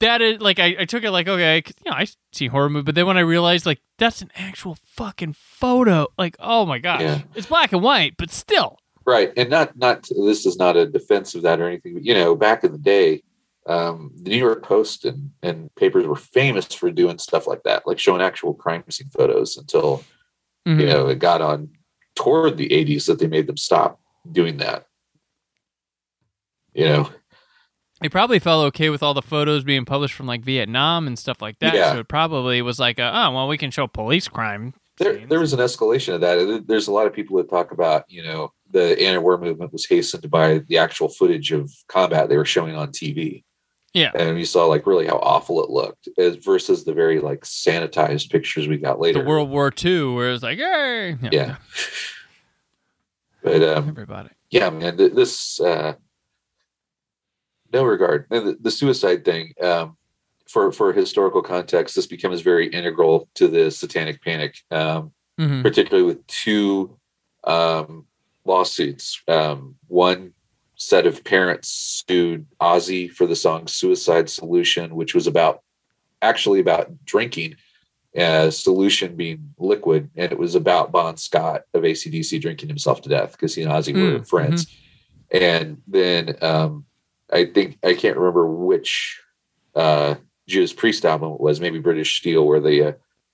That 0.00 0.22
is 0.22 0.40
like 0.40 0.58
I, 0.58 0.76
I 0.80 0.84
took 0.86 1.04
it 1.04 1.10
like 1.10 1.28
okay 1.28 1.60
'cause, 1.60 1.74
you 1.84 1.90
know 1.90 1.96
I 1.98 2.06
see 2.32 2.46
horror 2.46 2.70
movie 2.70 2.84
but 2.84 2.94
then 2.94 3.06
when 3.06 3.18
I 3.18 3.20
realized 3.20 3.66
like 3.66 3.82
that's 3.98 4.22
an 4.22 4.30
actual 4.34 4.78
fucking 4.96 5.34
photo 5.34 6.06
like 6.16 6.36
oh 6.38 6.64
my 6.64 6.78
gosh 6.78 7.02
Yeah. 7.02 7.20
it's 7.34 7.46
black 7.48 7.72
and 7.74 7.82
white 7.82 8.14
but 8.16 8.30
still 8.30 8.78
Right, 9.04 9.30
and 9.36 9.50
not 9.50 9.76
not 9.76 10.08
this 10.24 10.46
is 10.46 10.56
not 10.56 10.78
a 10.78 10.86
defense 10.86 11.34
of 11.34 11.42
that 11.42 11.60
or 11.60 11.66
anything. 11.68 11.92
But 11.92 12.04
you 12.06 12.14
know, 12.14 12.34
back 12.34 12.64
in 12.64 12.72
the 12.72 12.78
day, 12.78 13.22
um, 13.66 14.10
the 14.16 14.30
New 14.30 14.38
York 14.38 14.62
Post 14.62 15.04
and 15.04 15.30
and 15.42 15.74
papers 15.76 16.06
were 16.06 16.16
famous 16.16 16.66
for 16.74 16.90
doing 16.90 17.18
stuff 17.18 17.46
like 17.46 17.62
that, 17.64 17.86
like 17.86 17.98
showing 17.98 18.22
actual 18.22 18.54
crime 18.54 18.84
scene 18.90 19.10
photos. 19.16 19.56
Until 19.56 20.02
Mhm. 20.68 20.80
you 20.80 20.86
know 20.86 21.08
it 21.08 21.18
got 21.18 21.40
on 21.42 21.70
toward 22.16 22.56
the 22.56 22.68
'80s 22.72 23.06
that 23.06 23.18
they 23.18 23.26
made 23.26 23.46
them 23.46 23.56
stop 23.56 24.00
doing 24.30 24.58
that. 24.58 24.86
You 26.74 26.84
know, 26.86 27.10
It 28.02 28.12
probably 28.12 28.38
felt 28.38 28.64
okay 28.68 28.88
with 28.90 29.02
all 29.02 29.12
the 29.14 29.22
photos 29.22 29.64
being 29.64 29.84
published 29.84 30.14
from 30.14 30.26
like 30.26 30.42
Vietnam 30.44 31.06
and 31.06 31.18
stuff 31.18 31.42
like 31.42 31.58
that. 31.58 31.74
Yeah. 31.74 31.92
So 31.92 31.98
it 32.00 32.08
probably 32.08 32.62
was 32.62 32.78
like, 32.78 32.98
a, 32.98 33.10
oh 33.12 33.30
well, 33.32 33.48
we 33.48 33.58
can 33.58 33.70
show 33.70 33.86
police 33.86 34.28
crime. 34.28 34.74
there 34.98 35.14
scenes. 35.16 35.28
there 35.28 35.40
was 35.40 35.52
an 35.52 35.58
escalation 35.60 36.14
of 36.14 36.20
that. 36.22 36.64
There's 36.66 36.88
a 36.88 36.92
lot 36.92 37.06
of 37.06 37.12
people 37.12 37.36
that 37.38 37.50
talk 37.50 37.72
about 37.72 38.04
you 38.08 38.22
know 38.22 38.52
the 38.70 39.00
anti-war 39.02 39.36
movement 39.38 39.72
was 39.72 39.84
hastened 39.86 40.30
by 40.30 40.58
the 40.68 40.78
actual 40.78 41.08
footage 41.08 41.50
of 41.52 41.70
combat 41.88 42.28
they 42.28 42.36
were 42.36 42.44
showing 42.44 42.76
on 42.76 42.88
TV. 42.92 43.42
Yeah. 43.92 44.12
and 44.14 44.38
you 44.38 44.44
saw 44.44 44.66
like 44.66 44.86
really 44.86 45.06
how 45.08 45.18
awful 45.18 45.64
it 45.64 45.70
looked 45.70 46.08
as 46.16 46.36
versus 46.36 46.84
the 46.84 46.92
very 46.94 47.18
like 47.20 47.40
sanitized 47.40 48.30
pictures 48.30 48.68
we 48.68 48.76
got 48.76 49.00
later. 49.00 49.20
the 49.20 49.28
World 49.28 49.50
War 49.50 49.72
II, 49.84 50.14
where 50.14 50.30
it's 50.32 50.42
like, 50.44 50.58
hey, 50.58 51.16
yeah. 51.32 51.56
But 53.42 53.62
um, 53.62 53.88
everybody. 53.88 54.28
yeah, 54.50 54.68
man, 54.70 54.96
th- 54.98 55.12
this 55.14 55.60
uh, 55.60 55.94
no 57.72 57.84
regard. 57.84 58.26
And 58.30 58.46
The, 58.48 58.56
the 58.60 58.70
suicide 58.70 59.24
thing, 59.24 59.54
um, 59.62 59.96
for 60.48 60.72
for 60.72 60.92
historical 60.92 61.42
context, 61.42 61.94
this 61.96 62.06
becomes 62.06 62.42
very 62.42 62.68
integral 62.68 63.28
to 63.36 63.48
the 63.48 63.70
Satanic 63.70 64.22
Panic, 64.22 64.56
um, 64.70 65.12
Mhm. 65.40 65.62
particularly 65.62 66.06
with 66.06 66.26
two 66.26 66.98
um, 67.44 68.04
lawsuits. 68.44 69.22
Um, 69.26 69.76
one 69.88 70.34
set 70.80 71.06
of 71.06 71.22
parents 71.22 72.04
sued 72.08 72.46
Ozzy 72.60 73.10
for 73.10 73.26
the 73.26 73.36
song 73.36 73.66
"Suicide 73.68 74.28
Solution," 74.28 74.96
which 74.96 75.14
was 75.14 75.26
about 75.26 75.62
actually 76.20 76.60
about 76.60 77.04
drinking. 77.04 77.56
Uh, 78.18 78.50
solution 78.50 79.14
being 79.14 79.54
liquid, 79.56 80.10
and 80.16 80.32
it 80.32 80.38
was 80.38 80.56
about 80.56 80.90
Bon 80.90 81.16
Scott 81.16 81.62
of 81.74 81.84
ACDC 81.84 82.40
drinking 82.40 82.68
himself 82.68 83.00
to 83.02 83.08
death 83.08 83.30
because 83.30 83.54
he 83.54 83.62
and 83.62 83.70
Ozzy 83.70 83.94
were 83.94 84.18
Mm, 84.18 84.28
friends. 84.28 84.66
And 85.30 85.80
then 85.86 86.34
um, 86.42 86.86
I 87.32 87.44
think 87.44 87.78
I 87.84 87.94
can't 87.94 88.16
remember 88.16 88.48
which 88.48 89.20
uh, 89.76 90.16
Judas 90.48 90.72
Priest 90.72 91.04
album 91.04 91.34
it 91.34 91.40
was, 91.40 91.60
maybe 91.60 91.78
British 91.78 92.18
Steel, 92.18 92.44
where 92.44 92.58
the 92.58 92.82
uh, 92.82 92.92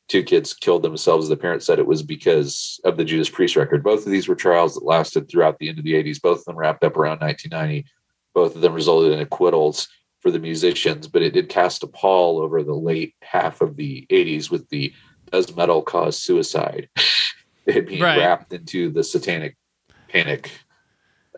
two 0.08 0.22
kids 0.22 0.54
killed 0.54 0.82
themselves. 0.82 1.28
The 1.28 1.36
parents 1.36 1.66
said 1.66 1.78
it 1.78 1.86
was 1.86 2.02
because 2.02 2.80
of 2.84 2.96
the 2.96 3.04
Judas 3.04 3.28
Priest 3.30 3.56
record. 3.56 3.82
Both 3.82 4.06
of 4.06 4.12
these 4.12 4.28
were 4.28 4.34
trials 4.36 4.74
that 4.74 4.84
lasted 4.84 5.28
throughout 5.28 5.58
the 5.58 5.68
end 5.68 5.78
of 5.78 5.84
the 5.84 5.94
80s. 5.94 6.20
Both 6.20 6.40
of 6.40 6.44
them 6.46 6.56
wrapped 6.56 6.84
up 6.84 6.96
around 6.96 7.20
1990. 7.20 7.88
Both 8.34 8.54
of 8.54 8.60
them 8.60 8.72
resulted 8.74 9.12
in 9.12 9.20
acquittals 9.20 9.88
for 10.20 10.30
the 10.30 10.38
musicians, 10.38 11.08
but 11.08 11.22
it 11.22 11.32
did 11.32 11.48
cast 11.48 11.82
a 11.82 11.86
pall 11.86 12.38
over 12.40 12.62
the 12.62 12.74
late 12.74 13.14
half 13.22 13.60
of 13.60 13.76
the 13.76 14.06
80s 14.10 14.50
with 14.50 14.68
the 14.68 14.92
Does 15.32 15.54
Metal 15.56 15.82
Cause 15.82 16.18
Suicide? 16.18 16.88
it 17.66 17.86
being 17.88 18.02
Right. 18.02 18.18
wrapped 18.18 18.52
into 18.52 18.90
the 18.90 19.02
satanic 19.02 19.56
panic 20.08 20.50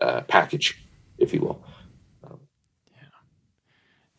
uh, 0.00 0.20
package, 0.22 0.78
if 1.18 1.32
you 1.32 1.40
will. 1.40 1.64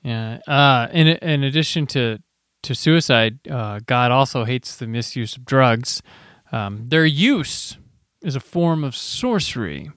Yeah. 0.04 0.40
Uh, 0.48 0.88
in 0.92 1.08
in 1.08 1.44
addition 1.44 1.86
to 1.88 2.20
to 2.64 2.76
suicide, 2.76 3.40
uh, 3.50 3.80
God 3.86 4.12
also 4.12 4.44
hates 4.46 4.76
the 4.76 4.88
misuse 4.88 5.36
of 5.38 5.46
drugs. 5.46 6.02
Um, 6.52 6.86
their 6.90 7.06
use 7.06 7.78
is 8.22 8.36
a 8.36 8.40
form 8.40 8.84
of 8.84 8.96
sorcery, 8.96 9.92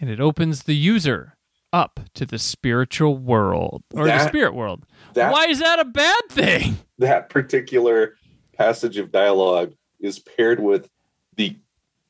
and 0.00 0.10
it 0.10 0.20
opens 0.20 0.64
the 0.64 0.74
user 0.74 1.36
up 1.72 2.00
to 2.14 2.24
the 2.24 2.38
spiritual 2.38 3.16
world 3.18 3.82
or 3.92 4.06
the 4.06 4.26
spirit 4.28 4.54
world. 4.54 4.84
That 5.14 5.32
Why 5.32 5.46
is 5.46 5.58
that 5.58 5.78
a 5.80 5.84
bad 5.84 6.22
thing? 6.30 6.78
that 6.98 7.28
particular 7.28 8.14
passage 8.56 8.96
of 8.96 9.10
dialogue 9.10 9.74
is 10.00 10.18
paired 10.18 10.60
with 10.60 10.88
the 11.36 11.56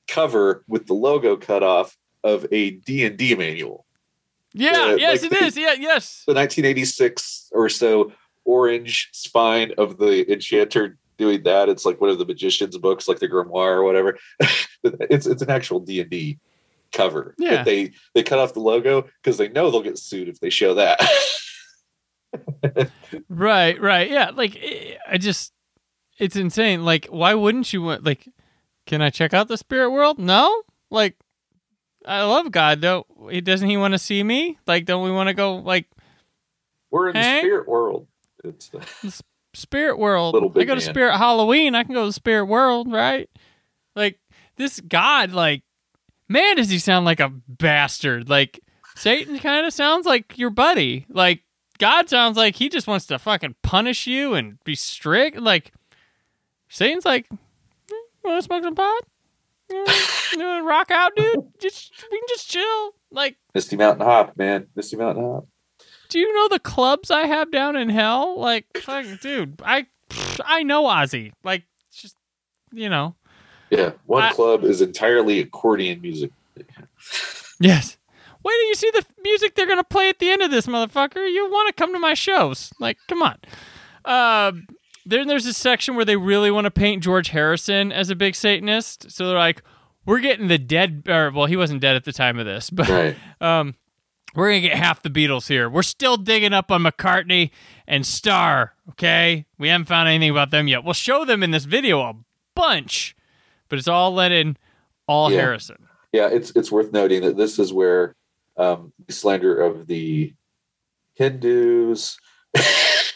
cover 0.07 0.64
with 0.68 0.87
the 0.87 0.95
logo 0.95 1.37
cut 1.37 1.62
off 1.62 1.97
of 2.22 2.47
a 2.53 2.72
D&D 2.72 3.35
manual. 3.37 3.87
Yeah. 4.53 4.70
Uh, 4.70 4.95
yes, 4.97 5.22
like 5.22 5.32
it 5.32 5.39
the- 5.39 5.45
is. 5.47 5.57
Yeah. 5.57 5.72
Yes. 5.78 6.24
The 6.26 6.35
1986 6.35 7.51
or 7.53 7.68
so 7.68 8.12
orange 8.45 9.09
spine 9.12 9.72
of 9.78 9.99
the 9.99 10.30
enchanter 10.32 10.97
doing 11.16 11.42
that. 11.45 11.68
It's 11.68 11.84
like 11.84 12.01
one 12.01 12.11
of 12.11 12.18
the 12.18 12.26
magician's 12.26 12.76
books, 12.78 13.09
like 13.09 13.18
the 13.20 13.28
grimoire 13.28 13.76
or 13.76 13.84
whatever. 13.84 14.18
it's 14.84 15.26
it's 15.26 15.42
an 15.42 15.51
actual 15.51 15.80
D&D 15.80 16.38
cover. 16.92 17.34
Yeah. 17.38 17.57
But 17.57 17.64
they 17.64 17.92
they 18.14 18.22
cut 18.22 18.38
off 18.38 18.55
the 18.55 18.61
logo 18.61 19.07
because 19.22 19.38
they 19.38 19.49
know 19.49 19.70
they'll 19.70 19.82
get 19.82 19.99
sued 19.99 20.28
if 20.28 20.40
they 20.40 20.51
show 20.51 20.74
that. 20.74 21.01
Right, 23.28 23.80
right. 23.80 24.11
Yeah, 24.11 24.30
like 24.34 24.59
eh, 24.61 24.97
I 25.09 25.18
just 25.18 25.53
it's 26.18 26.34
insane. 26.36 26.84
Like 26.84 27.07
why 27.07 27.34
wouldn't 27.34 27.72
you 27.72 27.82
want 27.82 28.05
like 28.05 28.28
can 28.86 29.01
I 29.03 29.11
check 29.11 29.32
out 29.32 29.47
the 29.49 29.57
spirit 29.57 29.90
world? 29.90 30.18
No? 30.18 30.62
Like 30.90 31.16
I 32.05 32.24
love 32.24 32.51
God. 32.51 32.80
Don't 32.80 33.07
he 33.30 33.40
doesn't 33.40 33.68
he 33.68 33.76
want 33.76 33.92
to 33.92 33.99
see 33.99 34.22
me? 34.22 34.59
Like 34.66 34.84
don't 34.84 35.05
we 35.05 35.12
want 35.12 35.28
to 35.28 35.34
go 35.34 35.57
like 35.57 35.86
We're 36.90 37.09
in 37.11 37.14
the 37.14 37.20
Hey? 37.22 37.38
spirit 37.40 37.68
world. 37.68 38.09
It's 38.45 38.70
uh, 38.74 39.11
spirit 39.55 39.99
world? 39.99 40.34
Little 40.34 40.51
I 40.51 40.64
go 40.64 40.74
to 40.74 40.80
man. 40.80 40.80
spirit 40.80 41.16
Halloween, 41.16 41.74
I 41.74 41.84
can 41.84 41.95
go 41.95 42.07
to 42.07 42.12
spirit 42.12 42.47
world, 42.47 42.90
right? 42.90 43.28
Like 43.97 44.18
this 44.57 44.80
God 44.80 45.32
like 45.32 45.62
man 46.28 46.57
does 46.57 46.70
he 46.70 46.78
sound 46.78 47.05
like 47.05 47.20
a 47.20 47.32
bastard. 47.49 48.28
Like 48.28 48.61
Satan 48.97 49.38
kind 49.38 49.66
of 49.66 49.72
sounds 49.72 50.07
like 50.07 50.38
your 50.38 50.51
buddy. 50.51 51.07
Like 51.09 51.42
God 51.78 52.09
sounds 52.09 52.36
like 52.36 52.57
he 52.57 52.68
just 52.68 52.86
wants 52.86 53.07
to 53.07 53.18
fucking 53.18 53.57
punish 53.62 54.07
you 54.07 54.34
and 54.34 54.62
be 54.64 54.74
strict. 54.74 55.38
Like 55.38 55.72
Satan's 56.68 57.05
like, 57.05 57.26
"Eh, 57.30 57.95
want 58.24 58.38
to 58.38 58.42
smoke 58.42 58.62
some 58.64 58.74
pot? 58.74 59.03
You 59.70 59.84
want 60.38 60.62
to 60.62 60.68
rock 60.68 60.90
out, 60.90 61.12
dude? 61.16 61.47
Just 61.59 61.92
we 62.11 62.18
can 62.18 62.26
just 62.28 62.51
chill. 62.51 62.95
Like, 63.11 63.36
Misty 63.55 63.76
Mountain 63.76 64.05
Hop, 64.05 64.36
man. 64.36 64.66
Misty 64.74 64.97
Mountain 64.97 65.24
Hop. 65.24 65.47
Do 66.09 66.18
you 66.18 66.32
know 66.34 66.48
the 66.48 66.59
clubs 66.61 67.11
I 67.11 67.26
have 67.26 67.50
down 67.50 67.76
in 67.76 67.88
hell? 67.88 68.38
Like, 68.38 68.66
fucking, 68.78 69.18
dude, 69.20 69.61
I 69.64 69.86
I 70.44 70.62
know 70.62 70.84
Ozzy. 70.84 71.32
Like, 71.42 71.64
just 71.92 72.16
you 72.72 72.88
know, 72.88 73.14
Yeah, 73.70 73.92
one 74.07 74.22
I- 74.24 74.32
club 74.32 74.64
is 74.64 74.80
entirely 74.80 75.40
accordion 75.40 76.00
music. 76.00 76.30
yes. 77.61 77.96
Wait 78.42 78.52
till 78.52 78.68
you 78.68 78.74
see 78.74 78.90
the 78.92 79.05
music 79.22 79.55
they're 79.55 79.66
gonna 79.66 79.82
play 79.84 80.09
at 80.11 80.18
the 80.18 80.30
end 80.30 80.42
of 80.42 80.50
this, 80.50 80.66
motherfucker. 80.66 81.30
You 81.32 81.50
want 81.50 81.68
to 81.68 81.72
come 81.72 81.92
to 81.94 81.98
my 81.98 82.14
shows? 82.14 82.72
Like, 82.78 82.98
come 83.09 83.22
on. 83.22 83.38
Um, 84.05 84.66
then 85.07 85.28
there's 85.28 85.44
this 85.44 85.57
section 85.57 85.96
where 85.96 86.05
they 86.05 86.16
really 86.16 86.50
want 86.50 86.66
to 86.66 86.70
paint 86.70 87.02
George 87.02 87.28
Harrison 87.28 87.90
as 87.92 88.11
a 88.11 88.14
big 88.16 88.34
Satanist. 88.34 89.11
So 89.11 89.26
they're 89.28 89.36
like, 89.38 89.62
we're 90.05 90.20
getting 90.20 90.48
the 90.48 90.59
dead, 90.59 91.05
or 91.09 91.30
well, 91.30 91.46
he 91.46 91.57
wasn't 91.57 91.80
dead 91.80 91.96
at 91.96 92.05
the 92.05 92.12
time 92.12 92.38
of 92.38 92.44
this, 92.44 92.68
but 92.70 92.88
Right. 92.88 93.16
um, 93.40 93.74
we're 94.35 94.49
gonna 94.51 94.61
get 94.61 94.74
half 94.74 95.03
the 95.03 95.11
Beatles 95.11 95.49
here. 95.49 95.68
We're 95.68 95.82
still 95.82 96.16
digging 96.16 96.53
up 96.53 96.70
on 96.70 96.82
McCartney 96.82 97.51
and 97.87 98.05
Starr. 98.07 98.74
Okay, 98.91 99.47
we 99.59 99.68
haven't 99.68 99.87
found 99.87 100.09
anything 100.09 100.30
about 100.30 100.51
them 100.51 100.68
yet. 100.68 100.85
We'll 100.85 100.93
show 100.95 101.24
them 101.24 101.43
in 101.43 101.51
this 101.51 101.64
video 101.64 102.01
a 102.01 102.14
bunch, 102.55 103.16
but 103.68 103.78
it's 103.78 103.89
all 103.89 104.12
Lennon, 104.12 104.57
all 105.07 105.30
Yeah. 105.30 105.41
Harrison. 105.41 105.87
Yeah, 106.12 106.28
it's 106.28 106.51
it's 106.55 106.70
worth 106.70 106.93
noting 106.93 107.22
that 107.22 107.37
this 107.37 107.59
is 107.59 107.72
where 107.72 108.14
um, 108.57 108.93
the 109.07 109.12
slander 109.12 109.61
of 109.61 109.87
the 109.87 110.32
Hindus, 111.14 112.18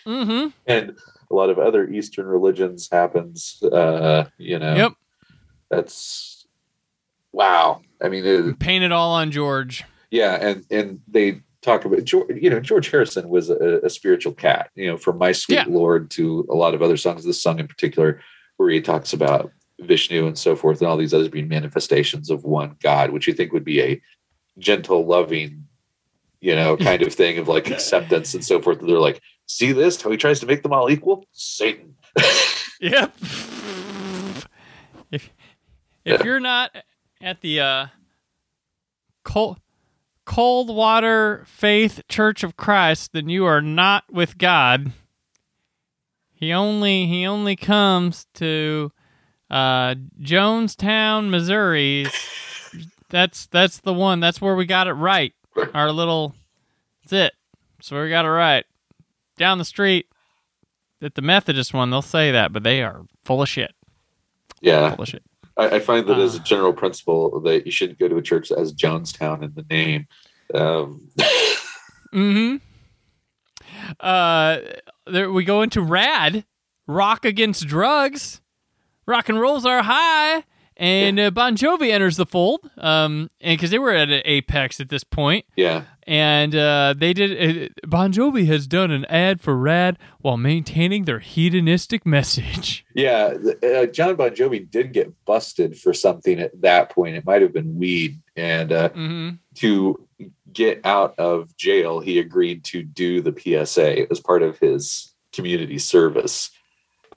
Mm-hmm. 0.07 0.49
and 0.67 0.97
a 1.31 1.35
lot 1.35 1.51
of 1.51 1.59
other 1.59 1.87
Eastern 1.89 2.27
religions 2.27 2.89
happens. 2.91 3.63
Uh, 3.63 4.25
you 4.39 4.59
know, 4.59 4.75
Yep. 4.75 4.93
that's 5.71 6.47
wow. 7.33 7.83
I 8.03 8.09
mean, 8.09 8.25
it, 8.25 8.59
Paint 8.59 8.85
it 8.85 8.93
all 8.93 9.13
on 9.13 9.31
George. 9.31 9.85
Yeah, 10.11 10.35
and 10.35 10.65
and 10.71 11.01
they 11.09 11.41
talk 11.63 11.85
about 11.85 12.05
George. 12.05 12.31
You 12.37 12.51
know, 12.51 12.61
George 12.61 12.91
Harrison 12.91 13.29
was 13.29 13.51
a, 13.51 13.81
a 13.83 13.91
spiritual 13.91 14.33
cat. 14.33 14.71
You 14.75 14.89
know, 14.89 14.97
from 14.97 15.19
My 15.19 15.33
Sweet 15.33 15.57
Yeah. 15.57 15.65
Lord 15.69 16.11
to 16.13 16.47
a 16.51 16.55
lot 16.55 16.75
of 16.75 16.83
other 16.83 16.97
songs. 16.97 17.25
This 17.25 17.43
song 17.43 17.59
in 17.59 17.69
particular, 17.69 18.21
where 18.57 18.71
he 18.71 18.81
talks 18.81 19.13
about 19.13 19.53
Vishnu 19.81 20.27
and 20.27 20.39
so 20.39 20.57
forth, 20.57 20.81
and 20.81 20.89
all 20.89 20.97
these 20.97 21.15
others 21.15 21.29
being 21.29 21.49
manifestations 21.49 22.31
of 22.31 22.45
one 22.45 22.77
God, 22.83 23.11
which 23.11 23.27
you 23.27 23.35
think 23.35 23.53
would 23.53 23.65
be 23.65 23.81
a 23.81 24.03
gentle, 24.59 25.07
loving, 25.07 25.67
you 26.41 26.55
know, 26.55 26.77
kind 26.89 27.03
of 27.03 27.13
thing 27.15 27.39
of 27.39 27.49
like 27.49 27.71
acceptance 27.71 28.35
and 28.35 28.45
so 28.45 28.61
forth. 28.61 28.81
They're 28.81 28.99
like, 28.99 29.21
see 29.47 29.73
this? 29.73 30.01
How 30.01 30.11
he 30.11 30.17
tries 30.17 30.41
to 30.41 30.47
make 30.47 30.63
them 30.63 30.73
all 30.73 30.91
equal? 30.91 31.27
Satan. 31.33 31.95
Yep. 32.81 33.13
If 35.11 35.31
if 36.05 36.25
you're 36.25 36.39
not 36.39 36.77
at 37.21 37.41
the 37.41 37.61
uh, 37.61 37.87
cold 39.25 39.59
cold 40.29 40.69
water 40.69 41.43
faith 41.47 42.03
Church 42.07 42.45
of 42.45 42.55
Christ, 42.55 43.15
then 43.15 43.31
you 43.31 43.47
are 43.47 43.63
not 43.63 44.05
with 44.13 44.37
God. 44.37 44.93
He 46.35 46.53
only 46.53 47.07
he 47.07 47.27
only 47.27 47.57
comes 47.57 48.27
to 48.35 48.93
uh, 49.51 49.95
Jonestown, 50.21 51.31
Missouri. 51.31 52.07
That's 53.09 53.47
that's 53.47 53.81
the 53.81 53.95
one. 53.95 54.21
That's 54.21 54.39
where 54.39 54.55
we 54.55 54.67
got 54.67 54.87
it 54.87 54.93
right. 54.93 55.33
Our 55.73 55.91
little 55.91 56.35
that's 57.03 57.15
it. 57.15 57.33
So 57.81 58.01
we 58.01 58.11
got 58.11 58.27
it 58.27 58.31
right. 58.31 58.67
Down 59.39 59.57
the 59.57 59.65
street 59.65 60.09
at 61.01 61.15
the 61.15 61.23
Methodist 61.23 61.73
one, 61.73 61.89
they'll 61.89 62.03
say 62.03 62.31
that, 62.33 62.53
but 62.53 62.65
they 62.65 62.83
are 62.83 63.07
full 63.25 63.41
of 63.41 63.49
shit. 63.49 63.73
yeah. 64.61 64.95
Full 64.95 65.03
of 65.05 65.09
shit. 65.09 65.23
I, 65.59 65.77
I 65.77 65.79
find 65.81 66.07
that 66.09 66.19
as 66.19 66.35
a 66.37 66.41
Ah. 66.41 66.45
general 66.45 66.73
principle 66.73 67.41
that 67.41 67.67
you 67.67 67.73
shouldn't 67.73 67.99
go 67.99 68.09
to 68.09 68.17
a 68.17 68.23
church 68.23 68.49
that 68.49 68.59
has 68.59 68.73
Jonestown 68.73 69.43
in 69.43 69.53
the 69.55 69.65
name. 69.69 70.07
Um, 70.55 71.11
Mm-hmm. 72.15 72.57
Uh, 74.01 74.59
there 75.07 75.31
we 75.31 75.45
go 75.45 75.61
into 75.61 75.83
rad, 75.83 76.45
rock 76.87 77.25
against 77.27 77.67
drugs, 77.67 78.41
rock 79.07 79.29
and 79.29 79.39
rolls 79.39 79.67
are 79.67 79.83
high, 79.83 80.45
and 80.79 81.19
uh, 81.19 81.31
Bon 81.31 81.57
Jovi 81.57 81.91
enters 81.91 82.17
the 82.17 82.27
fold. 82.27 82.61
Um, 82.79 83.29
and 83.41 83.59
because 83.59 83.71
they 83.71 83.79
were 83.79 83.93
at 83.93 84.11
an 84.11 84.23
apex 84.25 84.81
at 84.81 84.89
this 84.89 85.05
point, 85.05 85.45
yeah. 85.57 85.85
and 86.05 86.55
uh, 86.55 86.95
they 86.97 87.13
did. 87.13 87.67
Uh, 87.67 87.87
bon 87.87 88.13
Jovi 88.13 88.47
has 88.47 88.67
done 88.67 88.91
an 88.91 89.05
ad 89.07 89.41
for 89.41 89.57
rad 89.57 89.99
while 90.21 90.37
maintaining 90.37 91.05
their 91.05 91.19
hedonistic 91.19 92.07
message. 92.07 92.85
Yeah, 92.99 93.35
uh, 93.63 93.87
John 93.87 94.17
Bon 94.17 94.31
Jovi 94.31 94.69
did 94.69 94.93
get 94.93 95.13
busted 95.25 95.79
for 95.79 95.95
something 95.95 96.41
at 96.41 96.61
that 96.63 96.91
point. 96.91 97.15
It 97.15 97.25
might 97.25 97.43
have 97.43 97.53
been 97.53 97.79
weed, 97.79 98.21
and 98.35 98.73
uh, 98.73 98.89
Mm-hmm. 98.89 99.37
to 99.57 100.09
get 100.53 100.81
out 100.85 101.17
of 101.17 101.57
jail, 101.57 102.01
he 102.01 102.19
agreed 102.19 102.65
to 102.65 102.83
do 102.83 103.21
the 103.21 103.33
PSA 103.33 104.11
as 104.11 104.19
part 104.19 104.43
of 104.43 104.59
his 104.59 105.15
community 105.33 105.79
service. 105.79 106.51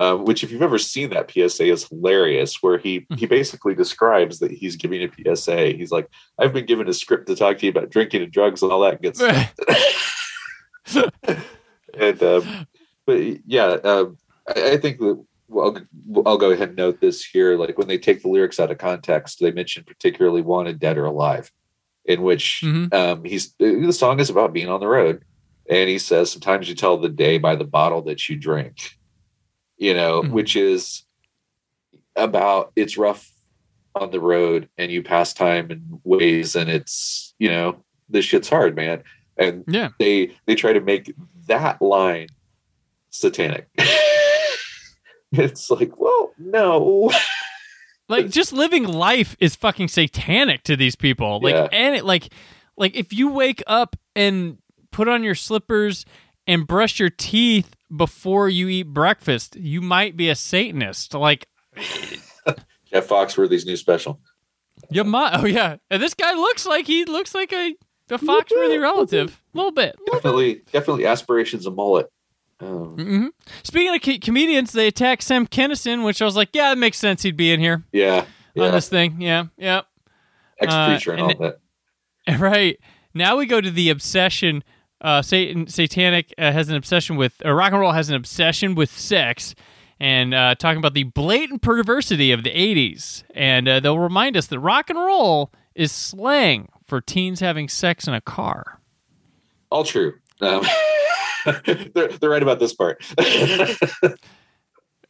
Um, 0.01 0.25
which, 0.25 0.43
if 0.43 0.51
you've 0.51 0.63
ever 0.63 0.79
seen 0.79 1.11
that 1.11 1.29
PSA, 1.29 1.65
is 1.65 1.87
hilarious. 1.87 2.63
Where 2.63 2.79
he 2.79 3.05
he 3.17 3.27
basically 3.27 3.75
describes 3.75 4.39
that 4.39 4.49
he's 4.49 4.75
giving 4.75 5.03
a 5.03 5.35
PSA. 5.35 5.73
He's 5.73 5.91
like, 5.91 6.07
"I've 6.39 6.53
been 6.53 6.65
given 6.65 6.89
a 6.89 6.93
script 6.93 7.27
to 7.27 7.35
talk 7.35 7.59
to 7.59 7.65
you 7.65 7.71
about 7.71 7.91
drinking 7.91 8.23
and 8.23 8.31
drugs 8.31 8.63
and 8.63 8.71
all 8.71 8.81
that 8.81 9.01
good 9.01 9.15
stuff." 9.15 9.53
and 11.93 12.23
um, 12.23 12.67
but 13.05 13.21
yeah, 13.45 13.77
um, 13.83 14.17
I, 14.47 14.71
I 14.71 14.77
think 14.77 14.99
that 14.99 15.23
well, 15.47 15.77
I'll, 16.15 16.23
I'll 16.25 16.37
go 16.37 16.51
ahead 16.51 16.69
and 16.69 16.77
note 16.77 16.99
this 17.01 17.23
here. 17.23 17.57
Like 17.57 17.77
when 17.77 17.87
they 17.87 17.97
take 17.97 18.21
the 18.21 18.29
lyrics 18.29 18.59
out 18.59 18.71
of 18.71 18.77
context, 18.77 19.39
they 19.39 19.51
mention 19.51 19.83
particularly 19.83 20.41
"wanted 20.41 20.79
dead 20.79 20.97
or 20.97 21.05
alive," 21.05 21.51
in 22.05 22.21
which 22.23 22.61
Mhm. 22.63 22.93
um, 22.93 23.23
he's 23.23 23.53
the 23.59 23.91
song 23.91 24.19
is 24.19 24.29
about 24.29 24.53
being 24.53 24.69
on 24.69 24.79
the 24.79 24.87
road, 24.87 25.23
and 25.69 25.89
he 25.89 25.99
says, 25.99 26.31
"Sometimes 26.31 26.67
you 26.69 26.75
tell 26.75 26.97
the 26.97 27.09
day 27.09 27.37
by 27.37 27.55
the 27.55 27.65
bottle 27.65 28.01
that 28.03 28.27
you 28.29 28.35
drink," 28.35 28.77
you 29.81 29.93
know, 29.95 30.21
Mhm. 30.21 30.29
which 30.31 30.55
is 30.55 31.03
about 32.15 32.71
it's 32.75 32.97
rough 32.97 33.29
on 33.95 34.11
the 34.11 34.19
road, 34.19 34.69
and 34.77 34.91
you 34.91 35.01
pass 35.01 35.33
time 35.33 35.71
in 35.71 35.99
ways, 36.03 36.55
and 36.55 36.69
it's 36.69 37.33
you 37.39 37.49
know 37.49 37.83
this 38.07 38.23
shit's 38.25 38.47
hard, 38.47 38.75
man, 38.75 39.03
and 39.37 39.63
Yeah. 39.67 39.89
they 39.99 40.35
they 40.45 40.53
try 40.55 40.71
to 40.71 40.81
make 40.81 41.11
that 41.47 41.81
line 41.81 42.27
satanic. 43.09 43.67
it's 45.31 45.69
like, 45.69 45.99
well, 45.99 46.31
no. 46.37 47.11
like 48.09 48.29
just 48.29 48.53
living 48.53 48.83
life 48.83 49.35
is 49.39 49.55
fucking 49.55 49.87
satanic 49.87 50.63
to 50.63 50.75
these 50.75 50.95
people 50.95 51.39
like 51.41 51.55
Yeah. 51.55 51.69
and 51.71 51.95
it 51.95 52.03
like 52.05 52.33
like 52.77 52.93
if 52.95 53.13
you 53.13 53.29
wake 53.31 53.63
up 53.67 53.95
and 54.15 54.57
put 54.91 55.07
on 55.07 55.23
your 55.23 55.35
slippers 55.35 56.05
and 56.45 56.67
brush 56.67 56.99
your 56.99 57.09
teeth 57.09 57.73
before 57.95 58.47
you 58.49 58.67
eat 58.67 58.83
breakfast 58.87 59.55
you 59.55 59.81
might 59.81 60.15
be 60.15 60.29
a 60.29 60.35
satanist 60.35 61.13
like 61.13 61.47
Jeff 61.77 63.07
Foxworthy's 63.07 63.65
new 63.65 63.77
special. 63.77 64.19
you 64.89 65.03
might 65.03 65.33
oh 65.35 65.45
yeah 65.45 65.77
and 65.89 66.01
this 66.01 66.13
guy 66.13 66.33
looks 66.33 66.65
like 66.65 66.85
he 66.87 67.05
looks 67.05 67.33
like 67.35 67.51
a 67.53 67.75
foxworthy 68.09 68.81
relative 68.81 69.41
a 69.53 69.57
little 69.57 69.71
bit 69.71 69.97
Definitely, 70.11 70.63
definitely 70.73 71.05
aspirations 71.05 71.65
of 71.65 71.75
mullet. 71.75 72.11
Um, 72.59 72.95
hmm 72.95 73.27
speaking 73.63 73.95
of 73.95 74.01
co- 74.01 74.19
comedians 74.21 74.71
they 74.73 74.87
attack 74.87 75.21
Sam 75.21 75.47
Kinison 75.47 76.03
which 76.05 76.21
i 76.21 76.25
was 76.25 76.35
like 76.35 76.49
yeah 76.53 76.71
it 76.71 76.77
makes 76.77 76.97
sense 76.99 77.23
he'd 77.23 77.37
be 77.37 77.51
in 77.51 77.59
here 77.59 77.83
yeah, 77.91 78.25
on 78.57 78.71
this 78.71 78.87
thing 78.89 79.19
yeah 79.21 79.45
yeah 79.57 79.81
Ex 80.59 80.73
preacher 80.85 81.11
uh, 81.11 81.13
and 81.13 81.21
all 81.21 81.33
that. 81.39 81.59
Right. 82.39 82.79
Now 83.15 83.35
we 83.37 83.47
go 83.47 83.59
to 83.59 83.71
the 83.71 83.89
obsession. 83.89 84.63
Uh, 85.01 85.21
Satan, 85.21 85.67
satanic 85.67 86.33
uh, 86.37 86.51
has 86.51 86.69
an 86.69 86.75
obsession 86.75 87.15
with, 87.15 87.33
or 87.43 87.55
rock 87.55 87.71
and 87.71 87.81
roll 87.81 87.91
has 87.91 88.09
an 88.09 88.15
obsession 88.15 88.75
with 88.75 88.95
sex, 88.95 89.55
and 89.99 90.33
uh, 90.33 90.55
talking 90.55 90.77
about 90.77 90.93
the 90.93 91.03
blatant 91.03 91.61
perversity 91.61 92.31
of 92.31 92.43
the 92.43 92.51
'80s. 92.51 93.23
And 93.33 93.67
uh, 93.67 93.79
they'll 93.79 93.99
remind 93.99 94.37
us 94.37 94.47
that 94.47 94.59
rock 94.59 94.89
and 94.89 94.99
roll 94.99 95.51
is 95.75 95.91
slang 95.91 96.69
for 96.85 97.01
teens 97.01 97.39
having 97.39 97.67
sex 97.67 98.07
in 98.07 98.13
a 98.13 98.21
car. 98.21 98.79
All 99.71 99.83
true. 99.83 100.13
Um, 100.41 100.63
they're, 101.65 102.07
they're 102.09 102.29
right 102.29 102.43
about 102.43 102.59
this 102.59 102.73
part. 102.73 103.03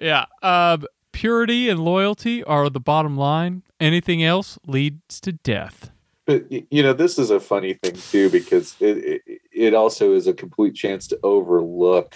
Yeah. 0.01 0.25
Um, 0.41 0.85
purity 1.11 1.69
and 1.69 1.79
loyalty 1.79 2.43
are 2.43 2.69
the 2.69 2.79
bottom 2.79 3.15
line. 3.15 3.63
Anything 3.79 4.23
else 4.23 4.57
leads 4.65 5.21
to 5.21 5.31
death. 5.31 5.91
but 6.25 6.51
you 6.51 6.83
know, 6.83 6.93
this 6.93 7.19
is 7.19 7.29
a 7.29 7.39
funny 7.39 7.75
thing 7.75 7.93
too 7.93 8.29
because 8.29 8.75
it, 8.79 9.21
it 9.27 9.40
it 9.51 9.73
also 9.73 10.13
is 10.13 10.27
a 10.27 10.33
complete 10.33 10.75
chance 10.75 11.07
to 11.07 11.19
overlook. 11.23 12.15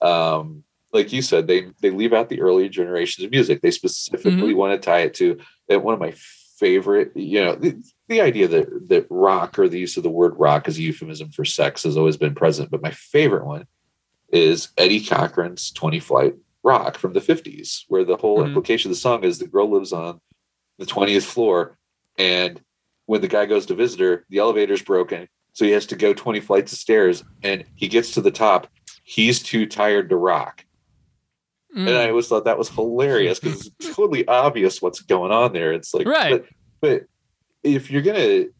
Um, 0.00 0.64
like 0.92 1.12
you 1.12 1.22
said, 1.22 1.46
they 1.46 1.70
they 1.80 1.90
leave 1.90 2.12
out 2.12 2.28
the 2.28 2.40
earlier 2.40 2.68
generations 2.68 3.24
of 3.24 3.30
music. 3.30 3.60
They 3.60 3.70
specifically 3.70 4.54
want 4.54 4.72
to 4.80 4.84
tie 4.84 5.00
it 5.00 5.14
to 5.14 5.38
that 5.68 5.82
one 5.84 5.94
of 5.94 6.00
my 6.00 6.12
favorite. 6.56 7.12
You 7.14 7.44
know, 7.44 7.54
the, 7.54 7.80
the 8.08 8.20
idea 8.20 8.48
that 8.48 8.88
that 8.88 9.06
rock 9.08 9.58
or 9.58 9.68
the 9.68 9.78
use 9.78 9.96
of 9.96 10.02
the 10.02 10.10
word 10.10 10.34
rock 10.36 10.66
as 10.66 10.78
a 10.78 10.82
euphemism 10.82 11.30
for 11.30 11.44
sex 11.44 11.84
has 11.84 11.96
always 11.96 12.16
been 12.16 12.34
present. 12.34 12.70
But 12.70 12.82
my 12.82 12.90
favorite 12.90 13.46
one 13.46 13.66
is 14.32 14.70
Eddie 14.76 15.00
Cochran's 15.04 15.70
Twenty 15.70 16.00
Flight 16.00 16.34
Rock 16.62 16.98
from 16.98 17.12
the 17.12 17.20
fifties, 17.20 17.84
where 17.88 18.04
the 18.04 18.16
whole 18.16 18.38
Mhm. 18.40 18.46
implication 18.48 18.90
of 18.90 18.96
the 18.96 19.00
song 19.00 19.22
is 19.22 19.38
the 19.38 19.46
girl 19.46 19.70
lives 19.70 19.92
on 19.92 20.20
the 20.78 20.86
twentieth 20.86 21.24
floor, 21.24 21.78
and 22.18 22.60
when 23.06 23.20
the 23.20 23.28
guy 23.28 23.46
goes 23.46 23.66
to 23.66 23.74
visit 23.74 24.00
her, 24.00 24.24
the 24.28 24.38
elevator's 24.38 24.82
broken. 24.82 25.28
So 25.52 25.64
he 25.64 25.72
has 25.72 25.86
to 25.86 25.96
go 25.96 26.12
20 26.12 26.40
flights 26.40 26.72
of 26.72 26.78
stairs 26.78 27.24
and 27.42 27.64
he 27.74 27.88
gets 27.88 28.12
to 28.12 28.20
the 28.20 28.30
top. 28.30 28.68
He's 29.02 29.42
too 29.42 29.66
tired 29.66 30.08
to 30.10 30.16
rock. 30.16 30.64
Mm. 31.76 31.88
And 31.88 31.96
I 31.96 32.10
always 32.10 32.28
thought 32.28 32.44
that 32.44 32.58
was 32.58 32.68
hilarious 32.68 33.40
because 33.40 33.66
it's 33.66 33.94
totally 33.94 34.26
obvious 34.26 34.80
what's 34.80 35.00
going 35.00 35.32
on 35.32 35.52
there. 35.52 35.72
It's 35.72 35.94
like, 35.94 36.06
Right. 36.06 36.42
But, 36.42 36.46
but 36.80 37.02
if 37.62 37.90
you're 37.90 38.02
going 38.02 38.20
to 38.20 38.52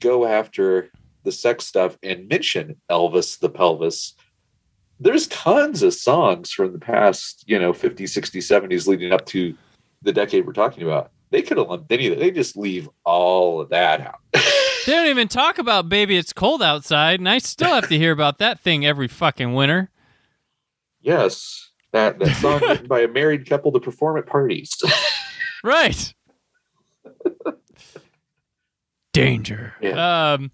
go 0.00 0.26
after 0.26 0.90
the 1.24 1.32
sex 1.32 1.66
stuff 1.66 1.96
and 2.02 2.28
mention 2.28 2.80
Elvis 2.90 3.38
the 3.38 3.48
pelvis, 3.48 4.14
there's 5.00 5.28
tons 5.28 5.82
of 5.82 5.94
songs 5.94 6.50
from 6.50 6.72
the 6.72 6.78
past, 6.78 7.44
you 7.46 7.58
know, 7.58 7.72
50s, 7.72 8.02
60s, 8.02 8.68
70s 8.68 8.86
leading 8.86 9.12
up 9.12 9.24
to 9.26 9.54
the 10.02 10.12
decade 10.12 10.46
we're 10.46 10.52
talking 10.52 10.82
about. 10.82 11.10
They 11.30 11.42
could 11.42 11.58
have 11.58 11.68
lumped 11.68 11.92
any 11.92 12.08
of 12.08 12.14
that. 12.14 12.20
They 12.20 12.30
just 12.30 12.56
leave 12.56 12.88
all 13.04 13.60
of 13.60 13.68
that 13.68 14.00
out. 14.00 14.20
They 14.88 14.94
don't 14.94 15.08
even 15.08 15.28
talk 15.28 15.58
about 15.58 15.90
"Baby, 15.90 16.16
It's 16.16 16.32
Cold 16.32 16.62
Outside," 16.62 17.20
and 17.20 17.28
I 17.28 17.36
still 17.36 17.74
have 17.74 17.90
to 17.90 17.98
hear 17.98 18.10
about 18.10 18.38
that 18.38 18.58
thing 18.58 18.86
every 18.86 19.06
fucking 19.06 19.52
winter. 19.52 19.90
Yes, 21.02 21.68
that 21.92 22.18
that 22.18 22.34
song 22.36 22.62
written 22.62 22.86
by 22.86 23.00
a 23.00 23.08
married 23.08 23.46
couple 23.46 23.70
to 23.72 23.80
perform 23.80 24.16
at 24.16 24.26
parties. 24.26 24.74
Right. 25.64 26.14
Danger. 29.12 29.74
Yeah. 29.82 30.32
Um, 30.34 30.52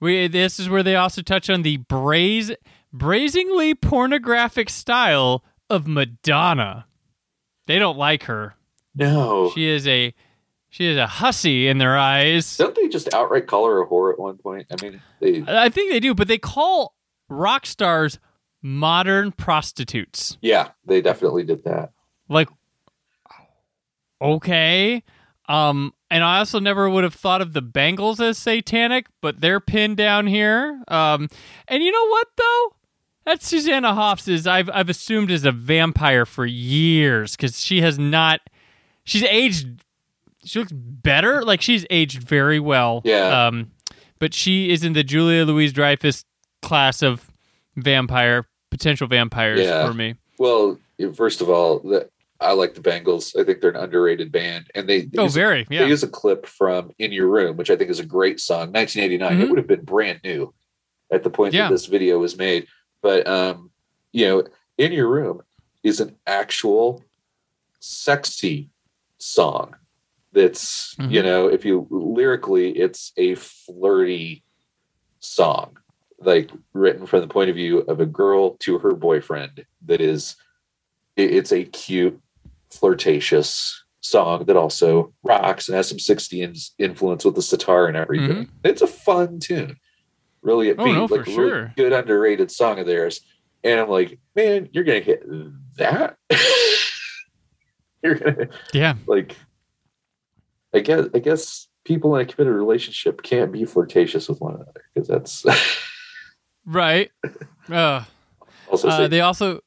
We 0.00 0.28
this 0.28 0.60
is 0.60 0.68
where 0.68 0.82
they 0.84 0.94
also 0.94 1.22
touch 1.22 1.50
on 1.50 1.62
the 1.62 1.78
braze, 1.78 2.52
brazenly 2.92 3.74
pornographic 3.74 4.70
style 4.70 5.44
of 5.68 5.88
Madonna. 5.88 6.86
They 7.66 7.78
don't 7.78 7.98
like 7.98 8.22
her. 8.24 8.54
No. 8.94 9.50
She 9.54 9.66
is 9.66 9.86
a 9.88 10.14
she 10.70 10.86
is 10.86 10.96
a 10.96 11.06
hussy 11.06 11.66
in 11.68 11.78
their 11.78 11.96
eyes. 11.96 12.56
Don't 12.56 12.74
they 12.74 12.88
just 12.88 13.12
outright 13.14 13.46
call 13.46 13.66
her 13.66 13.80
a 13.82 13.86
whore 13.86 14.12
at 14.12 14.18
one 14.18 14.36
point? 14.36 14.66
I 14.70 14.82
mean, 14.84 15.00
they 15.20 15.42
I 15.46 15.68
think 15.68 15.90
they 15.90 16.00
do, 16.00 16.14
but 16.14 16.28
they 16.28 16.38
call 16.38 16.94
rock 17.28 17.66
stars 17.66 18.18
modern 18.62 19.32
prostitutes. 19.32 20.36
yeah, 20.40 20.68
they 20.84 21.00
definitely 21.00 21.44
did 21.44 21.64
that. 21.64 21.92
Like 22.28 22.48
okay. 24.20 25.02
Um 25.48 25.92
and 26.10 26.24
I 26.24 26.38
also 26.38 26.58
never 26.58 26.88
would 26.88 27.04
have 27.04 27.14
thought 27.14 27.40
of 27.42 27.52
the 27.52 27.62
Bangles 27.62 28.20
as 28.20 28.38
satanic, 28.38 29.06
but 29.20 29.40
they're 29.40 29.60
pinned 29.60 29.96
down 29.96 30.26
here. 30.26 30.82
Um 30.88 31.28
and 31.68 31.82
you 31.82 31.92
know 31.92 32.06
what 32.08 32.28
though? 32.36 32.74
That 33.24 33.42
Susanna 33.42 33.94
Hoffs 33.94 34.26
is 34.28 34.46
I've 34.46 34.70
I've 34.72 34.88
assumed 34.88 35.30
is 35.30 35.44
a 35.44 35.52
vampire 35.52 36.26
for 36.26 36.46
years 36.46 37.36
cuz 37.36 37.60
she 37.60 37.80
has 37.80 37.98
not 37.98 38.40
she's 39.04 39.22
aged 39.24 39.82
she 40.48 40.58
looks 40.58 40.72
better. 40.72 41.42
Like 41.44 41.60
she's 41.62 41.86
aged 41.90 42.22
very 42.22 42.60
well. 42.60 43.02
Yeah. 43.04 43.46
Um 43.46 43.70
but 44.18 44.34
she 44.34 44.70
is 44.70 44.82
in 44.82 44.94
the 44.94 45.04
Julia 45.04 45.44
Louise 45.44 45.72
Dreyfus 45.72 46.24
class 46.62 47.02
of 47.02 47.30
vampire 47.76 48.46
potential 48.70 49.06
vampires 49.06 49.60
Yeah. 49.60 49.86
for 49.86 49.94
me. 49.94 50.16
Well, 50.38 50.78
first 51.14 51.40
of 51.40 51.48
all, 51.48 51.78
the, 51.80 52.08
I 52.40 52.52
like 52.52 52.74
the 52.74 52.80
Bangles. 52.80 53.34
I 53.38 53.42
think 53.44 53.60
they're 53.60 53.70
an 53.70 53.76
underrated 53.76 54.30
band, 54.30 54.70
and 54.74 54.88
they, 54.88 55.02
they 55.02 55.18
Oh, 55.18 55.24
use, 55.24 55.34
very. 55.34 55.64
they 55.68 55.76
Yeah. 55.76 55.86
use 55.86 56.02
a 56.02 56.08
clip 56.08 56.46
from 56.46 56.92
"In 56.98 57.10
Your 57.12 57.26
Room," 57.28 57.56
which 57.56 57.70
I 57.70 57.76
think 57.76 57.90
is 57.90 57.98
a 57.98 58.04
great 58.06 58.38
song. 58.40 58.70
1989. 58.72 59.40
It 59.40 59.44
Mhm. 59.44 59.48
would 59.50 59.58
have 59.58 59.66
been 59.66 59.84
brand 59.84 60.20
new 60.22 60.52
at 61.10 61.22
the 61.24 61.30
point 61.30 61.54
Yeah. 61.54 61.64
that 61.68 61.70
this 61.74 61.86
video 61.86 62.18
was 62.18 62.36
made, 62.36 62.66
but 63.02 63.26
um, 63.26 63.70
you 64.12 64.26
know, 64.26 64.44
"In 64.76 64.92
Your 64.92 65.08
Room" 65.08 65.42
is 65.82 65.98
an 66.00 66.14
actual 66.26 67.02
sexy 67.80 68.70
song. 69.18 69.74
That's 70.32 70.94
you 70.98 71.20
Mhm. 71.20 71.24
know, 71.24 71.46
if 71.48 71.64
you 71.64 71.86
lyrically, 71.90 72.70
it's 72.78 73.12
a 73.16 73.34
flirty 73.34 74.44
song 75.20 75.76
like 76.20 76.50
written 76.72 77.06
from 77.06 77.20
the 77.20 77.28
point 77.28 77.48
of 77.50 77.56
view 77.56 77.78
of 77.80 78.00
a 78.00 78.06
girl 78.06 78.56
to 78.58 78.78
her 78.78 78.92
boyfriend 78.94 79.64
that 79.86 80.00
is 80.00 80.34
it's 81.16 81.52
a 81.52 81.64
cute 81.64 82.20
flirtatious 82.70 83.84
song 84.00 84.44
that 84.46 84.56
also 84.56 85.12
rocks 85.22 85.68
and 85.68 85.76
has 85.76 85.88
some 85.88 85.98
60s 85.98 86.70
influence 86.78 87.24
with 87.24 87.34
the 87.36 87.42
sitar 87.42 87.86
and 87.86 87.96
everything 87.96 88.48
it's 88.64 88.82
a 88.82 88.86
fun 88.86 89.38
tune 89.40 89.76
really 90.42 90.68
Mm-hmm. 90.70 90.80
Oh, 90.80 90.92
no, 90.92 91.04
like 91.06 91.26
a 91.26 91.30
really 91.30 91.50
sure. 91.50 91.72
good 91.76 91.92
underrated 91.92 92.50
song 92.50 92.78
of 92.80 92.86
theirs 92.86 93.20
and 93.64 93.78
i'm 93.80 93.88
like 93.88 94.18
man 94.36 94.68
you're 94.72 94.84
gonna 94.84 95.00
hit 95.00 95.22
that 95.76 96.16
you're 98.02 98.14
gonna 98.16 98.48
Yeah. 98.72 98.94
like 99.06 99.36
i 100.74 100.80
guess 100.80 101.06
i 101.14 101.18
guess 101.18 101.68
people 101.84 102.14
in 102.16 102.22
a 102.22 102.26
committed 102.26 102.54
relationship 102.54 103.22
can't 103.22 103.52
be 103.52 103.64
flirtatious 103.64 104.28
with 104.28 104.40
one 104.40 104.54
another 104.54 104.84
because 104.94 105.08
that's 105.08 105.44
Right. 106.68 107.10
Uh, 107.70 108.04
also 108.70 108.88
uh, 108.88 109.08
they 109.08 109.22
also 109.22 109.60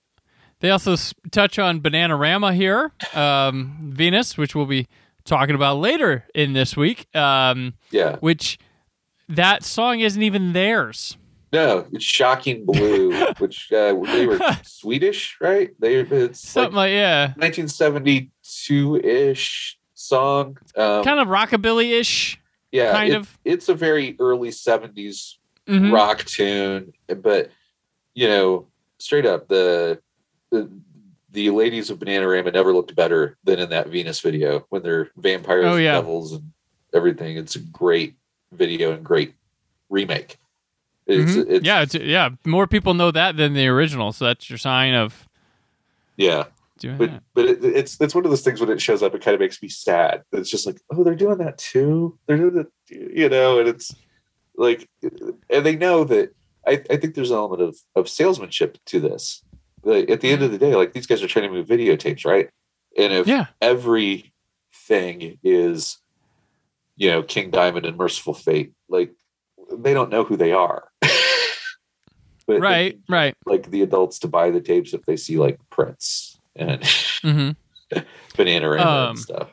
they 0.59 0.69
also 0.69 0.95
touch 1.31 1.57
on 1.57 1.81
Bananarama 1.81 2.53
here, 2.53 2.91
um, 3.15 3.91
Venus, 3.91 4.37
which 4.37 4.53
we'll 4.53 4.67
be 4.67 4.87
talking 5.25 5.55
about 5.55 5.79
later 5.79 6.25
in 6.35 6.53
this 6.53 6.77
week. 6.77 7.13
Um, 7.15 7.73
yeah 7.89 8.17
which 8.17 8.59
that 9.27 9.63
song 9.63 9.99
isn't 10.01 10.21
even 10.21 10.53
theirs. 10.53 11.17
No, 11.51 11.85
it's 11.91 12.05
Shocking 12.05 12.65
Blue, 12.65 13.25
which 13.39 13.71
uh, 13.71 13.93
they 14.05 14.27
were 14.27 14.39
Swedish, 14.63 15.37
right? 15.41 15.71
They 15.79 15.95
it's 15.95 16.39
Something 16.39 16.75
like, 16.75 16.91
yeah, 16.91 17.33
1972 17.35 18.95
ish 18.97 19.77
song. 20.15 20.57
Um, 20.75 21.03
kind 21.03 21.19
of 21.19 21.27
rockabilly 21.27 21.99
ish. 21.99 22.39
yeah, 22.71 22.91
kind 22.91 23.13
it- 23.13 23.15
of. 23.17 23.37
It's 23.45 23.69
a 23.69 23.73
very 23.73 24.15
early 24.19 24.49
70s 24.51 25.37
Mhm. 25.67 25.91
rock 25.93 26.23
tune, 26.25 26.93
but 27.21 27.49
you 28.13 28.27
know, 28.27 28.67
straight 28.99 29.25
up 29.25 29.47
the 29.47 29.99
the 30.51 30.69
the 31.31 31.49
ladies 31.49 31.89
of 31.89 31.97
Bananarama 31.99 32.51
never 32.53 32.73
looked 32.73 32.93
better 32.93 33.37
than 33.45 33.57
in 33.59 33.69
that 33.69 33.87
Venus 33.87 34.19
video 34.19 34.65
when 34.69 34.83
they're 34.83 35.11
vampires, 35.15 35.65
Oh, 35.65 35.77
yeah. 35.77 35.95
and 35.97 36.03
devils, 36.05 36.33
and 36.33 36.51
everything. 36.93 37.37
It's 37.37 37.55
a 37.55 37.59
great 37.59 38.15
video 38.51 38.91
and 38.91 39.01
great 39.01 39.33
remake. 39.89 40.35
It's, 41.07 41.31
Mhm. 41.37 41.45
it's 41.49 41.65
yeah, 41.65 41.81
it's, 41.83 41.95
yeah. 41.95 42.29
More 42.45 42.67
people 42.67 42.93
know 42.93 43.11
that 43.11 43.37
than 43.37 43.53
the 43.53 43.65
original, 43.67 44.11
so 44.11 44.25
that's 44.25 44.49
your 44.49 44.57
sign 44.57 44.93
of 44.93 45.25
yeah. 46.17 46.45
Doing 46.81 46.97
but 46.97 47.11
that. 47.11 47.23
but 47.35 47.45
it, 47.45 47.63
it's 47.63 48.01
it's 48.01 48.13
one 48.15 48.25
of 48.25 48.31
those 48.31 48.41
things 48.41 48.59
when 48.59 48.69
it 48.69 48.81
shows 48.81 49.01
up, 49.03 49.13
it 49.15 49.21
kind 49.23 49.35
of 49.35 49.39
makes 49.39 49.61
me 49.61 49.69
sad. 49.69 50.23
It's 50.31 50.49
just 50.49 50.65
like, 50.65 50.81
oh, 50.91 51.03
they're 51.03 51.15
doing 51.15 51.37
that 51.37 51.57
too. 51.57 52.17
They're 52.27 52.37
doing 52.37 52.57
it, 52.65 52.67
you 53.15 53.29
know, 53.29 53.59
and 53.59 53.69
it's 53.69 53.93
like, 54.55 54.87
and 55.49 55.65
they 55.65 55.75
know 55.75 56.03
that. 56.05 56.35
I, 56.67 56.73
I 56.91 56.97
think 56.97 57.15
there's 57.15 57.31
an 57.31 57.37
element 57.37 57.61
of 57.61 57.77
of 57.95 58.07
salesmanship 58.09 58.77
to 58.87 58.99
this. 58.99 59.43
Like, 59.83 60.11
at 60.11 60.21
the 60.21 60.29
end 60.31 60.43
of 60.43 60.51
the 60.51 60.59
day, 60.59 60.75
like 60.75 60.93
these 60.93 61.07
guys 61.07 61.23
are 61.23 61.27
trying 61.27 61.47
to 61.47 61.51
move 61.55 61.67
videotapes, 61.67 62.23
right? 62.25 62.49
And 62.97 63.11
if 63.13 63.25
Yeah. 63.27 63.47
everything 63.61 65.39
is, 65.43 65.97
you 66.97 67.09
know, 67.09 67.23
King 67.23 67.49
Diamond 67.49 67.85
and 67.87 67.97
Mercyful 67.97 68.35
Fate, 68.35 68.73
like 68.89 69.13
they 69.73 69.93
don't 69.93 70.11
know 70.11 70.23
who 70.23 70.37
they 70.37 70.51
are. 70.51 70.89
but 72.47 72.59
Right, 72.59 72.99
right. 73.09 73.33
like 73.45 73.71
the 73.71 73.81
adults 73.81 74.19
to 74.19 74.27
buy 74.27 74.51
the 74.51 74.61
tapes 74.61 74.93
if 74.93 75.03
they 75.05 75.15
see 75.15 75.37
like 75.37 75.59
Prince 75.69 76.37
and 76.55 76.85
hmm 77.21 77.49
Banana 78.37 78.69
Um, 78.71 79.09
and 79.11 79.19
stuff. 79.19 79.49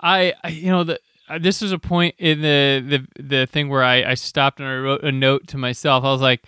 I, 0.00 0.34
I 0.42 0.48
you 0.48 0.70
know 0.70 0.84
the 0.84 1.00
uh, 1.28 1.38
this 1.38 1.62
was 1.62 1.72
a 1.72 1.78
point 1.78 2.14
in 2.18 2.42
the 2.42 2.84
the 3.16 3.22
the 3.22 3.46
thing 3.46 3.68
where 3.68 3.82
I 3.82 4.02
I 4.10 4.14
stopped 4.14 4.60
and 4.60 4.68
I 4.68 4.76
wrote 4.76 5.02
a 5.04 5.12
note 5.12 5.46
to 5.48 5.56
myself. 5.58 6.04
I 6.04 6.12
was 6.12 6.20
like, 6.20 6.44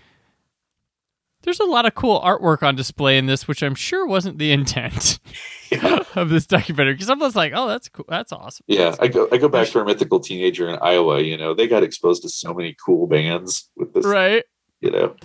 "There's 1.42 1.60
a 1.60 1.64
lot 1.64 1.86
of 1.86 1.94
cool 1.94 2.20
artwork 2.20 2.62
on 2.62 2.74
display 2.76 3.16
in 3.16 3.26
this, 3.26 3.46
which 3.48 3.62
I'm 3.62 3.74
sure 3.74 4.06
wasn't 4.06 4.38
the 4.38 4.52
intent 4.52 5.18
Yeah. 5.70 6.02
of 6.14 6.28
this 6.28 6.46
documentary." 6.46 6.94
Because 6.94 7.08
I 7.08 7.14
was 7.14 7.34
like, 7.36 7.52
"Oh, 7.54 7.68
that's 7.68 7.88
cool. 7.88 8.04
That's 8.08 8.32
awesome." 8.32 8.64
Yeah, 8.66 8.94
I 9.00 9.08
go 9.08 9.28
I 9.32 9.38
go 9.38 9.48
back 9.48 9.68
to 9.68 9.78
our 9.78 9.84
mythical 9.84 10.20
teenager 10.20 10.68
in 10.68 10.76
Iowa. 10.82 11.20
You 11.20 11.36
know, 11.38 11.54
they 11.54 11.68
got 11.68 11.82
exposed 11.82 12.22
to 12.24 12.28
so 12.28 12.52
many 12.52 12.76
cool 12.84 13.06
bands 13.06 13.70
with 13.76 13.94
this. 13.94 14.04
Right. 14.04 14.44
You 14.82 14.90
know, 14.90 15.16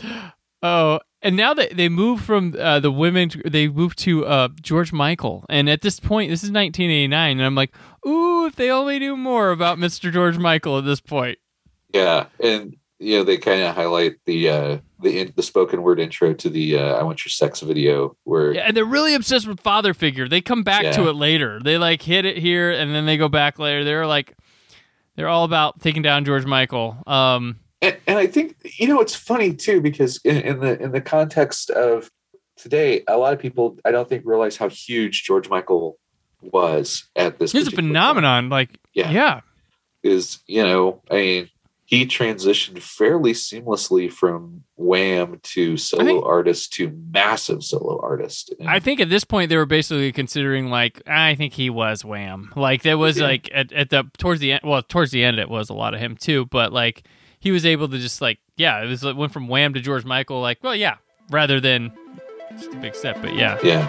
Oh, 0.64 1.00
and 1.22 1.36
now 1.36 1.54
that 1.54 1.78
they 1.78 1.90
move 1.90 2.22
from 2.22 2.56
uh, 2.58 2.80
the 2.80 2.92
women, 2.92 3.30
they 3.46 3.68
move 3.68 3.96
to 3.98 4.26
uh, 4.26 4.50
George 4.62 4.92
Michael, 4.92 5.46
and 5.50 5.70
at 5.70 5.82
this 5.82 6.00
point, 6.00 6.30
this 6.30 6.44
is 6.44 6.52
1989, 6.52 7.38
and 7.38 7.46
I'm 7.46 7.56
like, 7.56 7.74
"Ooh, 8.08 8.46
if 8.46 8.56
they 8.56 8.70
only 8.70 9.00
knew 9.00 9.16
more 9.16 9.52
about 9.52 9.78
Mr. 9.78 10.12
George 10.12 10.38
Michael 10.38 10.78
at 10.78 10.86
this 10.86 11.00
point." 11.00 11.38
yeah, 11.94 12.26
and 12.40 12.76
you 13.00 13.18
know 13.18 13.24
they 13.24 13.38
kind 13.38 13.62
of 13.62 13.76
highlight 13.76 14.16
the 14.26 14.50
uh 14.50 14.78
the 15.02 15.20
in, 15.20 15.34
the 15.36 15.44
spoken 15.44 15.82
word 15.82 16.00
intro 16.00 16.34
to 16.34 16.50
the 16.50 16.78
uh, 16.78 16.96
"I 16.96 17.04
Want 17.04 17.24
Your 17.24 17.30
Sex" 17.30 17.62
video 17.62 18.16
where 18.24 18.54
Yeah, 18.54 18.62
and 18.62 18.78
they're 18.78 18.86
really 18.86 19.16
obsessed 19.16 19.48
with 19.48 19.60
father 19.60 19.94
figure. 19.94 20.28
They 20.28 20.42
come 20.42 20.64
back 20.64 20.94
to 20.94 21.10
it 21.10 21.14
later. 21.14 21.60
They 21.64 21.78
like 21.78 22.02
hit 22.02 22.26
it 22.26 22.38
here, 22.38 22.72
and 22.72 22.94
then 22.94 23.06
they 23.06 23.18
go 23.18 23.30
back 23.30 23.60
later. 23.60 23.84
They're 23.84 24.08
like, 24.08 24.36
they're 25.16 25.30
all 25.30 25.44
about 25.44 25.82
taking 25.82 26.02
down 26.02 26.26
George 26.26 26.46
Michael. 26.46 26.98
Um, 27.08 27.60
and, 27.82 27.98
and 28.08 28.18
I 28.20 28.28
think 28.28 28.56
you 28.80 28.88
know 28.88 29.00
it's 29.02 29.16
funny 29.16 29.54
too 29.54 29.82
because 29.82 30.20
in, 30.24 30.38
in 30.38 30.60
the 30.60 30.82
in 30.82 30.92
the 30.92 31.02
context 31.02 31.70
of 31.70 32.10
today, 32.58 33.04
a 33.08 33.18
lot 33.18 33.34
of 33.34 33.40
people 33.40 33.78
I 33.86 33.92
don't 33.92 34.08
think 34.08 34.24
realize 34.26 34.58
how 34.58 34.70
huge 34.70 35.24
George 35.24 35.50
Michael 35.50 35.98
was 36.42 37.10
at 37.16 37.40
this. 37.40 37.52
he's 37.52 37.68
a 37.68 37.72
phenomenon. 37.72 38.50
Like, 38.50 38.80
Yeah. 38.94 39.12
yeah, 39.12 39.42
is 40.04 40.40
you 40.48 40.64
know 40.64 41.02
I 41.10 41.16
mean 41.16 41.50
he 41.86 42.06
transitioned 42.06 42.82
fairly 42.82 43.34
seamlessly 43.34 44.10
from 44.10 44.64
Wham 44.78 45.40
to 45.44 45.76
solo 45.76 46.06
think- 46.06 46.26
artist 46.26 46.72
to 46.74 46.90
massive 47.12 47.62
solo 47.64 48.00
artist. 48.02 48.54
And 48.60 48.70
I 48.70 48.80
think 48.80 49.02
at 49.02 49.10
this 49.10 49.26
point 49.26 49.50
they 49.50 49.58
were 49.58 49.66
basically 49.66 50.12
considering 50.14 50.68
like 50.70 51.02
I 51.06 51.36
think 51.36 51.52
he 51.54 51.70
was 51.70 52.06
Wham. 52.06 52.54
Like 52.56 52.84
there 52.84 52.98
was 52.98 53.18
Yeah. 53.20 53.26
like 53.26 53.50
at, 53.54 53.74
at 53.74 53.90
the 53.90 54.06
towards 54.18 54.40
the 54.40 54.54
end. 54.54 54.62
Well, 54.64 54.82
towards 54.82 55.12
the 55.12 55.24
end 55.24 55.38
it 55.38 55.50
was 55.50 55.70
a 55.70 55.74
lot 55.74 55.94
of 55.94 56.00
him 56.00 56.16
too. 56.16 56.46
But 56.46 56.72
like 56.72 57.04
he 57.42 57.52
was 57.52 57.66
able 57.66 57.90
to 57.90 57.98
just 57.98 58.22
like 58.22 58.40
yeah, 58.56 58.82
it 58.82 58.88
was 58.88 59.04
it 59.04 59.18
went 59.18 59.34
from 59.34 59.50
Wham 59.50 59.74
to 59.74 59.82
George 59.82 60.06
Michael. 60.06 60.40
Like 60.40 60.64
well, 60.64 60.76
yeah, 60.76 60.98
rather 61.30 61.60
than 61.60 61.92
just 62.52 62.72
a 62.72 62.78
big 62.78 62.96
step. 62.96 63.18
But 63.22 63.36
yeah, 63.36 63.58
yeah, 63.64 63.88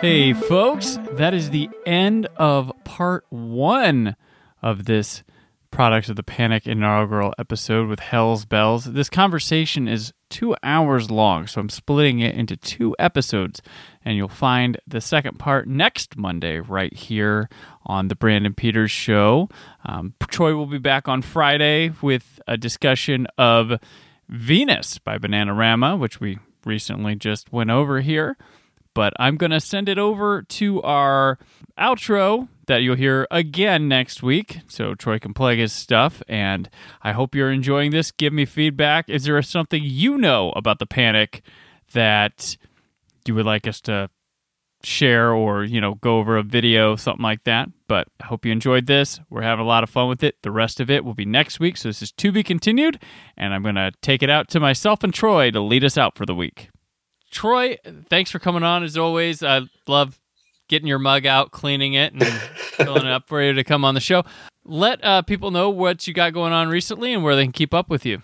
Hey, 0.00 0.32
folks, 0.32 0.98
that 1.12 1.34
is 1.34 1.50
the 1.50 1.68
end 1.84 2.26
of 2.36 2.72
part 2.84 3.26
one 3.28 4.16
of 4.62 4.86
this 4.86 5.22
Products 5.70 6.08
of 6.08 6.16
the 6.16 6.22
Panic 6.22 6.66
inaugural 6.66 7.32
episode 7.38 7.88
with 7.88 8.00
Hell's 8.00 8.44
Bells. 8.44 8.84
This 8.84 9.08
conversation 9.08 9.86
is 9.86 10.12
two 10.28 10.56
hours 10.62 11.10
long. 11.10 11.46
So 11.46 11.60
I'm 11.60 11.68
splitting 11.68 12.18
it 12.18 12.34
into 12.34 12.56
two 12.56 12.94
episodes, 12.98 13.62
and 14.04 14.16
you'll 14.16 14.28
find 14.28 14.78
the 14.86 15.00
second 15.00 15.38
part 15.38 15.68
next 15.68 16.16
Monday 16.16 16.58
right 16.58 16.92
here 16.92 17.48
on 17.86 18.08
the 18.08 18.16
Brandon 18.16 18.52
Peters 18.52 18.90
Show. 18.90 19.48
Um, 19.84 20.14
Troy 20.28 20.54
will 20.54 20.66
be 20.66 20.78
back 20.78 21.08
on 21.08 21.22
Friday 21.22 21.92
with 22.02 22.40
a 22.46 22.56
discussion 22.56 23.26
of 23.38 23.80
Venus 24.28 24.98
by 24.98 25.18
Bananarama, 25.18 25.98
which 25.98 26.20
we 26.20 26.38
recently 26.64 27.14
just 27.14 27.52
went 27.52 27.70
over 27.70 28.00
here. 28.00 28.36
But 28.94 29.12
I'm 29.18 29.36
going 29.36 29.52
to 29.52 29.60
send 29.60 29.88
it 29.88 29.98
over 29.98 30.42
to 30.42 30.82
our 30.82 31.38
outro 31.78 32.48
that 32.66 32.82
you'll 32.82 32.96
hear 32.96 33.26
again 33.30 33.88
next 33.88 34.22
week. 34.22 34.60
So 34.68 34.94
Troy 34.94 35.18
can 35.18 35.32
plug 35.32 35.58
his 35.58 35.72
stuff. 35.72 36.22
And 36.28 36.68
I 37.02 37.12
hope 37.12 37.34
you're 37.34 37.52
enjoying 37.52 37.92
this. 37.92 38.10
Give 38.10 38.32
me 38.32 38.44
feedback. 38.44 39.08
Is 39.08 39.24
there 39.24 39.40
something 39.42 39.82
you 39.82 40.18
know 40.18 40.50
about 40.56 40.78
the 40.80 40.86
panic 40.86 41.42
that 41.92 42.56
you 43.26 43.34
would 43.34 43.46
like 43.46 43.66
us 43.66 43.80
to 43.82 44.10
share 44.82 45.32
or, 45.32 45.62
you 45.62 45.80
know, 45.80 45.94
go 45.96 46.18
over 46.18 46.36
a 46.36 46.42
video, 46.42 46.96
something 46.96 47.22
like 47.22 47.44
that? 47.44 47.68
But 47.86 48.08
I 48.20 48.26
hope 48.26 48.44
you 48.44 48.50
enjoyed 48.50 48.86
this. 48.86 49.20
We're 49.30 49.42
having 49.42 49.64
a 49.64 49.68
lot 49.68 49.84
of 49.84 49.90
fun 49.90 50.08
with 50.08 50.24
it. 50.24 50.36
The 50.42 50.50
rest 50.50 50.80
of 50.80 50.90
it 50.90 51.04
will 51.04 51.14
be 51.14 51.24
next 51.24 51.60
week. 51.60 51.76
So 51.76 51.88
this 51.88 52.02
is 52.02 52.12
to 52.12 52.32
be 52.32 52.42
continued. 52.42 53.00
And 53.36 53.54
I'm 53.54 53.62
going 53.62 53.76
to 53.76 53.92
take 54.02 54.22
it 54.22 54.30
out 54.30 54.48
to 54.50 54.60
myself 54.60 55.04
and 55.04 55.14
Troy 55.14 55.50
to 55.52 55.60
lead 55.60 55.84
us 55.84 55.96
out 55.96 56.16
for 56.16 56.26
the 56.26 56.34
week. 56.34 56.70
Troy, 57.30 57.76
thanks 58.08 58.30
for 58.30 58.38
coming 58.38 58.62
on 58.62 58.82
as 58.82 58.96
always. 58.96 59.42
I 59.42 59.62
love 59.86 60.18
getting 60.68 60.88
your 60.88 60.98
mug 60.98 61.26
out, 61.26 61.50
cleaning 61.50 61.94
it, 61.94 62.12
and 62.12 62.24
filling 62.76 63.06
it 63.06 63.12
up 63.12 63.28
for 63.28 63.42
you 63.42 63.52
to 63.52 63.64
come 63.64 63.84
on 63.84 63.94
the 63.94 64.00
show. 64.00 64.24
Let 64.64 65.02
uh, 65.04 65.22
people 65.22 65.50
know 65.50 65.70
what 65.70 66.06
you 66.06 66.14
got 66.14 66.32
going 66.32 66.52
on 66.52 66.68
recently 66.68 67.12
and 67.12 67.22
where 67.22 67.34
they 67.34 67.44
can 67.44 67.52
keep 67.52 67.74
up 67.74 67.88
with 67.88 68.06
you. 68.06 68.22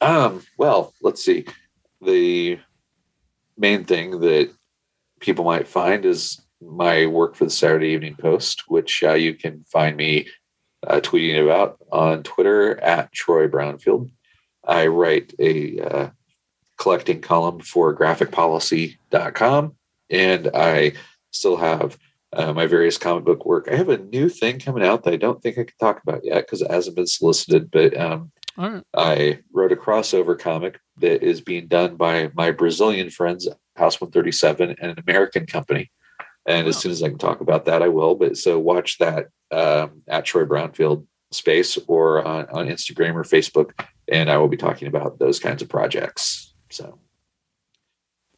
Um, 0.00 0.42
well, 0.58 0.92
let's 1.02 1.24
see. 1.24 1.46
The 2.02 2.58
main 3.56 3.84
thing 3.84 4.20
that 4.20 4.50
people 5.20 5.44
might 5.44 5.66
find 5.66 6.04
is 6.04 6.40
my 6.60 7.06
work 7.06 7.34
for 7.34 7.44
the 7.44 7.50
Saturday 7.50 7.88
Evening 7.88 8.16
Post, 8.16 8.64
which 8.68 9.02
uh, 9.02 9.14
you 9.14 9.34
can 9.34 9.64
find 9.64 9.96
me 9.96 10.28
uh, 10.86 11.00
tweeting 11.00 11.42
about 11.42 11.78
on 11.92 12.22
Twitter 12.22 12.78
at 12.80 13.12
Troy 13.12 13.48
Brownfield. 13.48 14.10
I 14.64 14.86
write 14.86 15.32
a 15.38 15.78
uh, 15.80 16.10
collecting 16.78 17.20
column 17.20 17.60
for 17.60 17.96
graphicpolicy.com 17.96 19.74
and 20.10 20.50
I 20.54 20.92
still 21.30 21.56
have 21.56 21.98
uh, 22.32 22.52
my 22.52 22.66
various 22.66 22.98
comic 22.98 23.24
book 23.24 23.46
work. 23.46 23.68
I 23.70 23.76
have 23.76 23.88
a 23.88 23.98
new 23.98 24.28
thing 24.28 24.58
coming 24.58 24.84
out 24.84 25.04
that 25.04 25.14
I 25.14 25.16
don't 25.16 25.42
think 25.42 25.58
I 25.58 25.64
can 25.64 25.76
talk 25.78 26.02
about 26.02 26.24
yet 26.24 26.46
because 26.46 26.62
it 26.62 26.70
hasn't 26.70 26.96
been 26.96 27.06
solicited, 27.06 27.70
but 27.70 27.96
um, 27.98 28.30
right. 28.56 28.82
I 28.94 29.40
wrote 29.52 29.72
a 29.72 29.76
crossover 29.76 30.38
comic 30.38 30.78
that 30.98 31.22
is 31.22 31.40
being 31.40 31.66
done 31.66 31.96
by 31.96 32.30
my 32.34 32.50
Brazilian 32.50 33.10
friends, 33.10 33.48
House 33.76 34.00
137, 34.00 34.76
and 34.80 34.90
an 34.90 35.04
American 35.06 35.46
company. 35.46 35.90
And 36.46 36.64
wow. 36.64 36.68
as 36.68 36.78
soon 36.78 36.92
as 36.92 37.02
I 37.02 37.08
can 37.08 37.18
talk 37.18 37.40
about 37.40 37.64
that, 37.66 37.82
I 37.82 37.88
will. 37.88 38.14
But 38.14 38.36
so 38.36 38.58
watch 38.58 38.98
that 38.98 39.28
um, 39.50 40.02
at 40.08 40.24
Troy 40.24 40.44
Brownfield 40.44 41.06
space 41.32 41.78
or 41.88 42.24
on, 42.24 42.46
on 42.46 42.68
Instagram 42.68 43.14
or 43.14 43.24
Facebook, 43.24 43.72
and 44.08 44.30
I 44.30 44.38
will 44.38 44.48
be 44.48 44.56
talking 44.56 44.88
about 44.88 45.18
those 45.18 45.40
kinds 45.40 45.62
of 45.62 45.68
projects. 45.68 46.54
So 46.70 46.98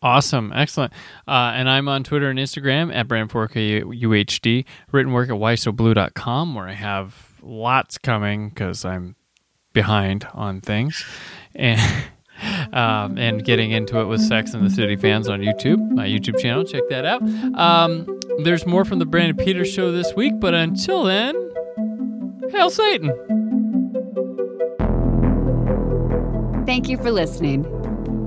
Awesome. 0.00 0.52
Excellent. 0.54 0.92
Uh, 1.26 1.52
and 1.54 1.68
I'm 1.68 1.88
on 1.88 2.04
Twitter 2.04 2.30
and 2.30 2.38
Instagram 2.38 2.94
at 2.94 3.08
Brand4KUHD. 3.08 4.64
Written 4.92 5.12
work 5.12 5.28
at 5.28 5.34
whysoblu.com 5.34 6.54
where 6.54 6.68
I 6.68 6.74
have 6.74 7.32
lots 7.42 7.98
coming 7.98 8.50
because 8.50 8.84
I'm 8.84 9.16
behind 9.72 10.26
on 10.34 10.60
things. 10.60 11.04
And. 11.54 11.80
Um, 12.72 13.18
and 13.18 13.44
getting 13.44 13.72
into 13.72 13.98
it 13.98 14.04
with 14.04 14.20
Sex 14.20 14.54
and 14.54 14.64
the 14.64 14.70
City 14.70 14.94
fans 14.94 15.28
on 15.28 15.40
YouTube, 15.40 15.80
my 15.90 16.06
YouTube 16.06 16.38
channel. 16.38 16.62
Check 16.62 16.84
that 16.88 17.04
out. 17.04 17.20
Um, 17.58 18.06
there's 18.44 18.64
more 18.64 18.84
from 18.84 19.00
the 19.00 19.06
Brandon 19.06 19.36
Peters 19.36 19.72
show 19.72 19.90
this 19.90 20.14
week, 20.14 20.38
but 20.38 20.54
until 20.54 21.02
then, 21.02 21.34
hail 22.52 22.70
Satan. 22.70 23.10
Thank 26.64 26.88
you 26.88 26.96
for 26.96 27.10
listening. 27.10 27.77